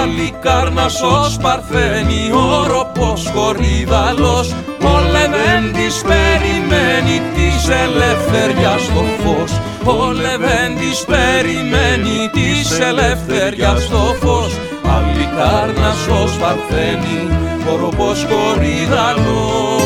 [0.00, 9.60] Άλλη κάρνασος παρθένει όροπος κορίδαλος Ο λεβέντης περιμένει της ελευθεριάς το φως.
[9.84, 17.20] Ο Λεβέντης περιμένει της ελευθεριάς το φως Αλλικάρνασος παρθένει,
[17.66, 19.76] κοροπός κορυδαλός.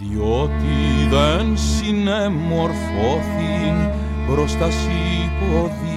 [0.00, 3.76] Διότι δεν συνεμορφώθην
[4.28, 4.88] μπροστά σ'
[5.24, 5.93] υποδείξεις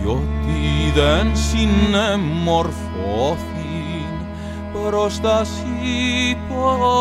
[0.00, 2.70] διότι δεν συνεμορφώθην
[4.72, 5.62] μπροστά σ'
[6.30, 7.00] υποδείξεις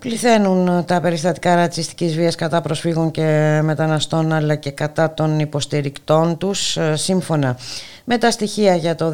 [0.00, 6.76] Πληθαίνουν τα περιστατικά ρατσιστικής βίας κατά προσφύγων και μεταναστών αλλά και κατά των υποστηρικτών τους
[6.76, 7.56] ε, σύμφωνα
[8.04, 9.12] με τα στοιχεία για το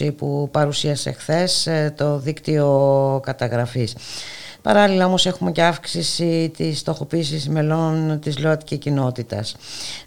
[0.00, 3.94] 2020 που παρουσίασε χθες ε, το δίκτυο καταγραφής.
[4.64, 9.56] Παράλληλα όμως έχουμε και αύξηση της στοχοποίησης μελών της ΛΟΑΤΚΙ κοινότητας.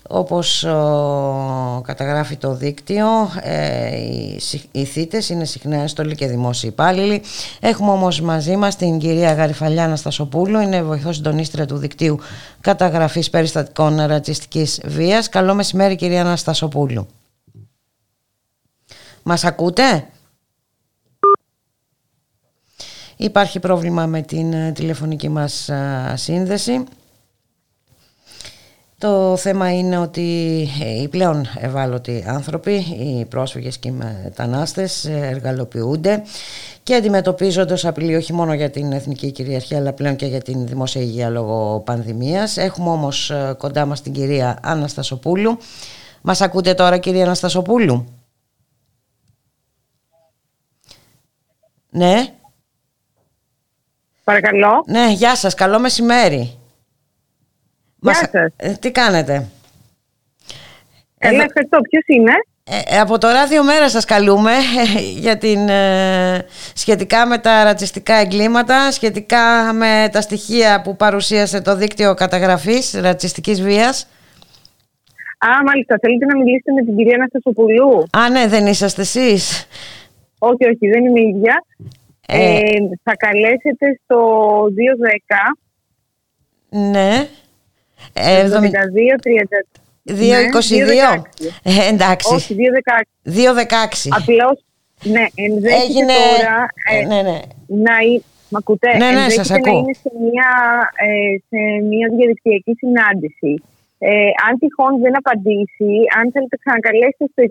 [0.08, 3.06] Όπως ο, καταγράφει το δίκτυο,
[3.42, 7.22] ε, οι, οι θύτες είναι συχνά στολή και δημόσιοι υπάλληλοι.
[7.60, 12.20] Έχουμε όμως μαζί μας την κυρία Γαριφαλιά Αναστασοπούλου, είναι βοηθός συντονίστρια του δικτύου
[12.62, 15.30] καταγραφής περιστατικών ρατσιστικής βίας.
[15.30, 17.08] Καλό μεσημέρι κυρία Αναστασοπούλου.
[19.24, 20.08] Μας ακούτε;
[23.18, 25.70] Υπάρχει πρόβλημα με την ε, τηλεφωνική μας
[26.14, 26.84] σύνδεση.
[28.98, 30.22] Το θέμα είναι ότι
[30.82, 36.24] ε, οι πλέον ευάλωτοι άνθρωποι, οι πρόσφυγες και οι μετανάστες ε, εργαλοποιούνται
[36.84, 40.68] και αντιμετωπίζονται ως απειλή όχι μόνο για την εθνική κυριαρχία αλλά πλέον και για την
[40.68, 42.58] δημόσια υγεία λόγω πανδημίας.
[42.58, 45.58] Έχουμε όμως κοντά μας την κυρία Αναστασοπούλου.
[46.22, 48.06] Μας ακούτε τώρα κυρία Αναστασοπούλου;
[51.90, 52.37] Ναι.
[54.32, 54.84] Παρακαλώ.
[54.88, 55.54] Ναι, γεια σας.
[55.54, 56.38] Καλό μεσημέρι.
[56.38, 56.58] Γεια
[58.00, 58.32] Μας- σας.
[58.56, 59.34] Ε, τι κάνετε;
[61.20, 61.80] Καλά, Εδώ- ευχαριστώ.
[61.90, 62.32] Ποιος είναι;
[62.90, 68.14] Ε, από το ράδιο μέρα σας καλούμε ε, για την, ε, σχετικά με τα ρατσιστικά
[68.14, 74.08] εγκλήματα, σχετικά με τα στοιχεία που παρουσίασε το δίκτυο καταγραφής ρατσιστικής βίας.
[75.38, 75.96] Α, μάλιστα.
[76.02, 79.68] Θέλετε να μιλήσετε με την κυρία Αναστασοπουλού; Α, ναι, δεν είσαστε εσείς.
[80.40, 81.64] Όχι, όχι, δεν είμαι η ίδια.
[82.30, 82.60] Ε.
[82.60, 82.62] Ε,
[83.04, 84.20] θα καλέσετε στο
[84.76, 85.58] 210
[86.70, 87.28] Ναι.
[88.14, 89.66] Ε, 72 30.
[90.06, 91.22] 2.22.
[91.64, 92.34] Ε, εντάξει.
[92.34, 92.60] Όχι, 216.
[93.24, 94.10] 2.16.
[94.20, 94.64] Απλώς,
[95.04, 97.40] ναι, ενδέχεται Έγινε- τώρα ε, Ναι, ναι.
[97.68, 98.22] να είναι...
[98.50, 99.78] Μ' ακούτε; Ναι, ναι, Ενδέχεται σας να ακούω.
[99.80, 100.50] είναι σε μια,
[100.96, 103.64] ε, σε μια διαδικτυακή συνάντηση.
[104.00, 104.10] Ε,
[104.48, 107.42] αν τυχόν δεν απαντήσει, αν θέλετε ξανακαλέσετε στο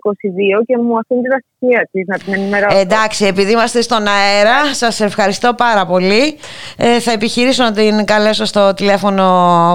[0.59, 2.77] 22 και μου αφήνετε τα στοιχεία της να την ενημερώσω.
[2.77, 6.37] Εντάξει, επειδή είμαστε στον αέρα, σας ευχαριστώ πάρα πολύ.
[6.77, 9.23] Ε, θα επιχειρήσω να την καλέσω στο τηλέφωνο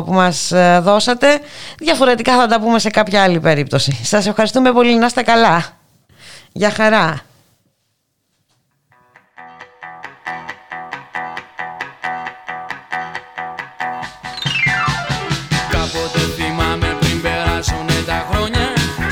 [0.07, 1.27] που μας ε, δώσατε.
[1.79, 3.93] Διαφορετικά θα τα πούμε σε κάποια άλλη περίπτωση.
[4.05, 5.65] Σας ευχαριστούμε πολύ, να είστε καλά.
[6.53, 7.32] Για χαρά.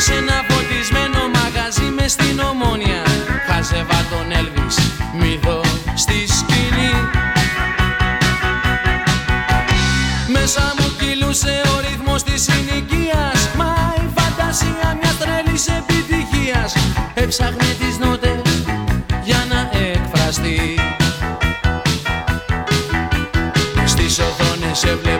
[0.04, 3.02] Σε ένα φωτισμένο μαγαζί με στην ομόνια.
[3.46, 4.76] Χάζευα τον Έλβης,
[5.20, 5.60] μύθο
[5.94, 6.92] στη σκηνή.
[10.28, 13.48] Μέσα μου κυλούσε ο ρυθμός της συνοικίας.
[13.56, 16.72] Μα η φαντασία μιας τρελής επιτυχίας.
[17.14, 18.42] Έψαχνε τις νότες
[19.24, 20.78] για να εκφραστεί.
[23.84, 25.19] Στις οθόνες έβλεπα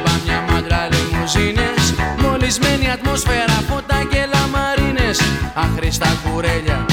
[5.81, 6.89] cresta à orelha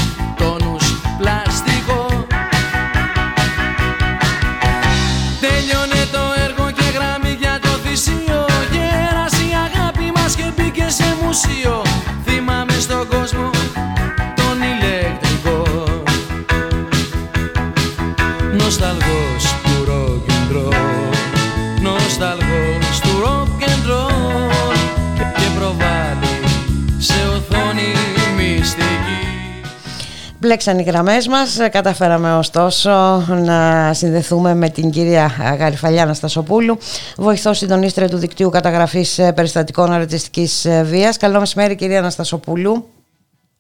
[30.40, 32.90] Μπλέξαν οι γραμμές μας, Ε, καταφέραμε ωστόσο
[33.28, 36.78] να συνδεθούμε με την κυρία Γαριφαλιά Αναστασοπούλου,
[37.18, 41.18] βοηθό συντονίστρια του δικτύου καταγραφής ε, περιστατικών αρατιστικής ε, βίας.
[41.18, 42.90] Καλό μεσημέρι κυρία Αναστασοπούλου.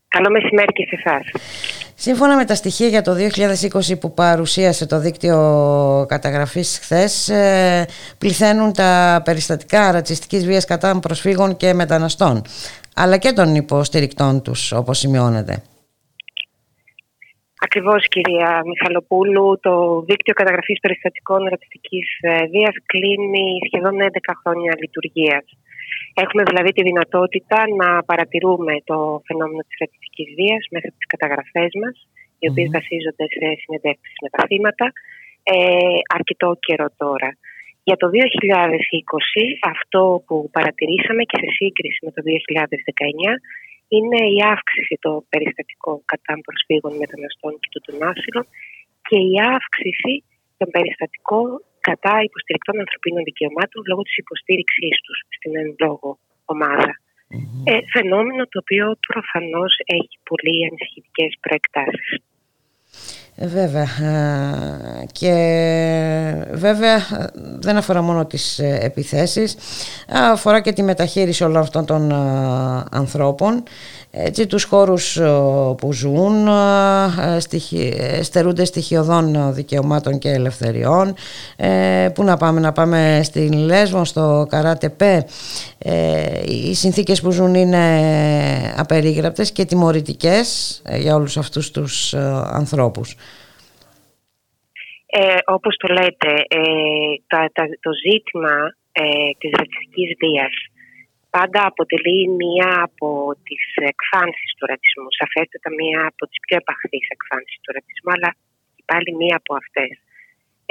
[0.07, 1.41] Καλό μεσημέρι και σε εσάς.
[1.95, 3.15] Σύμφωνα με τα στοιχεία για το
[3.91, 7.85] 2020 που παρουσίασε το δίκτυο καταγραφής χθες, ε,
[8.17, 12.41] πληθαίνουν τα περιστατικά ρατσιστικής βίας κατά προσφύγων και μεταναστών,
[12.95, 15.61] αλλά και των υποστηρικτών τους, όπως σημειώνεται.
[17.65, 19.73] Ακριβώς κυρία Μιχαλοπούλου, το
[20.09, 25.45] δίκτυο καταγραφής περιστατικών ρατσιστικής ε, βίας κλείνει σχεδόν 11 χρόνια λειτουργίας.
[26.23, 28.97] Έχουμε δηλαδή τη δυνατότητα να παρατηρούμε το
[29.27, 31.95] φαινόμενο της ρατσιστικής βίας μέσα από τις καταγραφές μας,
[32.39, 34.87] οι οποίες βασίζονται σε συνεντεύξεις με τα θύματα,
[35.53, 35.55] ε,
[36.17, 37.29] αρκετό καιρό τώρα.
[37.87, 39.43] Για το 2020
[39.73, 43.31] αυτό που παρατηρήσαμε και σε σύγκριση με το 2019
[43.95, 48.45] είναι η αύξηση των περιστατικών κατά προσφύγων μεταναστών και του των άσυλων
[49.07, 50.13] και η αύξηση
[50.57, 51.47] των περιστατικών
[51.87, 56.09] κατά υποστηρικτών ανθρωπίνων δικαιωμάτων λόγω της υποστήριξής τους στην εν λόγω
[56.53, 56.91] ομάδα.
[57.69, 62.11] Ε, φαινόμενο το οποίο προφανώς έχει πολύ ανησυχητικές προεκτάσεις.
[63.39, 63.83] Ε, βέβαια.
[63.83, 65.31] Ε, και
[66.51, 67.25] βέβαια ε,
[67.59, 69.55] δεν αφορά μόνο τις επιθέσεις,
[70.31, 72.11] αφορά και τη μεταχείριση όλων αυτών των
[72.91, 73.63] ανθρώπων
[74.11, 75.19] έτσι, τους χώρους
[75.77, 76.47] που ζουν
[78.21, 81.13] στερούνται στοιχειωδών δικαιωμάτων και ελευθεριών.
[82.13, 85.25] Που να πάμε, να πάμε στην Λέσβο, στο Καράτεπέ
[86.45, 87.85] οι συνθήκες που ζουν είναι
[88.77, 92.13] απερίγραπτες και τιμωρητικές για όλους αυτούς τους
[92.53, 93.15] ανθρώπους.
[95.09, 96.65] Ε, όπως το λέτε, ε,
[97.79, 98.55] το ζήτημα
[98.91, 99.03] ε,
[99.37, 100.53] της ρατσιστικής βίας
[101.35, 103.09] πάντα αποτελεί μία από
[103.45, 103.63] τις
[103.93, 105.09] εκφάνσεις του ρατσισμού.
[105.21, 108.29] Σαφέστατα μία από τις πιο επαχθείς εκφάνσεις του ρατσισμού, αλλά
[108.91, 109.93] πάλι μία από αυτές.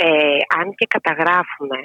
[0.05, 1.79] Ε, αν και καταγράφουμε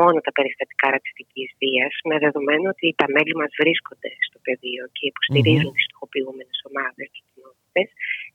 [0.00, 5.04] μόνο τα περιστατικά ρατσιστικής βίας, με δεδομένο ότι τα μέλη μας βρίσκονται στο πεδίο και
[5.10, 7.88] υποστηρίζουν τις στοχοποιούμενες ομάδες και κοινότητες,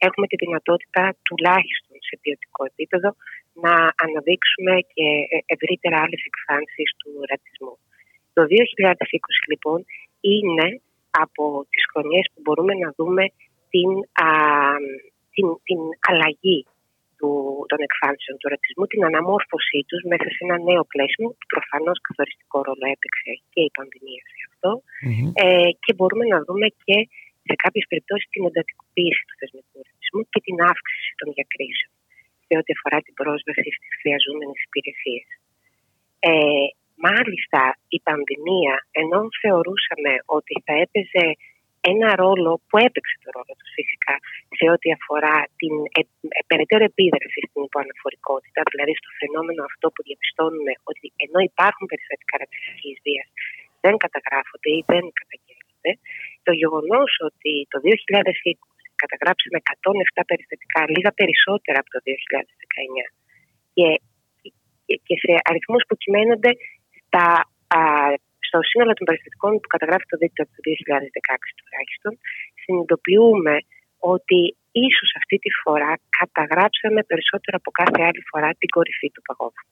[0.08, 3.10] έχουμε τη δυνατότητα τουλάχιστον σε ποιοτικό επίπεδο
[3.64, 3.74] να
[4.06, 7.76] αναδείξουμε και ε, ευρύτερα άλλες εκφάνσεις του ρατσισμού.
[8.36, 9.80] Το 2020 λοιπόν
[10.34, 10.68] είναι
[11.24, 13.24] από τις χρονιές που μπορούμε να δούμε
[13.74, 13.90] την,
[14.26, 14.30] α,
[15.36, 16.60] την, την αλλαγή
[17.18, 17.32] του,
[17.72, 22.58] των εκφάνσεων του ρατσισμού, την αναμόρφωσή τους μέσα σε ένα νέο πλαίσιο που προφανώς καθοριστικό
[22.68, 24.72] ρόλο έπαιξε και η πανδημία σε αυτό
[25.44, 26.98] ε, και μπορούμε να δούμε και
[27.48, 31.92] σε κάποιες περιπτώσεις την εντατικοποίηση του θεσμικού ρατσισμού και την αύξηση των διακρίσεων
[32.46, 35.28] σε ό,τι αφορά την πρόσβαση στις χρειαζόμενες υπηρεσίες.
[36.30, 36.68] Ε,
[37.08, 37.62] μάλιστα
[37.98, 41.26] η πανδημία, ενώ θεωρούσαμε ότι θα έπαιζε
[41.92, 44.16] ένα ρόλο που έπαιξε το ρόλο του φυσικά
[44.58, 46.02] σε ό,τι αφορά την ε,
[46.38, 52.34] ε, περαιτέρω επίδραση στην υποαναφορικότητα, δηλαδή στο φαινόμενο αυτό που διαπιστώνουμε ότι ενώ υπάρχουν περιστατικά
[52.42, 53.30] ρατσιστικής βίας
[53.84, 55.92] δεν καταγράφονται ή δεν καταγγέλλονται,
[56.48, 57.94] το γεγονός ότι το 2020
[59.04, 59.58] καταγράψαμε
[60.20, 63.06] 107 περιστατικά, λίγα περισσότερα από το 2019
[63.76, 63.88] και,
[65.08, 66.52] και σε αριθμούς που κυμαίνονται
[67.14, 67.26] στα,
[67.78, 67.80] α,
[68.48, 72.12] στο σύνολο των περιστατικών που καταγράφει το δίκτυο από το 2016 τουλάχιστον,
[72.62, 73.56] συνειδητοποιούμε
[74.14, 74.40] ότι
[74.88, 79.64] ίσως αυτή τη φορά καταγράψαμε περισσότερο από κάθε άλλη φορά την κορυφή του παγόβου.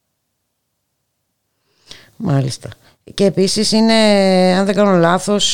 [2.16, 2.70] Μάλιστα.
[3.14, 4.00] Και επίσης είναι,
[4.58, 5.46] αν δεν κάνω λάθος,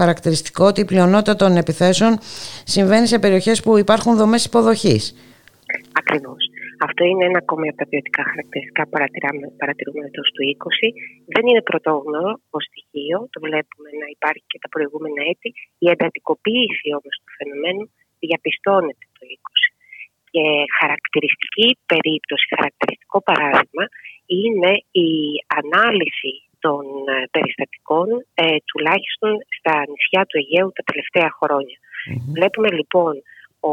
[0.00, 2.18] χαρακτηριστικό ότι η πλειονότητα των επιθέσεων
[2.64, 5.14] συμβαίνει σε περιοχές που υπάρχουν δομές υποδοχής.
[5.92, 6.49] Ακριβώς.
[6.86, 8.94] Αυτό είναι ένα ακόμη από τα ποιοτικά χαρακτηριστικά που
[9.60, 10.86] παρατηρούμε εντό του 20.
[11.34, 15.48] Δεν είναι πρωτόγνωρο ως στοιχείο, το βλέπουμε να υπάρχει και τα προηγούμενα έτη.
[15.84, 17.84] Η εντατικοποίηση όμως του φαινομένου
[18.24, 19.64] διαπιστώνεται το 20.
[20.32, 20.44] Και
[20.80, 23.84] χαρακτηριστική περίπτωση, χαρακτηριστικό παράδειγμα
[24.40, 24.72] είναι
[25.06, 25.10] η
[25.60, 26.32] ανάλυση
[26.64, 26.82] των
[27.12, 28.06] ε, περιστατικών
[28.42, 31.28] ε, τουλάχιστον στα νησιά του Αιγαίου τα τελευταία
[32.36, 33.14] Βλέπουμε λοιπόν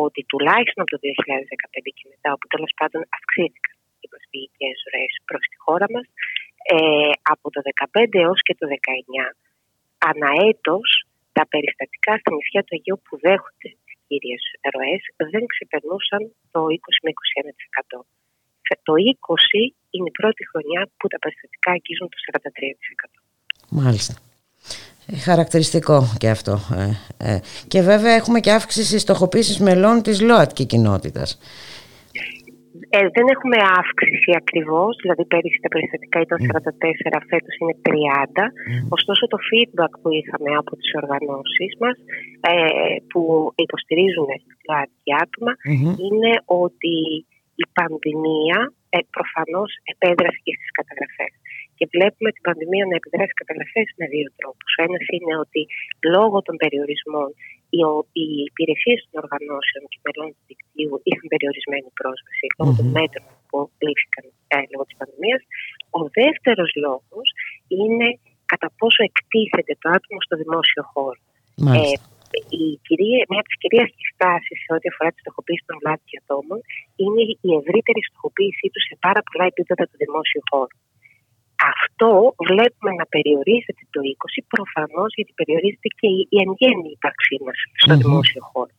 [0.04, 5.44] ότι τουλάχιστον από το 2015 και μετά, όπου τέλος πάντων αυξήθηκαν οι προσφυγικές ροές προς
[5.52, 6.06] τη χώρα μας,
[6.74, 9.26] ε, από το 2015 έως και το 2019,
[10.12, 10.88] αναέτος
[11.38, 14.44] τα περιστατικά στα νησιά του Αιγαίου που δέχονται τις κύριες
[14.74, 15.02] ροές
[15.34, 16.22] δεν ξεπερνούσαν
[16.54, 18.00] το 20 με 21%.
[18.88, 19.62] Το 20
[19.94, 23.20] είναι η πρώτη χρονιά που τα περιστατικά αγγίζουν το 43%.
[23.70, 24.14] Μάλιστα.
[25.12, 26.54] Ε, χαρακτηριστικό και αυτό.
[26.82, 27.40] Ε, ε.
[27.68, 31.40] Και βέβαια έχουμε και αύξηση στοχοποίησης μελών της ΛΟΑΤΚΙ κοινότητας.
[32.90, 38.44] Ε, δεν έχουμε αύξηση ακριβώς, δηλαδή πέρυσι τα περιστατικά ήταν 44, φέτος είναι 30.
[38.98, 41.98] Ωστόσο το feedback που είχαμε από τις οργανώσεις μας
[42.50, 42.54] ε,
[43.12, 43.22] που
[43.66, 44.30] υποστηρίζουν
[44.68, 45.52] ΛΟΑΤΚΙ άτομα
[46.08, 46.32] είναι
[46.64, 46.96] ότι
[47.64, 48.60] η πανδημία
[48.96, 51.34] ε, προφανώς επέδρασε και στις καταγραφές.
[51.78, 54.72] Και βλέπουμε την πανδημία να επιδράσει καταγραφές με δύο τρόπους.
[54.80, 55.62] Ο ένας είναι ότι
[56.16, 57.30] λόγω των περιορισμών
[57.76, 62.86] οι, ο- οι υπηρεσίες των οργανώσεων και μελών του δικτύου είχαν περιορισμένη πρόσβαση λόγω των
[62.88, 62.96] Μμμ.
[62.98, 64.24] μέτρων που λήφθηκαν
[64.54, 65.42] ε, λόγω της πανδημίας.
[66.00, 67.28] Ο δεύτερος λόγος
[67.82, 68.08] είναι
[68.52, 71.20] κατά πόσο εκτίθεται το άτομο στο δημόσιο χώρο.
[71.68, 72.06] Μάλιστα.
[72.64, 76.60] Η κυρία, μια από τις κυρίαρχες τάσει σε ό,τι αφορά τη στοχοποίηση των βλάπτων ατόμων
[77.04, 80.76] είναι η ευρύτερη στοχοποίησή τους σε πάρα πολλά επίπεδα του δημόσιου χώρου.
[81.76, 82.10] Αυτό
[82.50, 87.58] βλέπουμε να περιορίζεται το 20 προφανώς γιατί περιορίζεται και η, η εν γέννη ύπαρξή μας
[87.82, 88.02] στο Μμμ.
[88.04, 88.74] δημόσιο χώρο.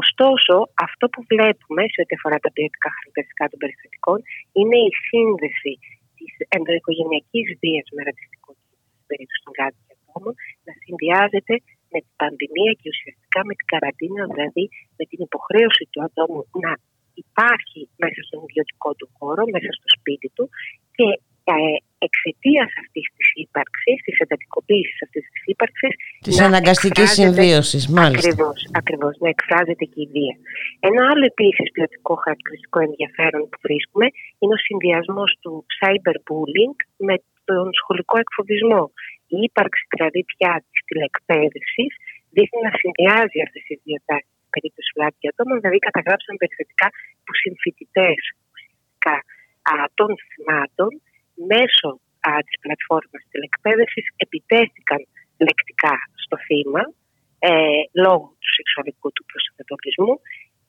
[0.00, 0.54] Ωστόσο,
[0.86, 4.18] αυτό που βλέπουμε σε ό,τι αφορά τα ποιοτικά χαρακτηριστικά των περιστατικών
[4.58, 5.72] είναι η σύνδεση
[6.18, 10.34] της ενδοοικογενειακής βίας με ρατσιστικό κίνδυνο στην περίπτωση των γάτων ατόμων
[10.66, 11.54] να συνδυάζεται
[11.96, 14.64] με την πανδημία και ουσιαστικά με την καραντίνα, δηλαδή
[14.98, 16.72] με την υποχρέωση του ατόμου να
[17.22, 20.44] υπάρχει μέσα στον ιδιωτικό του χώρο, μέσα στο σπίτι του
[20.96, 21.08] και
[21.54, 21.56] ε,
[22.06, 25.94] εξαιτίας αυτής της ύπαρξης, της εντατικοποίησης αυτής της ύπαρξης.
[26.26, 28.28] Της αναγκαστικής συμβίωσης, μάλιστα.
[28.28, 30.34] Ακριβώς, ακριβώς, να εκφράζεται και η βία.
[30.88, 34.06] Ένα άλλο επίσης ποιοτικό χαρακτηριστικό ενδιαφέρον που βρίσκουμε
[34.40, 37.14] είναι ο συνδυασμός του cyberbullying με
[37.48, 38.82] τον σχολικό εκφοβισμό.
[39.34, 41.84] Η ύπαρξη δηλαδή πια της τηλεκπαίδευση
[42.34, 46.88] δείχνει να συνδυάζει αυτές τις δύο τάσει στην περίπτωση βλάπτια ατόμων, δηλαδή καταγράψαν περιστατικά
[47.24, 48.20] που συμφοιτητές
[48.52, 49.16] ουσιαστικά
[49.70, 50.90] α, των θυμάτων
[51.52, 51.90] μέσω
[52.46, 55.00] της πλατφόρμας τηλεκπαίδευσης επιτέθηκαν
[55.46, 55.94] λεκτικά
[56.24, 56.82] στο θύμα
[57.48, 60.14] ε, λόγω του σεξουαλικού του προσανατολισμού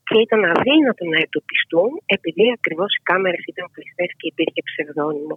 [0.08, 5.36] και ήταν αδύνατο να εντοπιστούν επειδή ακριβώς οι κάμερες ήταν κλειστές και υπήρχε ψευδόνυμο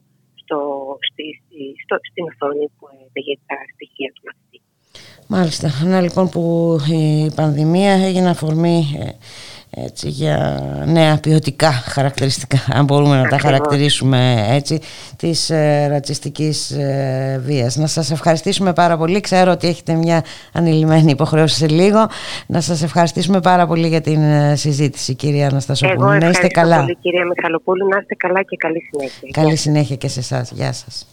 [0.51, 4.59] στο, στη, στη- στο, στην οθόνη που έλεγε τα στοιχεία του μαθητή.
[5.27, 5.69] Μάλιστα.
[5.85, 6.43] Να λοιπόν που
[6.91, 9.09] η πανδημία έγινε αφορμή ε,
[9.77, 13.43] έτσι, για νέα ποιοτικά χαρακτηριστικά, αν μπορούμε να τα Ακριβώς.
[13.43, 14.81] χαρακτηρίσουμε έτσι,
[15.17, 17.77] της ε, ρατσιστικής ε, βίας.
[17.77, 19.21] Να σας ευχαριστήσουμε πάρα πολύ.
[19.21, 22.09] Ξέρω ότι έχετε μια ανηλυμένη υποχρέωση σε λίγο.
[22.47, 26.01] Να σας ευχαριστήσουμε πάρα πολύ για την ε, συζήτηση, κυρία Αναστασοπούλου.
[26.01, 26.81] Εγώ Να είστε ευχαριστώ καλά.
[26.81, 29.29] πολύ κυρία Μιχαλοπούλου, να είστε καλά και καλή συνέχεια.
[29.33, 30.51] Καλή συνέχεια και σε εσάς.
[30.51, 31.07] Γεια σας.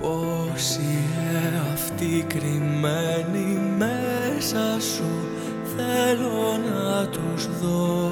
[0.00, 5.28] Πώς είναι αυτή κρυμμένη μέσα σου
[5.76, 8.10] Θέλω να τους δω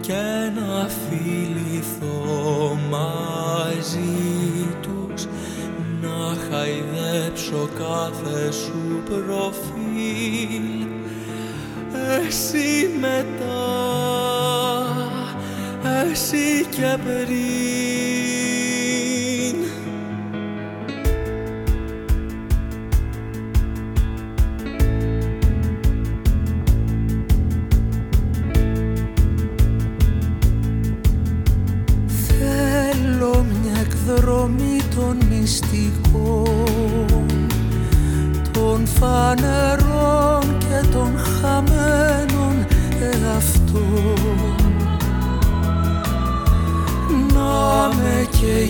[0.00, 4.08] Και να φιληθώ μαζί
[4.80, 5.26] τους
[6.02, 10.86] Να χαϊδέψω κάθε σου προφίλ.
[12.26, 13.66] Εσύ μετά
[16.10, 18.55] Εσύ και πριν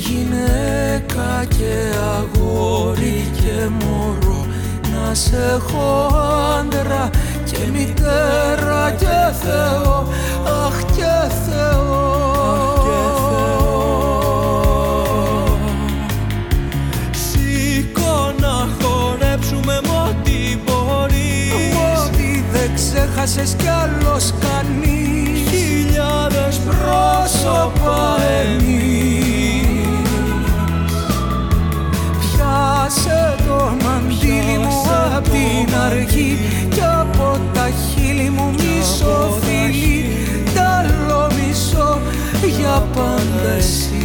[0.09, 1.75] γυναίκα και
[2.19, 4.47] αγόρι και μωρό.
[4.93, 6.11] Να σε έχω
[6.59, 7.11] άντρα
[7.45, 10.09] και μητέρα και Θεό.
[10.67, 11.95] Αχ και Θεό.
[17.11, 21.99] Σήκω να χορέψουμε μ' ό,τι μπορείς.
[22.07, 25.51] Ότι δεν ξέχασες κι άλλος κανείς.
[25.51, 29.46] Χιλιάδες πρόσωπα εμείς
[32.97, 34.83] Πιάσε το μαντίλι μου
[35.17, 36.39] απ' την αρχή
[36.71, 40.05] Κι από τα χείλη μου μισό φιλί
[40.55, 42.01] Τ' άλλο μισό
[42.59, 43.96] για πάντα εσύ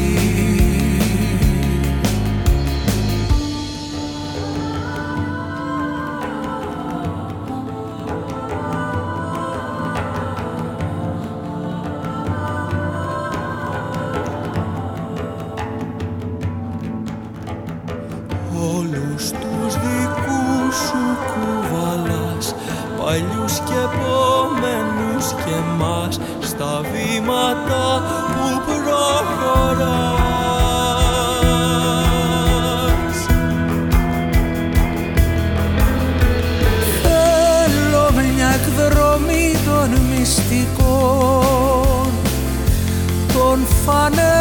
[26.62, 29.02] μας Στα βήματα που προχωράς.
[37.04, 41.32] Θέλω μια εκδρομή των μυστικών
[43.34, 44.41] των φανερών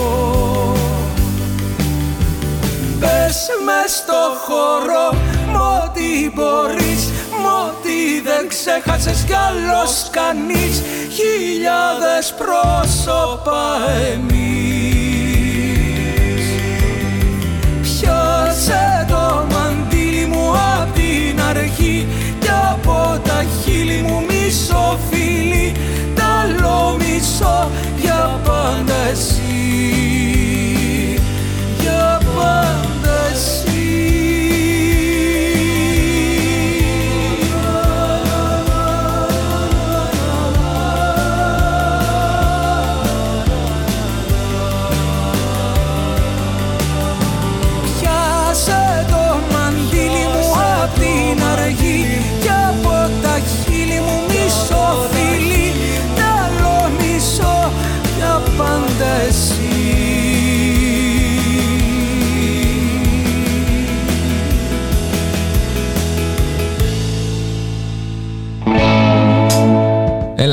[2.99, 5.19] Πες με στο χώρο
[5.51, 7.09] μ' ό,τι μπορείς
[7.41, 13.63] μ' ό,τι δεν ξέχασες κι άλλος κανείς χιλιάδες πρόσωπα
[14.13, 14.81] εμείς.
[17.81, 22.07] Πιάσε το μαντίλι μου απ' την αρχή
[22.39, 25.71] κι από τα χείλη μου μισό φίλι
[26.15, 27.69] τ' άλλο μισό
[28.01, 29.41] για πάντα εσύ.
[31.79, 32.70] Για πάντα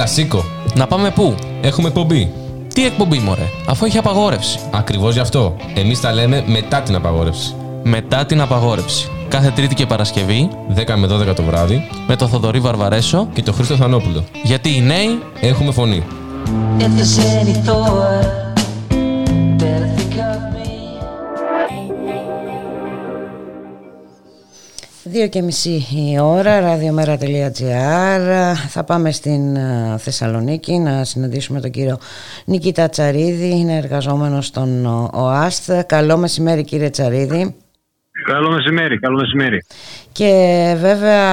[0.09, 0.45] σήκω.
[0.75, 2.33] Να πάμε πού; Έχουμε εκπομπή.
[2.75, 4.59] Τι εκπομπή, μωρέ, αφού έχει απαγόρευση.
[4.71, 5.57] Ακριβώς γι' αυτό.
[5.75, 7.55] Εμείς τα λέμε μετά την απαγόρευση.
[7.83, 9.09] Μετά την απαγόρευση.
[9.29, 13.53] Κάθε Τρίτη και Παρασκευή, 10 με 12 το βράδυ, με το Θοδωρή Βαρβαρέσο και το
[13.53, 14.25] Χρήστο Θανόπουλο.
[14.43, 16.03] Γιατί οι νέοι Έχουμε φωνή.
[25.11, 28.53] Δύο και μισή η ώρα, radiomera.gr.
[28.69, 31.99] Θα πάμε στην ε, Θεσσαλονίκη να συναντήσουμε τον κύριο
[32.45, 33.49] Νικήτα Τσαρίδη.
[33.49, 35.73] Είναι εργαζόμενος στον ε, ΟΑΣΤ.
[35.87, 37.57] Καλό μεσημέρι κύριε Τσαρίδη.
[38.27, 39.65] Καλό μεσημέρι, καλό μεσημέρι.
[40.19, 41.25] Και βέβαια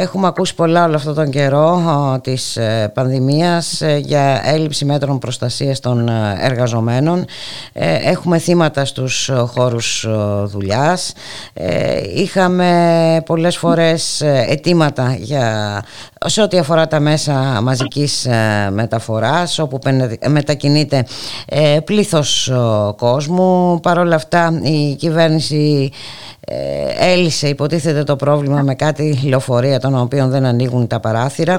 [0.00, 1.70] έχουμε ακούσει πολλά όλο αυτόν τον καιρό
[2.14, 7.24] ο, της ε, πανδημίας ε, για έλλειψη μέτρων προστασίας των ε, εργαζομένων.
[7.72, 10.10] Ε, Έχουμε θύματα στους ε, χώρους ε,
[10.44, 11.12] δουλειάς.
[11.54, 15.82] Ε, Είχαμε πολλές φορές ε, αιτήματα για,
[16.26, 21.04] σε ό,τι αφορά τα μέσα μαζικής ε, μεταφοράς όπου πενε- μετακινείται
[21.46, 22.54] ε, πλήθος ε,
[22.96, 23.80] κόσμου.
[23.82, 26.31] Παρ' όλα αυτά η κυβέρνηση ε,
[27.00, 31.56] έλυσε υποτίθεται το πρόβλημα με κάτι λεωφορεία των οποίων δεν ανοίγουν τα παράθυρα.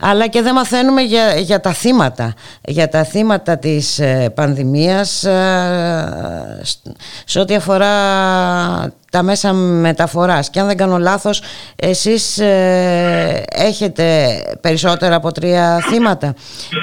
[0.00, 2.34] Αλλά και δεν μαθαίνουμε για, για τα θύματα.
[2.60, 6.86] Για τα θύματα της ε, πανδημίας ε, σ-
[7.24, 7.88] σε ό,τι αφορά
[9.10, 10.50] τα μέσα μεταφοράς.
[10.50, 11.42] Και αν δεν κάνω λάθος
[11.76, 16.34] εσείς ε, έχετε περισσότερα από τρία θύματα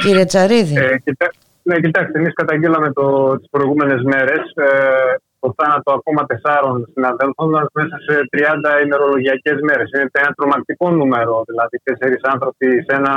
[0.01, 1.31] κύριε Τσαρίδη; Ε, κοιτά,
[1.63, 7.67] ναι, κοιτάξτε, εμείς καταγγείλαμε το, τις προηγούμενες μέρες ε, το θάνατο ακόμα τεσσάρων συναδέλφων μας
[7.73, 9.87] μέσα σε 30 ημερολογιακές μέρες.
[9.93, 13.13] Είναι ένα τρομακτικό νούμερο, δηλαδή τέσσερις άνθρωποι σε ένα,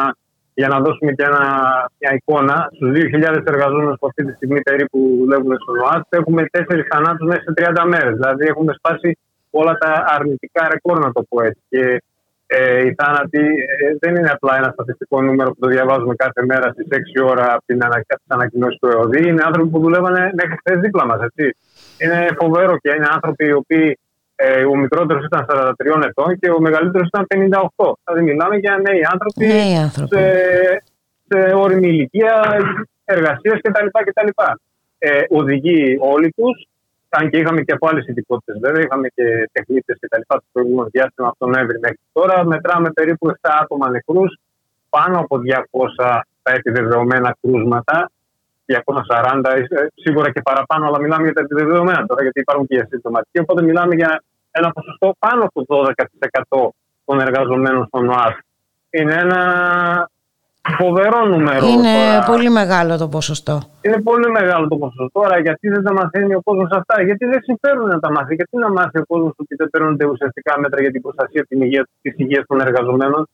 [0.55, 1.43] για να δώσουμε και ένα,
[2.01, 6.87] μια εικόνα, στους 2.000 εργαζόμενους που αυτή τη στιγμή περίπου δουλεύουν στον ΟΑΣΤ, έχουμε τέσσερις
[6.91, 8.15] θανάτους μέσα σε 30 μέρες.
[8.15, 9.19] Δηλαδή έχουμε σπάσει
[9.51, 11.63] όλα τα αρνητικά ρεκόρ, να το πω έτσι.
[11.69, 12.03] Και
[12.47, 13.45] ε, οι θάνατοι
[13.79, 17.47] ε, δεν είναι απλά ένα στατιστικό νούμερο που το διαβάζουμε κάθε μέρα στις 6 ώρα
[17.55, 19.29] από την ανα- από τις ανακοινώσεις του ΕΟΔΗ.
[19.29, 21.19] Είναι άνθρωποι που δουλεύανε μέχρι χθες δίπλα μας.
[22.05, 23.99] Είναι φοβερό και είναι άνθρωποι οι οποίοι
[24.37, 27.27] ε, ο μικρότερος ήταν 43 ετών και ο μεγαλύτερος ήταν
[27.77, 27.93] 58.
[28.05, 30.17] Δηλαδή μιλάμε για νέοι άνθρωποι, Νέοι άνθρωποι.
[30.17, 30.23] σε,
[31.29, 32.35] σε όριμη ηλικία
[33.05, 33.87] εργασία κτλ.
[34.05, 34.29] κτλ.
[34.99, 36.67] Ε, οδηγοί όλοι τους,
[37.09, 40.21] αν και είχαμε και από άλλες ειδικότητες βέβαια, είχαμε και τεχνίτες κτλ.
[40.27, 42.45] το προηγούμενο διάστημα από τον Νοέμβρη μέχρι τώρα.
[42.45, 44.39] Μετράμε περίπου 7 άτομα νεκρούς,
[44.89, 48.11] πάνω από 200 τα επιβεβαιωμένα κρούσματα.
[48.67, 52.79] 240, ε, σίγουρα και παραπάνω, αλλά μιλάμε για τα επιβεβαιωμένα τώρα, γιατί υπάρχουν και οι
[52.79, 53.39] ασυμπτωματικοί.
[53.39, 56.75] Οπότε μιλάμε για ένα ποσοστό πάνω από 12%
[57.05, 58.37] των εργαζομένων στον ΟΑΣ.
[58.91, 59.43] Είναι ένα
[60.79, 61.67] φοβερό νούμερο.
[61.67, 62.25] είναι τώρα.
[62.27, 65.11] πολύ μεγάλο το ποσοστό Είναι πολύ μεγάλο το ποσοστό.
[65.13, 68.57] Τώρα, γιατί δεν τα μαθαίνει ο κόσμος αυτά, Γιατί δεν συμφέρουν να τα μάθει, Γιατί
[68.57, 71.47] να μάθει ο κόσμος ότι δεν παίρνονται ουσιαστικά μέτρα για την προστασία
[72.03, 73.29] της υγείας των εργαζομένων;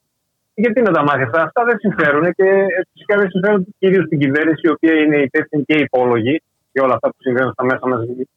[0.62, 4.18] Γιατί να τα μάθει αυτά, αυτά δεν συμφέρουν και ε, φυσικά δεν συμφέρουν κυρίως την
[4.18, 6.42] κυβέρνηση, η οποία είναι υπεύθυνη και υπόλογη
[6.72, 8.28] για όλα αυτά που συμβαίνουν στα μέσα μαζική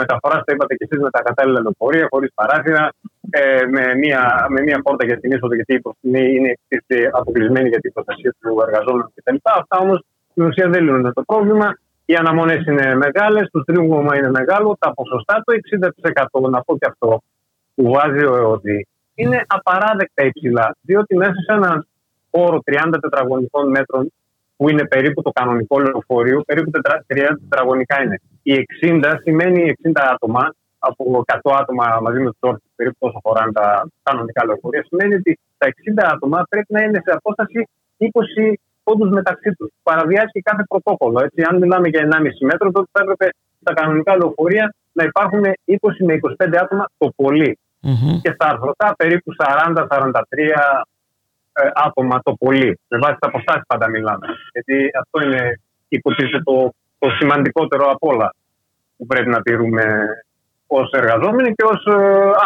[0.00, 0.40] μεταφοράς.
[0.44, 2.92] Τα είπατε και εσείς με τα κατάλληλα λεωφορεία, χωρίς παράθυρα,
[3.30, 7.68] ε, με, μία, με μία πόρτα για την είσοδο, γιατί η προστινή είναι είναι αποκλεισμένη
[7.68, 9.36] για την προστασία του εργαζόμενου κτλ.
[9.42, 9.98] Αυτά όμως
[10.30, 11.78] στην ουσία δεν λύνουν το πρόβλημα.
[12.04, 15.52] Οι αναμονές είναι μεγάλες, το στρίγγωμα είναι μεγάλο, τα ποσοστά το
[16.40, 16.50] 60%.
[16.50, 17.22] Να πω και αυτό
[17.74, 18.86] που βάζει ο ΕΟΔΗ
[19.20, 20.76] είναι απαράδεκτα υψηλά.
[20.80, 21.86] Διότι μέσα σε έναν
[22.30, 24.12] χώρο 30 τετραγωνικών μέτρων,
[24.56, 28.20] που είναι περίπου το κανονικό λεωφορείο, περίπου τετρα- 30 τετραγωνικά είναι.
[28.42, 33.52] Η 60 σημαίνει 60 άτομα, από 100 άτομα μαζί με τους όρθιους, περίπου τόσο χωράνε
[33.52, 39.10] τα κανονικά λεωφορεία, σημαίνει ότι τα 60 άτομα πρέπει να είναι σε απόσταση 20 πόντους
[39.10, 39.70] μεταξύ τους.
[39.82, 41.18] Παραβιάζει και κάθε πρωτόκολλο.
[41.24, 43.28] Έτσι, αν μιλάμε για 1,5 μέτρο, τότε θα έπρεπε
[43.60, 47.12] στα κανονικά λεωφορεία να υπάρχουν 20 με 25 άτομα το
[47.80, 50.22] πολυ Και στα αρθρωτά περίπου 40-43
[51.52, 52.80] ε, άτομα το πολύ.
[52.88, 54.26] Με βάση τα αποστάσει πάντα μιλάμε.
[54.52, 58.34] Γιατί αυτό είναι υποτίθεται το, το σημαντικότερο από όλα
[58.96, 60.06] που πρέπει να τηρούμε
[60.66, 61.86] ως εργαζόμενοι και ως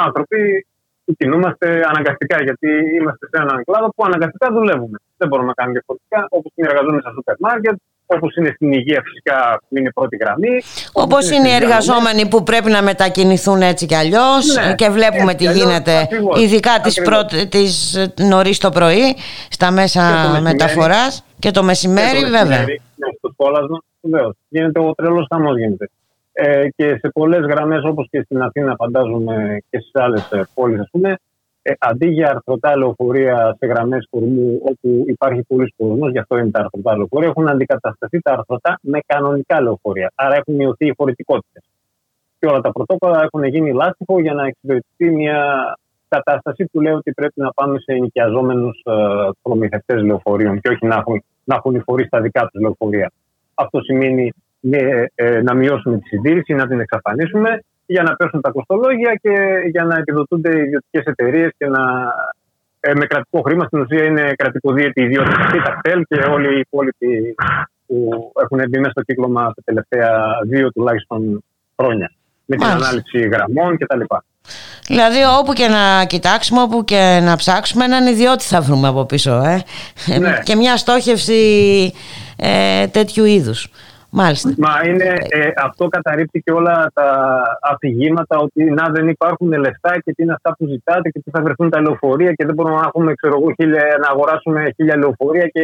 [0.04, 0.66] άνθρωποι
[1.04, 2.42] που κινούμαστε αναγκαστικά.
[2.42, 2.68] Γιατί
[2.98, 4.98] είμαστε σε έναν κλάδο που αναγκαστικά δουλεύουμε.
[5.16, 7.76] Δεν μπορούμε να κάνουμε διαφορετικά όπως είναι εργαζόμενοι στα σούπερ μάρκετ,
[8.14, 10.62] όπως είναι στην υγεία φυσικά που είναι η πρώτη γραμμή.
[10.92, 14.88] Όπως όπως είναι οι στις εργαζόμενοι που πρέπει να μετακινηθούν έτσι κι αλλιώς Ναι, και
[14.88, 17.24] βλέπουμε έτσι τι κι αλλιώς, γίνεται, ακριβώς, ειδικά τις ακριβώς.
[17.26, 19.16] πρώτες, τις νωρίς το πρωί,
[19.48, 20.42] στα μέσα Και το μεσημέρι.
[20.42, 22.44] μεταφοράς και το μεσημέρι, Και το βέβαια.
[22.44, 24.34] μεσημέρι, ναι, στο κόλασμα, βεβαίως.
[24.48, 25.88] Γίνεται ο τρελός χαμός γίνεται.
[26.32, 30.88] Ε, και σε πολλές γραμμές, όπως και στην Αθήνα, φαντάζομαι και στις άλλες πόλεις, ας
[30.90, 31.16] πούμε,
[31.62, 36.50] ε, αντί για αρθρωτά λεωφορεία σε γραμμές κορμού όπου υπάρχει πολλή κορμό, γι' αυτό είναι
[36.50, 40.12] τα αρθρωτά λεωφορεία, έχουν αντικατασταθεί τα αρθρωτά με κανονικά λεωφορεία.
[40.14, 41.62] Άρα έχουν μειωθεί οι φορητικότητες.
[42.38, 45.40] Και όλα τα πρωτόκολλα έχουν γίνει λάστιχο για να εξυπηρετηθεί μια
[46.08, 48.82] κατάσταση που λέει ότι πρέπει να πάμε σε ενοικιαζόμενους
[49.42, 53.12] προμηθευτές λεωφορείων και όχι να έχουν, να έχουν οι φορείς τα δικά τους λεωφορεία.
[53.54, 54.32] Αυτό σημαίνει
[54.70, 57.62] ε, ε, να μειώσουμε τη συντήρηση, να την εξαφανίσουμε
[57.94, 59.34] για να πέσουν τα κοστολόγια και
[59.70, 61.82] για να επιδοτούνται οι ιδιωτικές εταιρείες και να
[62.80, 67.34] ε, με κρατικό χρήμα στην ουσία είναι κρατικοδίαιτη ιδιότητα η ΤΑΚΤΕΛ και όλοι οι υπόλοιποι
[67.86, 70.10] που έχουν μπει μέσα στο κύκλωμα τα τελευταία
[70.44, 71.44] δύο τουλάχιστον
[71.80, 72.12] χρόνια.
[72.44, 72.88] Με την Μάλιστα.
[72.88, 74.00] ανάληψη γραμμών κτλ.
[74.86, 79.30] Δηλαδή όπου και να κοιτάξουμε, όπου και να ψάξουμε έναν ιδιώτη θα βρούμε από πίσω.
[79.30, 79.64] Ε.
[80.18, 80.40] Ναι.
[80.44, 81.40] και μια στόχευση
[82.36, 83.68] ε, τέτοιου είδους.
[84.14, 84.48] Μάλιστα.
[84.58, 87.08] Μα είναι, ε, αυτό καταρρύπτει και όλα τα
[87.62, 91.42] αφηγήματα ότι να δεν υπάρχουν λεφτά και τι είναι αυτά που ζητάτε και τι θα
[91.42, 95.46] βρεθούν τα λεωφορεία και δεν μπορούμε να, έχουμε, ξέρω εγώ, χίλια, να αγοράσουμε χίλια λεωφορεία
[95.46, 95.62] και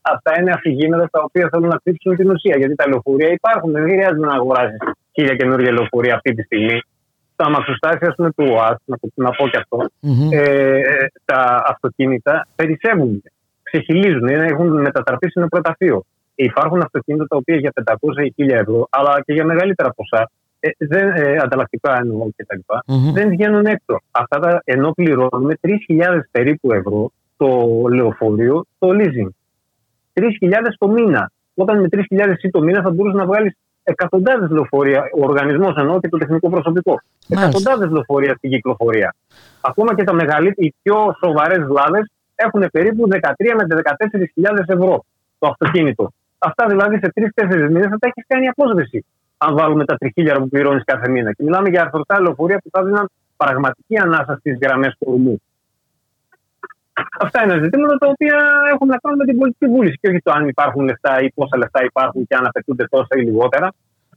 [0.00, 2.56] αυτά είναι αφηγήματα τα οποία θέλουν να κρύψουν την ουσία.
[2.58, 4.76] Γιατί τα λεωφορεία υπάρχουν, δεν χρειάζεται να αγοράσει
[5.12, 6.80] χίλια καινούργια λεωφορεία αυτή τη στιγμή.
[7.36, 10.28] Τα αμαξοστάσια, ας πούμε, του ΟΑΣ, να, το- να πω και αυτό, Μμμ.
[10.32, 13.22] ε, ε, τα αυτοκίνητα περισσεύουν,
[13.62, 16.04] ξεχυλίζουν, είναι- έχουν μετατραπεί σε ένα πρωταφείο.
[16.40, 17.94] Υπάρχουν αυτοκίνητα τα οποία για 500
[18.24, 22.56] ή 1000 ευρώ, αλλά και για μεγαλύτερα ποσά, ε, δεν, ε, ανταλλακτικά εννοώ και τα
[22.56, 23.12] λοιπά, Μμμ.
[23.12, 24.00] δεν βγαίνουν έξω.
[24.10, 27.48] Αυτά τα, ενώ πληρώνουμε 3.000 περίπου ευρώ το
[27.92, 29.28] λεωφορείο, το leasing.
[30.12, 31.32] 3.000 το μήνα.
[31.54, 36.00] Όταν με 3.000 εσύ το μήνα θα μπορούσες να βγάλεις εκατοντάδες λεωφορεία, ο οργανισμός εννοώ
[36.00, 37.00] και το τεχνικό προσωπικό.
[37.28, 39.14] Εκατοντάδες λεωφορεία στην κυκλοφορία.
[39.60, 43.66] Ακόμα και τα μεγαλύτερα, οι πιο σοβαρές βλάβες έχουν περίπου 13 με
[44.34, 45.04] 14.000 ευρώ
[45.38, 46.12] το αυτοκίνητο.
[46.38, 49.04] Αυτά δηλαδή σε 3-4 μήνες θα τα έχεις κάνει απόσβεση.
[49.38, 51.32] Αν βάλουμε τα τριχίλιαρα που πληρώνεις κάθε μήνα.
[51.32, 55.42] Και μιλάμε για αρθρωτά λεωφορεία που θα δίναν πραγματική ανάσα στις γραμμές κορμού.
[57.20, 58.38] Αυτά είναι ζητήματα τα οποία
[58.72, 61.56] έχουν να κάνουν με την πολιτική βούληση και όχι το αν υπάρχουν λεφτά ή πόσα
[61.56, 63.72] λεφτά υπάρχουν και αν απαιτούνται τόσα ή λιγότερα.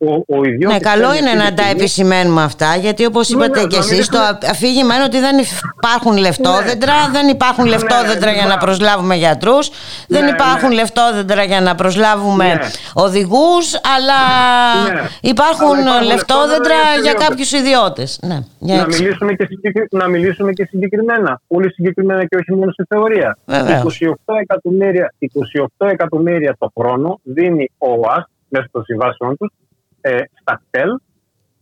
[0.10, 3.06] Ο, ο ιδιώτης Ναι, καλό παίρνει είναι αυτή να τη τα στιγμή- επισημαίνουμε αυτά, γιατί
[3.06, 5.36] όπως Ναι, είπατε ναι, και να εσείς, το μιλήσουμε- αφήγημα είναι ότι δεν
[5.78, 8.66] υπάρχουν λεφτόδεντρα, δεν υπάρχουν λεφτόδεντρα για να μπράβο.
[8.66, 9.70] προσλάβουμε γιατρούς,
[10.08, 10.76] δεν Ναι, υπάρχουν ναι.
[10.76, 12.60] λεφτόδεντρα για να προσλάβουμε Ναι.
[12.94, 13.66] οδηγούς,
[13.96, 14.20] αλλά
[14.94, 15.02] Ναι.
[15.22, 18.20] υπάρχουν Αλλά υπάρχουν λεφτόδεντρα λεφτόδεντρα για για τους κάποιους ιδιώτες.
[18.22, 19.02] Ναι, για να έτσι.
[19.02, 21.42] μιλήσουμε, και συγκεκρι- να μιλήσουμε και συγκεκριμένα.
[21.48, 23.38] Πολύ συγκεκριμένα και όχι μόνο στη θεωρία.
[23.46, 23.80] Βεβαίως.
[23.80, 29.52] 28 εκατομμύρια, 28 εκατομμύρια το χρόνο δίνει ο ΟΑΣ μέσα των συμβάσεων τους
[30.02, 30.90] ε, στα κτέλ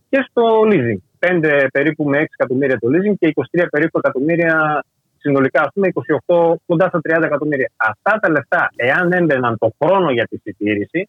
[0.08, 1.00] και στο leasing.
[1.18, 4.84] 5 περίπου με 6 εκατομμύρια το leasing και 23 περίπου εκατομμύρια
[5.18, 5.88] συνολικά, ας πούμε
[6.26, 7.70] 28 κοντά στα 30 εκατομμύρια.
[7.76, 11.08] Αυτά τα λεφτά, εάν έμπαιναν το χρόνο για τη συντήρηση,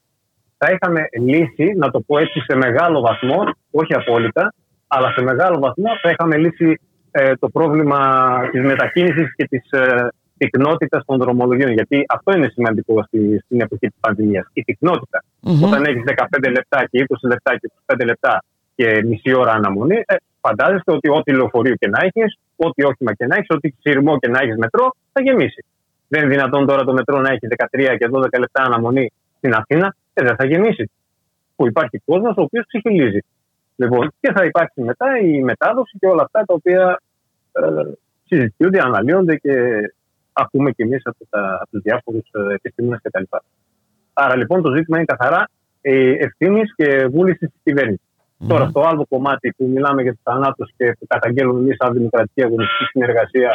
[0.58, 4.54] θα είχαμε λύσει, να το πω έτσι σε μεγάλο βαθμό, όχι απόλυτα,
[4.88, 6.80] αλλά σε μεγάλο βαθμό θα είχαμε λύσει
[7.12, 8.00] ε, το πρόβλημα
[8.52, 10.08] της μετακίνησης και της ε,
[10.42, 11.72] πυκνότητας των δρομολογίων.
[11.72, 14.46] Γιατί αυτό είναι σημαντικό στη, στην εποχή της πανδημίας.
[14.54, 15.24] Η πυκνότητα.
[15.42, 15.64] Μμμ.
[15.64, 18.44] Όταν έχεις 15 λεπτά και 20 λεπτά και 25 λεπτά
[18.76, 23.26] και μισή ώρα αναμονή, ε, φαντάζεστε ότι ό,τι λεωφορείο και να έχεις, ό,τι όχημα και
[23.26, 25.66] να έχεις, ό,τι σειρμό και να έχεις μετρό, θα γεμίσεις.
[26.08, 29.96] Δεν είναι δυνατόν τώρα το μετρό να έχει 13 και 12 λεπτά αναμονή στην Αθήνα,
[30.14, 30.92] ε, δεν θα γεμίσει.
[31.56, 33.20] Που υπάρχει κόσμος ο οποίος ψυχιλίζει.
[33.76, 37.02] Λοιπόν, και θα υπάρξει μετά η μετάδοση και όλα αυτά τα οποία
[37.52, 37.62] ε,
[38.28, 39.54] συζητιούνται, αναλύονται και
[40.34, 43.24] ακούμε κι εμείς από, τα- από τους διάφορους επιστήμονες κτλ.
[44.14, 45.50] Άρα λοιπόν το ζήτημα είναι καθαρά
[45.82, 48.06] ευθύνης και βούλησης της κυβέρνησης.
[48.48, 52.44] Τώρα, στο άλλο κομμάτι που μιλάμε για τους θανάτους και που καταγγέλνουμε εμείς σαν Δημοκρατική
[52.44, 53.52] Αγωνιστική Συνεργασία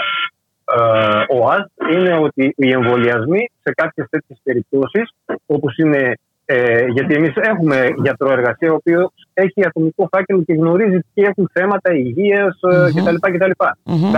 [0.76, 5.10] ε, ΟΑΣ, είναι ότι οι εμβολιασμοί σε κάποιες τέτοιες περιπτώσεις,
[5.46, 6.18] όπως είναι.
[6.48, 11.50] Ε, γιατί εμείς έχουμε γιατρό εργασία, ο οποίος έχει ατομικό φάκελο και γνωρίζει ποιοι έχουν
[11.52, 13.04] θέματα υγείας Μμμ.
[13.04, 13.14] κτλ.
[13.34, 13.50] κτλ.
[13.84, 14.12] Μμμ.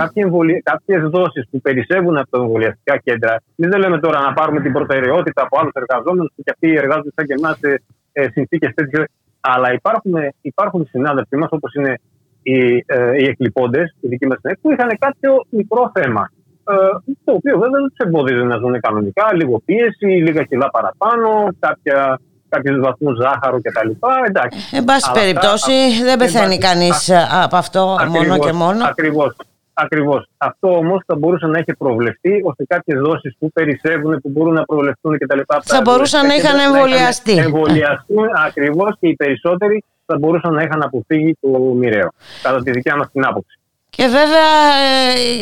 [0.63, 4.71] Κάποιες δόσεις που περισσεύουν από τα εμβολιαστικά κέντρα, εμείς δεν λέμε τώρα να πάρουμε την
[4.71, 7.81] προτεραιότητα από άλλους εργαζόμενους που και αυτοί εργάζονται σαν και εμάς σε
[8.11, 9.05] ε, συνθήκες τέτοιες.
[9.39, 11.99] Αλλά υπάρχουν, υπάρχουν συνάδελφοί μας, όπως είναι
[12.41, 16.31] οι, ε, οι εκλειπώντες, οι δικοί μας που είχαν κάποιο μικρό θέμα.
[16.69, 16.75] Ε,
[17.23, 22.19] το οποίο βέβαια δεν τους εμπόδιζε να ζουν κανονικά, λίγο πίεση, λίγα κιλά παραπάνω, κάποια,
[22.49, 23.89] κάποιους βαθμούς ζάχαρου κτλ.
[24.27, 24.59] Εντάξει.
[24.75, 27.09] Εν πάση Αλλά περιπτώσει αυτά- δεν εν πεθαίνει πάση- κανείς
[27.43, 28.85] από αυτό μόνο και μόνο.
[28.85, 29.35] Ακριβώς.
[29.73, 30.27] Ακριβώς.
[30.37, 34.63] Αυτό όμως θα μπορούσε να έχει προβλεφθεί ώστε κάποιες δόσεις που περισσεύουν, που μπορούν να
[34.65, 35.39] προβλεφθούν κτλ.
[35.63, 37.37] Θα μπορούσαν να είχαν εμβολιαστεί.
[37.37, 42.09] Εμβολιαστούν ακριβώς και οι περισσότεροι θα μπορούσαν να είχαν αποφύγει το μοιραίο.
[42.41, 43.58] Κατά τη δικιά μας την άποψη.
[43.89, 44.49] Και βέβαια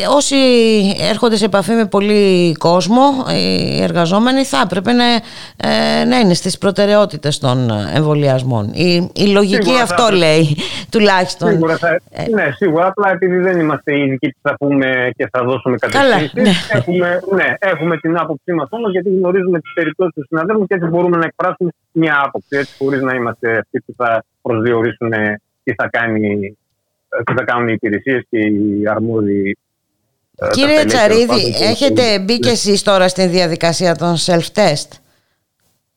[0.01, 0.35] ε, όσοι
[1.09, 3.01] έρχονται σε επαφή με πολύ κόσμο,
[3.35, 5.05] οι εργαζόμενοι θα έπρεπε να,
[5.57, 8.71] ε, να είναι στις προτεραιότητες των εμβολιασμών.
[8.73, 10.25] Η, η λογική Σίγουρα θα αυτό έπρεπε.
[10.25, 10.57] λέει
[10.91, 11.49] τουλάχιστον.
[11.49, 12.25] Σίγουρα θα, Ε.
[12.33, 12.87] ναι, σίγουρα.
[12.87, 16.77] Απλά επειδή δεν είμαστε οι ειδικοί που θα πούμε και θα δώσουμε Καλά, κατευθύνσεις, ναι.
[16.77, 20.87] έχουμε, ναι, έχουμε την άποψή μας όμω γιατί γνωρίζουμε τις περιπτώσεις του συναδέλφου και έτσι
[20.87, 22.47] μπορούμε να εκφράσουμε μια άποψη.
[22.57, 26.57] Έτσι, χωρίς να είμαστε αυτοί που θα προσδιορίσουν ε, τι θα, κάνει,
[27.09, 29.57] ε, τι θα κάνουν οι υπηρεσίες και οι αρμόδιοι.
[30.37, 33.95] ε, τα Κύριε στελέχη, τέλος Τσαρίδη, πάντων, και- έχετε μπει και εσείς τώρα στην διαδικασία
[33.95, 34.89] των self-test;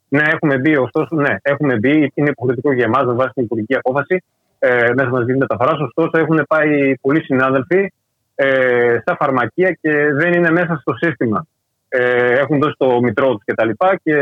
[0.08, 2.10] Ναι, έχουμε μπει, ωστόσο, ναι, έχουμε μπει.
[2.14, 4.22] Είναι υποχρεωτικό για εμάς με βάση την υπουργική απόφαση
[4.58, 5.72] ε, μέσα μαζική μεταφορά.
[5.72, 7.92] Ωστόσο, έχουν πάει πολλοί συνάδελφοι
[8.34, 11.46] ε, στα φαρμακεία και δεν είναι μέσα στο σύστημα.
[11.88, 13.68] Ε, έχουν δώσει το μητρό τους κτλ.
[13.68, 14.14] Και, και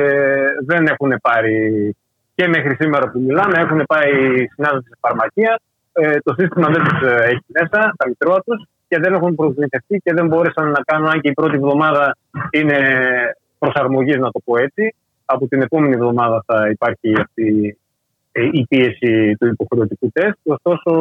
[0.66, 1.96] δεν έχουν πάρει
[2.34, 5.60] και μέχρι σήμερα που μιλάμε, έχουν πάει οι συνάδελφοι σε φαρμακεία.
[6.00, 10.12] Ε, το σύστημα δεν τους έχει μέσα, τα μητρώα τους και δεν έχουν προμηθευτεί και
[10.14, 12.16] δεν μπόρεσαν να κάνουν, αν και η πρώτη εβδομάδα
[12.50, 12.78] είναι
[13.58, 14.94] προσαρμογής, να το πω έτσι.
[15.24, 17.78] Από την επόμενη εβδομάδα θα υπάρχει αυτή
[18.32, 20.38] ε, η πίεση του υποχρεωτικού τεστ.
[20.42, 20.92] Ωστόσο,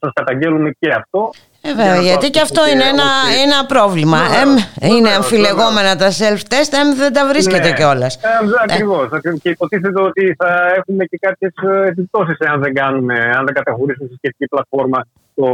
[0.00, 1.30] σας καταγγέλουμε και αυτό.
[1.60, 3.08] Ε, βέβαια, γιατί και αυτό είναι ένα,
[3.44, 4.18] ένα πρόβλημα.
[4.42, 4.50] Εμ,
[4.92, 7.74] είναι αμφιλεγόμενα τα self-test, εμ δεν τα βρίσκεται Ναι.
[7.74, 8.18] κιόλας.
[8.62, 9.08] Ακριβώς.
[9.42, 11.52] Και υποτίθεται ότι θα έχουμε και κάποιες
[11.86, 15.46] επιπτώσεις αν δεν κάνουμε, αν δεν καταχωρήσουμε σε σχετική πλατφόρμα το,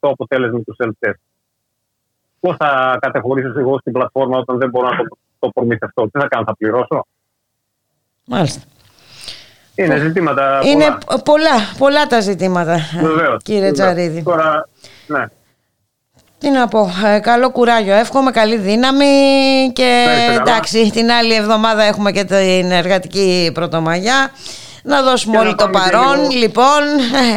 [0.00, 1.20] το αποτέλεσμα του self-test.
[2.40, 6.28] Πώς θα καταχωρήσω εγώ στην πλατφόρμα όταν δεν μπορώ να το, το προμηθευτώ, τι θα
[6.28, 7.06] κάνω, θα πληρώσω;
[8.24, 8.60] Μάλιστα.
[9.74, 10.60] Είναι ζητήματα.
[10.64, 10.98] Είναι πολλά.
[11.18, 13.78] π- πολλά, πολλά τα ζητήματα, Βεβαίως, κύριε βεβαίως.
[13.78, 14.22] Τσαρίδη.
[14.22, 14.68] Τώρα,
[15.06, 15.24] ναι.
[16.38, 19.04] Τι να πω, ε, καλό κουράγιο, εύχομαι καλή δύναμη
[19.72, 20.40] και Να είστε καλά.
[20.40, 24.30] εντάξει, την άλλη εβδομάδα έχουμε και την εργατική πρωτομαγιά.
[24.82, 26.82] Να δώσουμε Και να όλοι το πάμε και παρόν, λίγο- λοιπόν.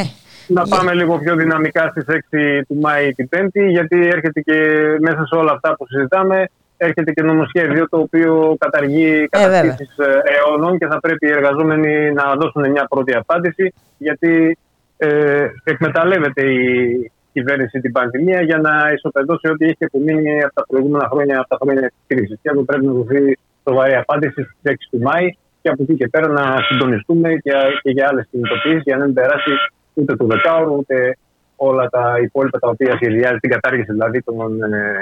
[0.01, 0.09] ε,
[0.57, 4.53] Να πάμε λίγο πιο δυναμικά στις 6 του Μάη την Πέμπτη, γιατί έρχεται και
[4.99, 10.77] μέσα σε όλα αυτά που συζητάμε, έρχεται και νομοσχέδιο το οποίο καταργεί καταστήσεις ε, αιώνων
[10.77, 14.57] και θα πρέπει οι εργαζόμενοι να δώσουν μια πρώτη απάντηση, γιατί
[14.97, 21.07] ε, εκμεταλλεύεται η κυβέρνηση την πανδημία για να ισοπεδώσει ό,τι έχει απομείνει από τα προηγούμενα
[21.11, 22.39] χρόνια, από τα χρόνια της κρίσης.
[22.41, 25.27] Και αυτό πρέπει να δοθεί σοβαρή απάντηση στις 6 του Μάη
[25.61, 27.51] και από εκεί και πέρα να συντονιστούμε και,
[27.81, 29.51] και για άλλες κινητοποιήσεις για να μην περάσει
[29.93, 31.17] ούτε το δεκάωρο, ούτε
[31.55, 35.01] όλα τα υπόλοιπα τα οποία σχεδιάζει την κατάργηση δηλαδή των ε, ε,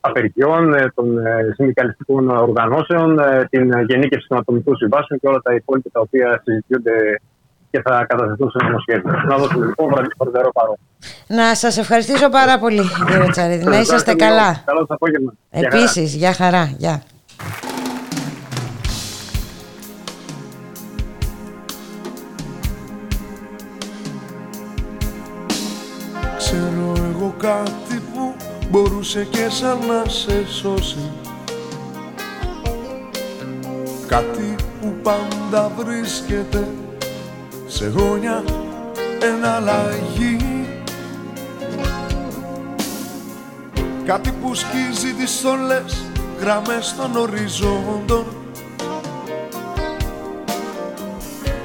[0.00, 5.54] απεργιών, ε, των ε, συνδικαλιστικών οργανώσεων, ε, την γενίκευση των ατομικών συμβάσεων και όλα τα
[5.54, 7.20] υπόλοιπα τα οποία συζητιούνται
[7.70, 9.10] και θα καταθεθούν σε νομοσχέδιο.
[9.28, 9.88] Να δώσουμε λοιπόν
[10.18, 10.76] βραδερό παρόν.
[11.26, 13.64] Να σας ευχαριστήσω πάρα πολύ, κύριε Τσαρίδη.
[13.64, 14.62] Να είσαστε καλά.
[14.64, 15.32] Καλό σας απόγευμα.
[15.50, 15.76] Γεια χαρά.
[15.76, 16.74] Επίσης, για χαρά.
[16.78, 17.02] Γεια.
[26.36, 27.85] Ξέρω εγώ κάτι που
[28.70, 31.10] μπορούσε και σαν να σε σώσει.
[34.06, 36.68] Κάτι που πάντα βρίσκεται
[37.66, 38.44] σε γόνια
[39.20, 40.56] εναλλαγή
[44.06, 46.04] Κάτι που σκίζει τις στολές
[46.40, 48.26] γραμμές των οριζόντων.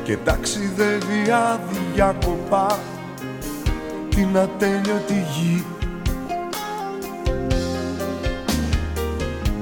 [0.03, 2.80] Και ταξιδεύει αδιάκοπα
[4.10, 5.65] την ατέλειωτη γη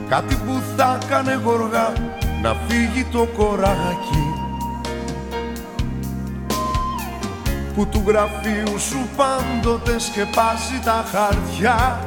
[0.09, 1.93] Κάτι που θα κάνε γοργά
[2.41, 4.23] να φύγει το κοράκι.
[7.75, 11.99] Που του γραφείου σου πάντοτε σκεπάζει τα χαρτιά.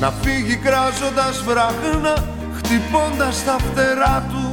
[0.00, 2.24] Να φύγει κράζοντας βράχνα
[2.56, 4.50] χτυπώντας τα φτερά του.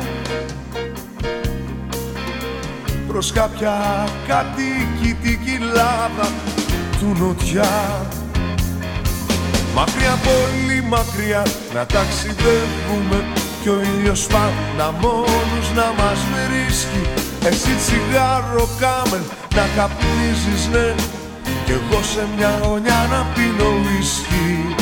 [3.08, 3.74] Προς κάποια
[4.28, 6.30] κατοικητική λάδα
[7.00, 8.06] του νοτιά
[9.76, 11.44] Μακριά, πολύ μακριά
[11.74, 13.20] να ταξιδεύουμε.
[13.62, 17.04] Κι ο ήλιος πάντα μόνος να μας βρίσκει.
[17.50, 19.24] Εσύ τσιγάρο κάμεν
[19.56, 20.88] να καπνίζεις ναι.
[21.66, 24.76] Κι εγώ σε μια γωνιά να πίνω ουίσκι.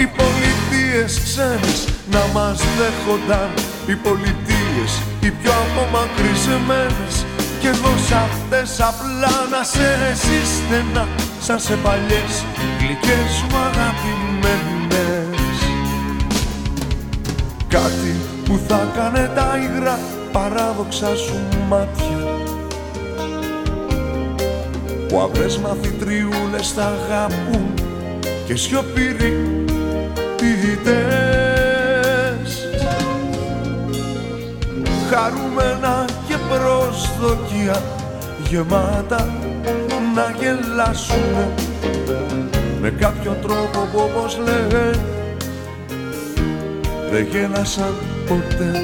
[0.00, 1.80] Οι πολιτείες ξένες
[2.10, 3.50] να μας δέχονταν.
[3.86, 7.14] Οι πολιτείες οι πιο απομακρυσμένες.
[7.60, 11.06] Κι εγώ σ' αυτές απλά να σε εσύ στενά
[11.44, 12.44] Σαν σε παλιές
[12.78, 15.58] γλυκές μου αγαπημένες.
[17.68, 19.98] Κάτι που θα κάνε τα υγρά
[20.32, 21.34] παράδοξα σου
[21.68, 22.16] μάτια.
[25.08, 27.74] Που αυρές μαθητριούλες θα αγαπούν
[28.46, 29.64] και σιωπηροί
[30.36, 31.48] ποιητές
[35.10, 37.82] χαρούμενα και προσδοκία
[38.48, 39.41] γεμάτα
[40.14, 41.54] να γελάσουνε
[42.80, 44.90] με κάποιο τρόπο που όπως λέγε
[47.10, 47.94] δεν γέλασαν
[48.26, 48.80] ποτέ.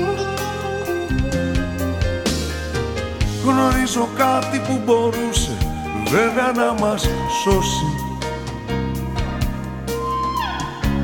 [3.45, 5.57] Γνωρίζω κάτι που μπορούσε
[6.05, 7.09] βέβαια να μας
[7.43, 7.87] σώσει.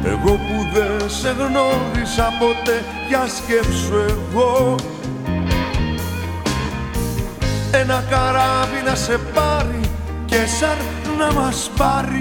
[0.05, 4.75] Εγώ που δεν σε γνώρισα ποτέ για σκέψου εγώ.
[7.73, 9.84] Ένα καράβι να σε πάρει
[10.35, 10.79] και σαν
[11.19, 12.21] να μας πάρει.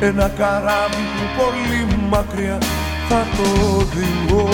[0.00, 2.58] Ένα καράβι που πολύ μακριά
[3.08, 4.48] θα το οδηγώ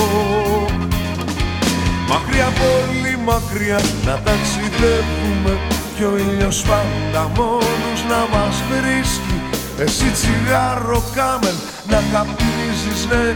[2.08, 5.58] Μακριά πολύ μακριά να ταξιδεύουμε
[5.96, 9.38] Κι ο ήλιος πάντα μόνος να μας βρίσκει.
[9.78, 11.54] Εσύ τσιγάρο κάμεν
[11.88, 13.32] να καπνίζεις ναι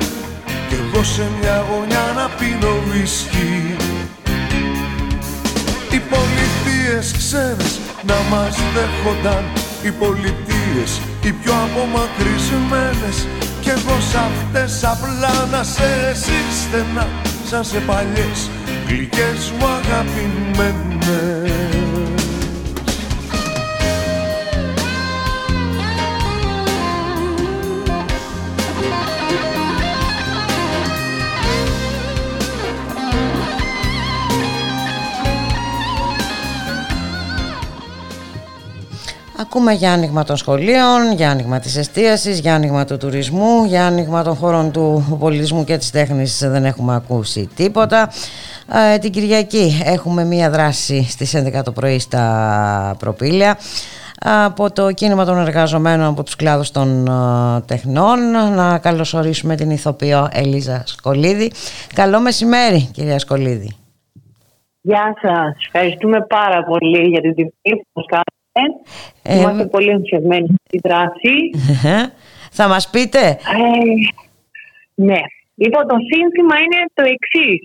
[0.68, 3.76] Κι εγώ σε μια γωνιά να πίνω ουίσκι
[6.98, 9.44] πολιτείες ξένες να μας δέχονταν
[9.82, 13.26] Οι πολιτείες οι πιο απομακρυσμένες.
[13.60, 17.08] Κι εγώ σ' αυτές απλά να σε εσύ στενά
[17.48, 18.50] Σαν σε παλιές
[18.86, 21.67] γλυκές μου αγαπημένες
[39.50, 44.22] Ακούμε για άνοιγμα των σχολείων, για άνοιγμα της εστίασης, για άνοιγμα του τουρισμού, για άνοιγμα
[44.22, 48.08] των χώρων του πολιτισμού και της τέχνης δεν έχουμε ακούσει τίποτα.
[48.94, 53.58] Ε, την Κυριακή έχουμε μία δράση στις 11 το πρωί στα Προπήλαια
[54.44, 60.28] από το κίνημα των εργαζομένων από τους κλάδους των ε, τεχνών να καλωσορίσουμε την ηθοποιό
[60.32, 61.52] Ελίζα Σκολίδη.
[61.94, 63.76] Καλό μεσημέρι κυρία Σκολίδη.
[64.80, 65.56] Γεια σας.
[65.66, 68.37] Ευχαριστούμε πάρα πολύ για την τιμή που μας κάνετε.
[69.22, 71.34] Ε, Είμαστε πολύ ενθουσιασμένοι στη δράση.
[72.50, 73.20] Θα μας πείτε.
[73.28, 73.36] Ε,
[74.94, 75.20] ναι.
[75.54, 77.60] Λοιπόν, το σύνθημα είναι το εξής.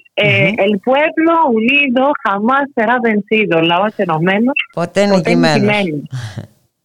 [0.66, 3.62] El pueblo unido jamás será vencido.
[3.62, 4.58] Λαός ενωμένος.
[4.74, 6.02] Ποτέ νικημένος.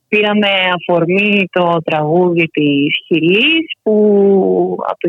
[0.09, 3.95] Πήραμε αφορμή το τραγούδι της Χιλής που
[4.87, 5.09] από το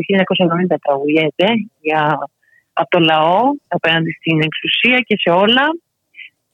[0.72, 1.46] 1970 τραγουδιέται
[1.80, 2.18] για,
[2.72, 5.66] από το λαό απέναντι στην εξουσία και σε όλα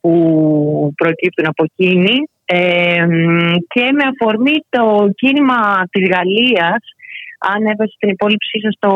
[0.00, 3.06] που προκύπτουν από εκείνη ε,
[3.68, 6.82] και με αφορμή το κίνημα της Γαλλίας
[7.38, 8.92] αν έβασε την υπόλοιψή σας στο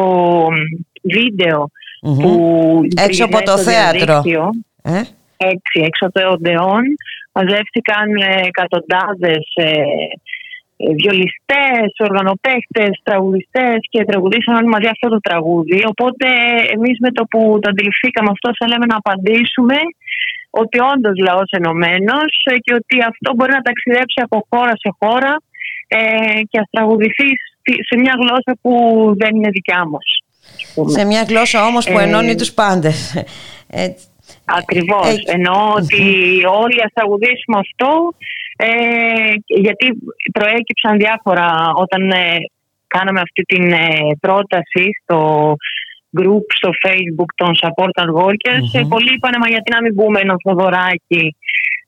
[1.02, 1.70] βιντεο
[2.00, 4.04] που Έξω από το στο θέατρο.
[4.04, 4.50] διαδίκτυο,
[4.82, 5.00] Ε;
[5.36, 6.82] έτσι, έξω από το Οντεόν
[7.32, 9.70] μαζεύτηκαν ε, εκατοντάδες ε,
[10.82, 15.78] ε, βιολιστές, οργανοπαίχτες, τραγουδιστές και τραγουδήσαν όλοι μαζί αυτό το τραγούδι.
[15.92, 16.26] Οπότε
[16.74, 19.76] εμείς με το που το αντιληφθήκαμε αυτό θέλαμε να απαντήσουμε
[20.50, 25.36] ότι όντως λαός ενωμένος ε, και ότι αυτό μπορεί να ταξιδέψει από χώρα σε χώρα
[25.88, 27.28] ε, και ας τραγουδηθεί
[27.58, 28.72] στη- σε μια γλώσσα που
[29.18, 30.06] δεν είναι δικιά μας.
[30.56, 30.90] ας πούμε.
[30.90, 33.24] Σε μια γλώσσα όμως που Ε, ενώνει τους πάντες.
[33.86, 34.04] Έτσι.
[34.44, 35.06] Ακριβώς.
[35.08, 36.02] Ε, Εννοώ ότι
[36.62, 37.90] όλοι ας τραγουδήσουμε αυτό
[38.56, 38.68] ε,
[39.46, 39.86] γιατί
[40.32, 42.36] προέκυψαν διάφορα όταν ε,
[42.86, 43.86] κάναμε αυτή την ε,
[44.20, 45.54] πρόταση στο
[46.18, 48.66] group στο facebook των support and workers.
[48.72, 51.24] Ε, πολλοί είπανε μα γιατί να μην μπούμε ένα Θοδωράκι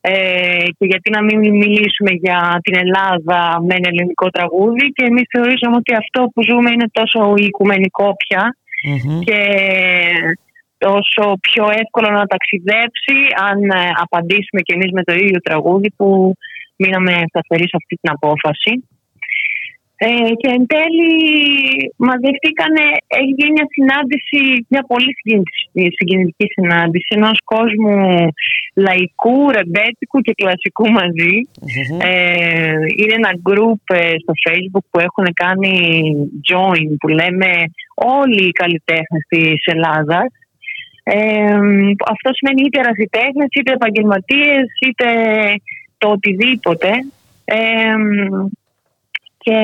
[0.01, 5.27] ε, και γιατί να μην μιλήσουμε για την Ελλάδα με ένα ελληνικό τραγούδι και εμείς
[5.35, 8.57] θεωρήσαμε ότι αυτό που ζούμε είναι τόσο οικουμενικό πια
[9.25, 9.41] και
[10.79, 13.17] τόσο πιο εύκολο να ταξιδέψει
[13.49, 16.35] αν ε, απαντήσουμε και εμείς με το ίδιο τραγούδι που
[16.77, 18.73] μείναμε σταθεροί σε αυτή την απόφαση.
[20.05, 21.15] Ε, και εν τέλει
[21.97, 27.97] μαζευτήκανε, έχει γίνει μια συνάντηση, μια πολύ συγκινητική- συγκινητική συνάντηση ενός κόσμου
[28.75, 31.35] λαϊκού, ρεμπέτικου και κλασικού μαζί.
[32.09, 35.75] Ε, είναι ένα group ε, στο facebook που έχουν κάνει
[36.51, 37.51] join που λέμε
[37.95, 40.29] όλοι οι καλλιτέχνες της Ελλάδας.
[41.03, 41.57] Ε,
[42.15, 45.09] αυτό σημαίνει είτε ερασιτέχνες, είτε επαγγελματίες, είτε
[45.99, 46.91] το οτιδήποτε.
[47.45, 47.95] Ε,
[49.45, 49.59] και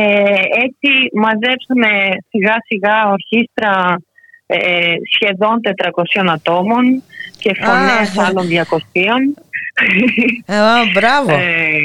[0.66, 0.90] έτσι
[1.24, 1.90] μαζέψαμε
[2.28, 4.02] σιγά σιγά ορχήστρα
[4.46, 5.60] ε, σχεδόν
[6.20, 7.02] 400 ατόμων
[7.38, 8.26] και φωνές Α.
[8.26, 8.78] άλλων 200.
[10.46, 11.30] Ε, μπράβο.
[11.30, 11.78] Ε,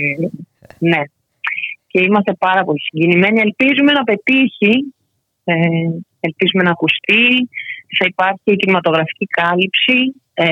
[0.78, 1.02] ναι.
[1.88, 3.40] Και είμαστε πάρα πολύ συγκινημένοι.
[3.40, 4.94] Ελπίζουμε να πετύχει.
[5.44, 5.56] Ε,
[6.20, 7.50] ελπίζουμε να ακουστεί.
[7.98, 10.00] Θα υπάρχει η κινηματογραφική κάλυψη
[10.34, 10.46] ε,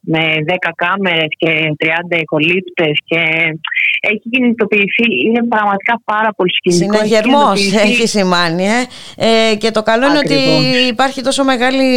[0.00, 3.22] με 10 κάμερες και 30 εκολύπτες και
[4.00, 5.06] έχει κινητοποιηθεί.
[5.26, 6.94] Είναι πραγματικά πάρα πολύ σκηνικό.
[6.98, 8.80] Έχει Συναγερμός κινητοποιηθεί- έχει σημάνει ε.
[9.16, 10.88] Ε, και το καλό είναι ότι Ακριβώς.
[10.88, 11.88] υπάρχει τόσο μεγάλη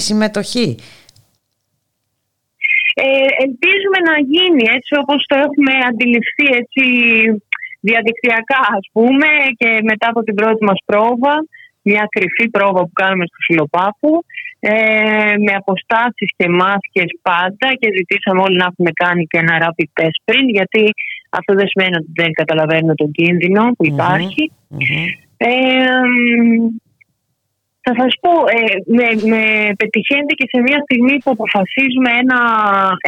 [0.00, 0.76] συμμετοχή.
[2.94, 6.82] Ε, ελπίζουμε να γίνει έτσι όπως το έχουμε αντιληφθεί έτσι
[7.80, 9.28] διαδικτυακά ας πούμε
[9.60, 11.34] και μετά από την πρώτη μας πρόβα
[11.82, 14.24] μια κρυφή πρόβα που κάνουμε στο Φιλοπάπου
[14.60, 14.72] ε,
[15.44, 20.18] με αποστάσεις και μάσκες πάντα και ζητήσαμε όλοι να έχουμε κάνει και ένα rapid test
[20.24, 20.82] πριν γιατί
[21.38, 24.52] αυτό δεν σημαίνει ότι δεν καταλαβαίνουμε τον κίνδυνο που υπάρχει.
[25.36, 25.48] Ε,
[26.12, 26.68] μ,
[27.84, 28.62] θα σας πω, ε,
[28.96, 29.42] με, με
[29.78, 32.40] πετυχαίνεται και σε μια στιγμή που αποφασίζουμε ένα,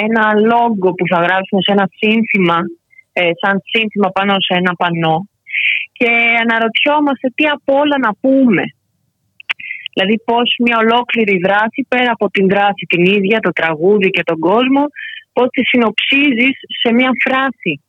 [0.06, 2.58] ένα λόγο που θα γράψουμε σε ένα σύνθημα,
[3.12, 5.16] ε, σαν σύνθημα πάνω σε ένα πανό
[5.98, 6.10] και
[6.42, 8.64] αναρωτιόμαστε τι απ' όλα να πούμε.
[9.94, 14.38] Δηλαδή πώς μια ολόκληρη δράση πέρα από την δράση την ίδια, το τραγούδι και τον
[14.38, 14.82] κόσμο,
[15.32, 17.83] πώς τη συνοψίζεις σε μια φράση.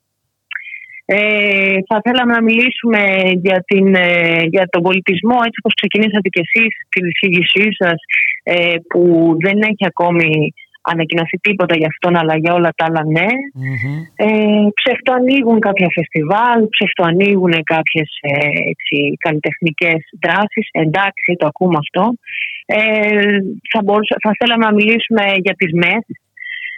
[1.06, 3.02] Ε, θα θέλαμε να μιλήσουμε
[3.44, 7.99] για, την, ε, για τον πολιτισμό έτσι όπως ξεκινήσατε και εσείς την εισήγησή σας
[8.44, 9.02] ε, που
[9.40, 10.53] δεν έχει ακόμη
[10.91, 13.30] ανακοινωθεί τίποτα για αυτόν αλλά για όλα τα άλλα ναι.
[14.15, 20.68] Ε, ψευτοανοίγουν κάποια φεστιβάλ, ψευτοανοίγουν κάποιες ε, έτσι, καλλιτεχνικές δράσεις.
[20.72, 22.03] Εντάξει, το ακούμε αυτό.
[22.65, 23.38] Ε,
[23.72, 26.06] θα, μπορούσα, θα θέλαμε να μιλήσουμε για τις ΜΕΘ.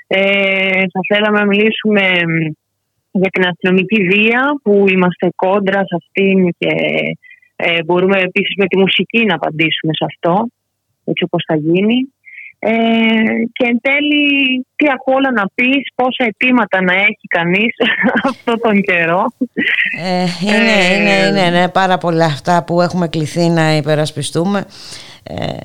[0.07, 2.35] Ε, θα θέλαμε να μιλήσουμε μ,
[3.21, 6.73] για την αστυνομική βία που είμαστε κόντρα σε αυτήν και
[7.55, 10.47] ε, μπορούμε επίσης με τη μουσική να απαντήσουμε σε αυτό
[11.09, 12.11] έτσι όπως θα γίνει.
[12.59, 12.69] Ε,
[13.53, 17.75] και εν τέλει τι απ' όλα να πεις, πόσα αιτήματα να έχει κανείς
[18.29, 19.23] αυτό τον καιρό.
[20.01, 24.65] Ε, είναι, είναι, είναι, είναι πάρα πολλά αυτά που έχουμε κληθεί να υπερασπιστούμε.
[25.23, 25.57] Ε,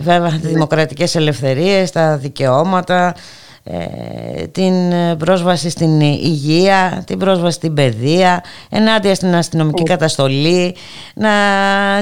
[0.00, 3.12] βέβαια, τις δημοκρατικές ελευθερίες, τα δικαιώματα, ε,
[4.52, 4.74] την
[5.18, 10.74] πρόσβαση στην υγεία, την πρόσβαση στην παιδεία, ενάντια στην αστυνομική καταστολή,
[11.14, 11.30] να,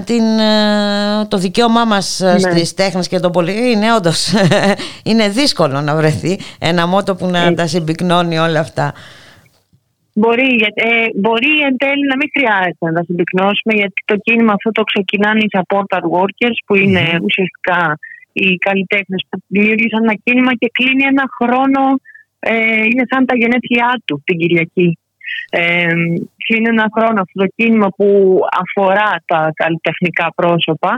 [0.04, 2.38] την, ε, το δικαίωμά μας ε, Ναι.
[2.38, 3.64] στις τέχνες και τον πολιτισμό.
[3.66, 4.32] Είναι όντως,
[5.10, 8.92] είναι δύσκολο να βρεθεί ένα μότο που να τα συμπυκνώνει όλα αυτά.
[10.12, 14.52] Μπορεί, για- ε, μπορεί εν τέλει να μην χρειάζεται να τα συμπυκνώσουμε γιατί το κίνημα
[14.52, 17.98] αυτό το ξεκινάνε οι supporter workers που είναι ουσιαστικά
[18.42, 21.82] οι καλλιτέχνες που δημιούργησαν ένα κίνημα και κλείνει ένα χρόνο,
[22.38, 24.98] ε, είναι σαν τα γενέθλιά του την Κυριακή.
[25.50, 25.94] Ε,
[26.46, 28.08] κλείνει ένα χρόνο αυτό το κίνημα που
[28.62, 30.92] αφορά τα καλλιτεχνικά πρόσωπα.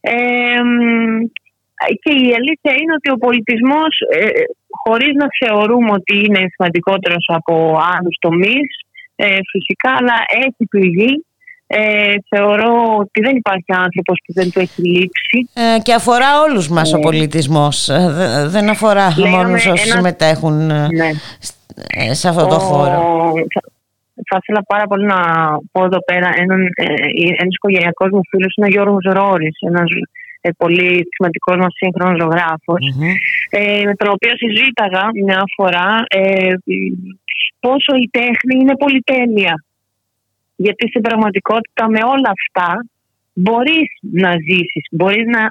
[0.00, 1.20] Ε, μ,
[2.02, 4.26] και η αλήθεια είναι ότι ο πολιτισμός ε,
[4.82, 7.54] χωρίς να θεωρούμε ότι είναι σημαντικότερος από
[7.94, 8.68] άλλους τομείς
[9.16, 11.12] ε, φυσικά αλλά έχει πληγεί
[11.74, 16.68] ε, θεωρώ ότι δεν υπάρχει άνθρωπος που δεν του έχει λείψει Ε, και αφορά όλους
[16.68, 17.02] μας ο Ναι.
[17.02, 17.88] πολιτισμός.
[17.88, 20.88] Ε, δε- δεν αφορά Λέγαμε μόνο όσους ένα- συμμετέχουν ε,
[21.38, 21.54] σ-
[21.88, 23.32] ε, σε αυτό το Ο- χώρο.
[23.54, 23.60] Θα,
[24.28, 25.20] θα ήθελα πάρα πολύ να
[25.72, 26.84] πω εδώ πέρα έναν ε,
[27.40, 29.88] ένας οικογενειακός μου φίλος είναι ο Γιώργος Ρόρης, ένας
[30.40, 32.82] ε, πολύ σημαντικός μας σύγχρονος ζωγράφος,
[33.50, 36.48] ε, με τον οποίο συζήταγα μια φορά ε,
[37.60, 39.64] πόσο η τέχνη είναι πολυτέλεια.
[40.64, 42.68] Γιατί στην πραγματικότητα με όλα αυτά
[43.32, 45.42] μπορείς να ζήσεις, μπορείς να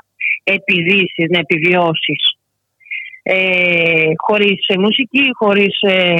[0.44, 2.22] επιζήσεις, να επιβιώσεις.
[3.24, 6.16] Ε, χωρίς ε, μουσική, χωρίς ε,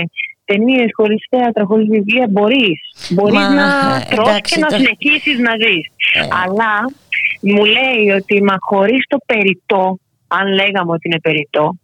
[0.46, 2.80] ταινίες, χωρίς θέατρα, χωρίς βιβλία μπορείς.
[3.10, 5.86] Μπορείς Μα, να ε, τρως εντάξει, και να το- συνεχίσεις να ζεις.
[6.44, 6.74] Αλλά
[7.42, 9.98] μου λέει ότι μα χωρίς το περιττό,
[10.28, 11.76] αν λέγαμε ότι είναι περιττό,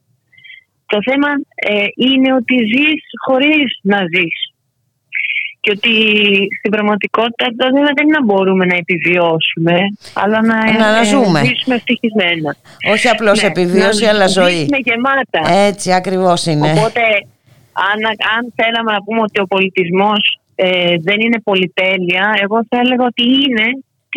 [0.86, 4.47] το θέμα ε, είναι ότι ζεις χωρίς να ζεις.
[5.68, 5.94] Και ότι
[6.60, 9.76] στην πραγματικότητα το θέμα δεν είναι να μπορούμε να επιβιώσουμε,
[10.14, 11.40] αλλά να, Να- να ε, ζούμε.
[11.46, 12.56] ζήσουμε ευτυχισμένα.
[12.94, 14.52] Όχι απλώς Ναι, επιβίωση, να αλλά ζωή.
[14.52, 15.42] ζήσουμε γεμάτα.
[15.70, 16.70] Έτσι ακριβώς είναι.
[16.72, 17.02] Οπότε,
[17.90, 18.00] αν,
[18.36, 23.24] αν θέλαμε να πούμε ότι ο πολιτισμός ε, δεν είναι πολυτέλεια, εγώ θα έλεγα ότι
[23.24, 23.66] είναι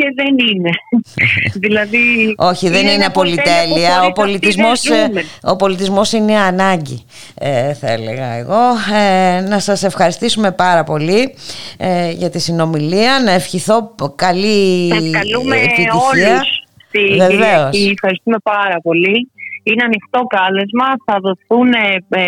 [0.00, 0.70] και δεν είναι.
[1.64, 1.98] δηλαδή,
[2.36, 3.88] Όχι, δεν είναι, ένα πολυτέλεια.
[3.88, 5.22] που Ο χωρίς πολιτισμός, αυτή δεν ζούμε.
[5.42, 7.04] ο πολιτισμός είναι ανάγκη,
[7.34, 8.62] ε, θα έλεγα εγώ.
[8.94, 11.34] Ε, να σας ευχαριστήσουμε πάρα πολύ
[11.76, 13.22] ε, για τη συνομιλία.
[13.24, 15.92] Να ευχηθώ καλή Σας καλούμε επιτυχία.
[15.92, 16.48] όλους
[16.88, 17.70] στη Βεβαίως.
[17.70, 17.90] Κυριακή.
[17.92, 19.30] Ευχαριστούμε πάρα πολύ.
[19.62, 20.86] Είναι ανοιχτό κάλεσμα.
[21.06, 22.24] Θα δοθούν ε, ε,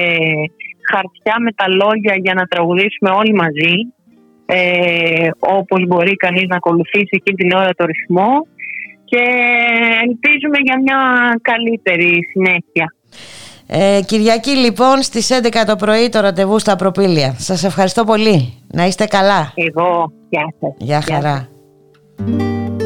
[0.91, 3.75] χαρτιά με τα λόγια για να τραγουδήσουμε όλοι μαζί.
[4.47, 8.47] Ε, όπως μπορεί κανείς να ακολουθήσει εκείνη την ώρα το ρυθμό
[9.05, 9.23] και
[10.03, 10.99] ελπίζουμε για μια
[11.43, 12.95] καλύτερη συνέχεια.
[13.67, 17.35] Ε, Κυριακή λοιπόν στις 11 το πρωί το ραντεβού στα Προπήλια.
[17.39, 18.53] Σας ευχαριστώ πολύ.
[18.73, 19.53] Να είστε καλά.
[19.55, 20.13] Εγώ.
[20.29, 20.75] Γεια σας.
[20.79, 21.53] Γεια χαρά.
[22.25, 22.82] que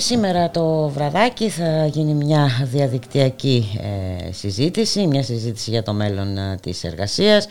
[0.00, 3.78] Και σήμερα το βραδάκι θα γίνει μια διαδικτυακή
[4.28, 7.48] ε, συζήτηση, μια συζήτηση για το μέλλον ε, της εργασίας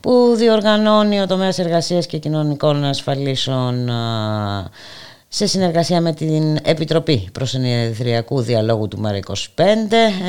[0.00, 3.92] που διοργανώνει ο τομέας εργασίας και κοινωνικών ασφαλίσεων ε,
[5.28, 9.32] σε συνεργασία με την Επιτροπή Προσενεδριακού Διαλόγου του ΜΑΡΑ 25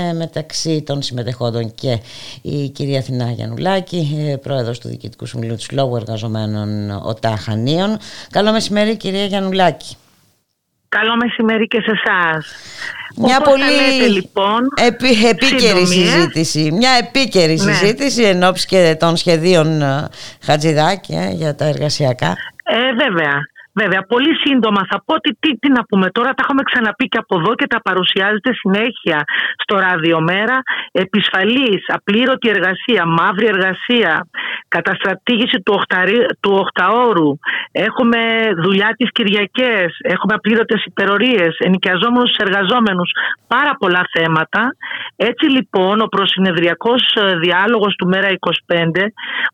[0.09, 1.99] ε, μεταξύ των συμμετεχόντων και
[2.41, 7.97] η κυρία Αθηνά Γιαννουλάκη ε, πρόεδρος του Διοικητικού Συμβουλίου του Λόγου Εργαζομένων ΟΤΑ Χανίων.
[8.31, 9.95] Καλό μεσημέρι κυρία Γιαννουλάκη.
[10.99, 12.45] Καλό μεσημέρι και σε εσάς.
[13.15, 16.09] Μια Όπως πολύ τα λέτε, λοιπόν, επί- επίκαιρη συντομίες.
[16.11, 16.71] συζήτηση.
[16.71, 17.73] Μια επίκαιρη Ναι.
[17.73, 20.07] συζήτηση εν ώψη και των σχεδίων ε,
[20.45, 22.35] Χατζηδάκη ε, για τα εργασιακά.
[22.63, 23.33] Ε, βέβαια.
[23.81, 27.17] Βέβαια, πολύ σύντομα θα πω ότι τι, τι να πούμε τώρα, τα έχουμε ξαναπεί και
[27.17, 29.23] από εδώ και τα παρουσιάζεται συνέχεια
[29.63, 30.57] στο ραδιομέρα.
[30.91, 34.27] Επισφαλής, απλήρωτη εργασία, μαύρη εργασία,
[34.67, 37.31] καταστρατήγηση του, οχταρί, του οχταόρου,
[37.71, 38.19] έχουμε
[38.63, 43.11] δουλειά τις Κυριακές, έχουμε απλήρωτες υπερορίες, ενοικιαζόμενους εργαζόμενους,
[43.47, 44.75] πάρα πολλά θέματα.
[45.15, 48.27] Έτσι λοιπόν ο προσυνεδριακός ε, διάλογος του Μέρα
[48.67, 49.07] 25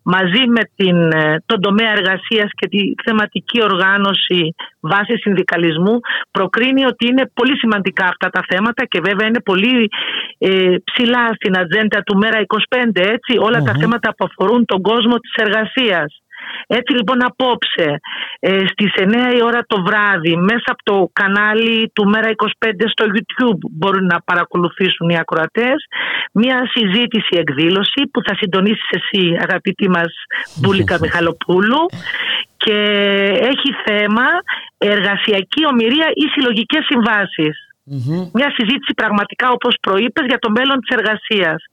[0.03, 4.14] μαζί με την, ε, τον τομέα εργασίας και τη θεματική οργάνωση
[4.79, 5.99] βάση συνδικαλισμού
[6.31, 9.89] προκρίνει ότι είναι πολύ σημαντικά αυτά τα θέματα και βέβαια είναι πολύ
[10.37, 12.39] ε, ψηλά στην ατζέντα του Μέρα
[12.69, 16.24] 25 έτσι όλα τα θέματα που αφορούν τον κόσμο της εργασίας.
[16.67, 17.99] Έτσι λοιπόν απόψε
[18.39, 23.05] ε, στις 9 η ώρα το βράδυ μέσα από το κανάλι του Μέρα 25 στο
[23.13, 25.85] YouTube μπορούν να παρακολουθήσουν οι ακροατές
[26.31, 30.13] μια συζήτηση εκδήλωση που θα συντονίσεις εσύ αγαπητή μας
[30.55, 31.85] Μπούλικα Μιχαλοπούλου
[32.57, 32.79] και
[33.51, 34.25] έχει θέμα
[34.77, 37.64] εργασιακή ομοιρία ή συλλογικές συμβάσεις.
[38.33, 41.63] Μια συζήτηση πραγματικά όπως προείπες για το μέλλον της εργασίας.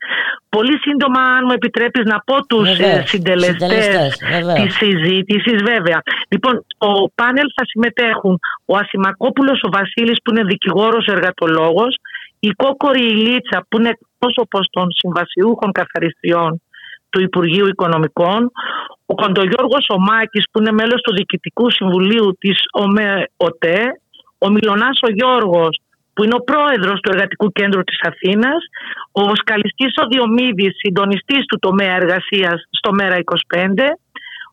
[0.48, 4.60] Πολύ σύντομα αν μου επιτρέπεις να πω τους ε, Βεβαίως, συντελεστές συντελεστές, βεβαίως.
[4.60, 6.02] της συζήτησης βέβαια.
[6.28, 11.96] Λοιπόν, στο πάνελ θα συμμετέχουν ο Ασημακόπουλος ο Βασίλης που είναι δικηγόρος εργατολόγος,
[12.40, 16.62] η Κόκορη Ηλίτσα που είναι εκπρόσωπος των συμβασιούχων καθαριστριών
[17.10, 18.50] του Υπουργείου Οικονομικών,
[19.06, 23.78] ο Κοντογιώργος ο Μάκης που είναι μέλος του Διοικητικού Συμβουλίου της ΟΜΕΟΤΕ,
[24.38, 25.80] ο Μιλονάς ο Γιώργος
[26.14, 28.60] που είναι ο πρόεδρος του Εργατικού Κέντρου της Αθήνας,
[29.12, 33.96] ο Σκαλιστής ο Διομήδης, συντονιστής του τομέα εργασίας στο ΜΕΡΑ 25,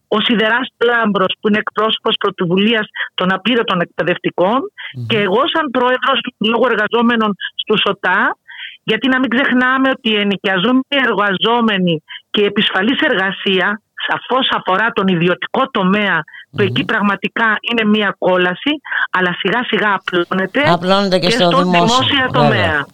[0.08, 4.60] ο Σιδεράς Λάμπρος που είναι εκπρόσωπος πρωτοβουλίας των απλήρωτων εκπαιδευτικών
[5.08, 7.32] και εγώ σαν πρόεδρος του Λόγου Εργαζόμενων
[7.62, 8.38] στου ΣΟΤΑ
[8.84, 15.08] γιατί να μην ξεχνάμε ότι οι ενοικιαζόμενοι εργαζόμενοι και η επισφαλής εργασία σαφώς αφορά τον
[15.08, 16.18] ιδιωτικό τομέα
[16.52, 18.72] που εκεί πραγματικά είναι μία κόλαση
[19.18, 22.42] αλλά σιγά σιγά απλώνεται, Απλώνεται και στο δημόσιο, δημόσια βέβαια.
[22.42, 22.86] τομέα.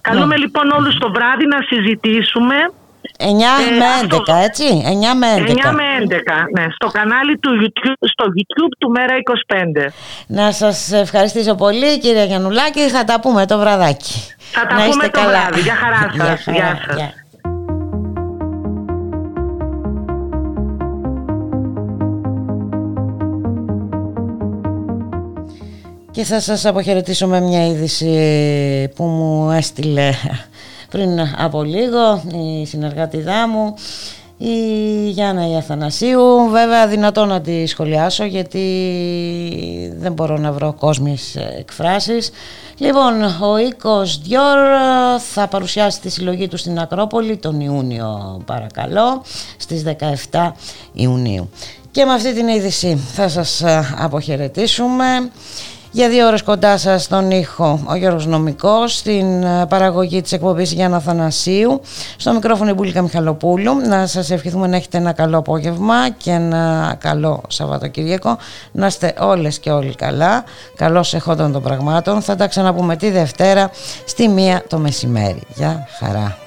[0.00, 2.54] Καλούμε λοιπόν όλους το βράδυ να συζητήσουμε
[3.18, 4.16] 9 Ε, με αυτό.
[4.16, 5.68] 11, έτσι; 9 με 11.
[5.68, 9.92] 9 με 11, ναι, στο κανάλι του YouTube, στο YouTube του Μέρα 25.
[10.26, 12.80] Να σας ευχαριστήσω πολύ κύριε Γιαννουλάκη.
[12.88, 14.34] Θα τα πούμε το βραδάκι.
[14.52, 15.30] Θα τα να πούμε είστε το καλά.
[15.40, 15.60] βράδυ.
[15.68, 16.14] Γεια χαρά σας.
[16.14, 16.80] Γεια Γεια χαρά.
[16.86, 16.96] σας.
[16.96, 17.12] Γεια.
[26.16, 28.08] Και θα σας αποχαιρετήσω με μια είδηση
[28.94, 30.10] που μου έστειλε
[30.90, 32.22] πριν από λίγο
[32.60, 33.74] η συνεργάτηδά μου
[34.38, 36.48] η Γιάννα η Αθανασίου.
[36.50, 38.64] Βέβαια δυνατό να τη σχολιάσω γιατί
[39.98, 42.30] δεν μπορώ να βρω κόσμιες εκφράσεις.
[42.78, 44.58] Λοιπόν ο Οίκος Διόρ
[45.32, 49.22] θα παρουσιάσει τη συλλογή του στην Ακρόπολη τον Ιούνιο παρακαλώ
[49.56, 49.84] στις
[50.30, 50.52] 17
[50.92, 51.50] Ιουνίου.
[51.90, 53.64] Και με αυτή την είδηση θα σας
[53.98, 55.04] αποχαιρετήσουμε
[55.96, 60.72] για δύο ώρες κοντά σας στον ήχο ο Γιώργος Νομικός, στην ε, παραγωγή της εκπομπής
[60.72, 61.80] Γιάννα Θανασίου,
[62.16, 63.74] στο μικρόφωνο η Μπουλίκα Μιχαλοπούλου.
[63.88, 68.38] Να σας ευχηθούμε να έχετε ένα καλό απόγευμα και ένα καλό Σαββατοκύριακο.
[68.72, 70.44] Να είστε όλες και όλοι καλά,
[70.76, 72.22] καλώς εχόντων των πραγμάτων.
[72.22, 73.70] Θα τα ξαναπούμε τη Δευτέρα
[74.04, 75.42] στη μία το μεσημέρι.
[75.54, 76.45] Γεια χαρά.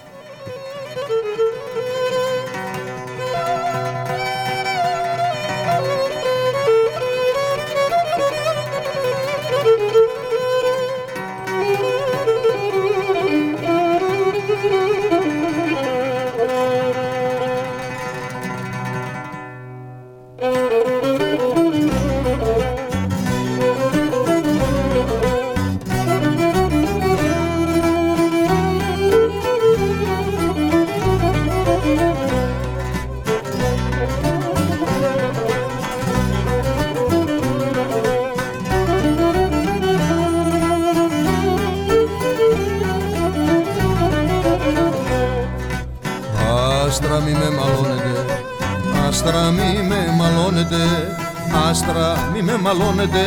[51.69, 53.25] Άστρα μη με μαλώνετε,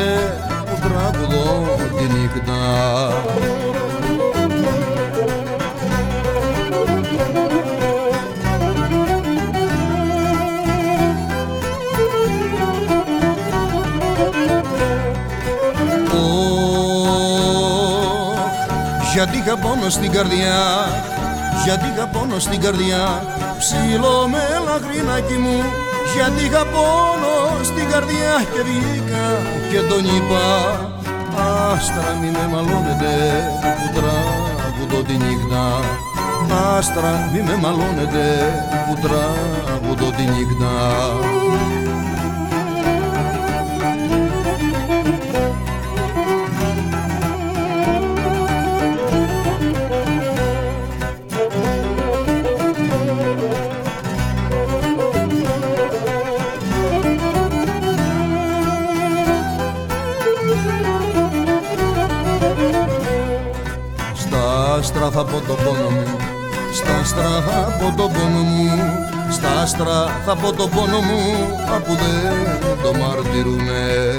[0.65, 2.61] που τραγουδώ τη νύχτα.
[19.13, 20.61] Γιατί είχα πόνο στην καρδιά
[21.65, 23.23] Γιατί είχα πόνο στην καρδιά
[23.59, 25.63] Ψήλο με λαχρινάκι μου
[26.15, 27.32] Γιατί είχα πόνο
[27.65, 29.25] στην καρδιά Και βγήκα
[29.71, 30.45] και τον είπα
[31.73, 33.15] Άστρα μη με μαλώνετε
[33.79, 35.65] που τραγουδώ τη νύχτα
[36.77, 38.27] Άστρα μη με μαλώνετε
[38.87, 40.73] που τραγουδώ τη νύχτα
[67.13, 68.71] άστρα θα πω το πόνο μου
[69.31, 71.21] Στα άστρα θα πω το πόνο μου
[71.75, 74.19] Απού δεν το μαρτυρούνε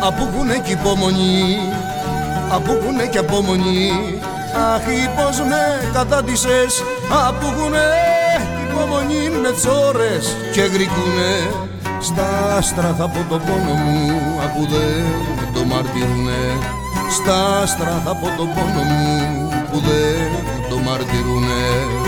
[0.00, 1.58] Απού που είναι κι υπομονή
[2.50, 3.90] Απού που είναι κι απομονή
[4.54, 4.86] Αχ
[5.16, 6.82] πως με κατάτησες
[7.26, 7.86] Απού που είναι
[8.64, 11.32] υπομονή με τσόρες και γρικούνε
[12.00, 14.00] Στα άστρα θα πω το πόνο μου
[14.44, 16.42] Απού δεν το μαρτυρούνε.
[17.10, 20.28] Στα άστρα θα πω το πόνο μου Που δεν
[20.70, 22.03] το μαρτυρούνε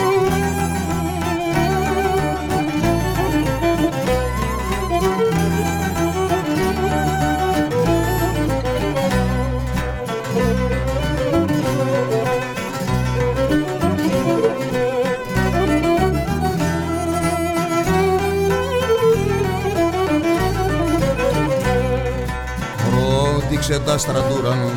[23.87, 24.71] Ρώτηξε τα στρατούρανου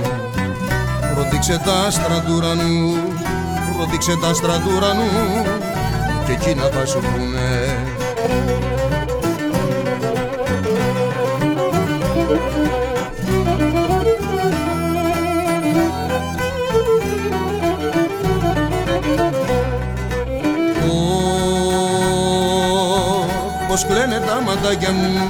[1.17, 2.95] Ρώτηξε τα στρατούρανου
[3.77, 5.09] Ρώτηξε τα στρατούρανου
[6.25, 7.47] Και εκείνα θα σου πούνε.
[23.67, 25.29] Πως κλαίνε τα ματάκια μου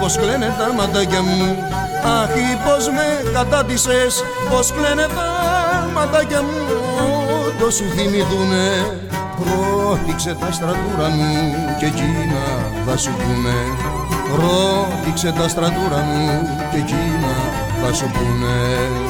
[0.00, 1.56] Πως κλαίνε τα ματάκια μου
[2.04, 2.30] Αχ,
[2.64, 5.28] πως με κατάτησες Πως κλαίνε τα
[5.94, 6.58] ματάκια μου
[7.58, 8.98] Το σου θυμηθούνε.
[9.46, 12.44] Ρώτηξε τα στρατούρα μου Και εκείνα
[12.86, 13.58] θα σου πούνε.
[14.40, 17.34] Ρώτηξε τα στρατούρα μου Και εκείνα
[17.82, 19.09] θα σου πούνε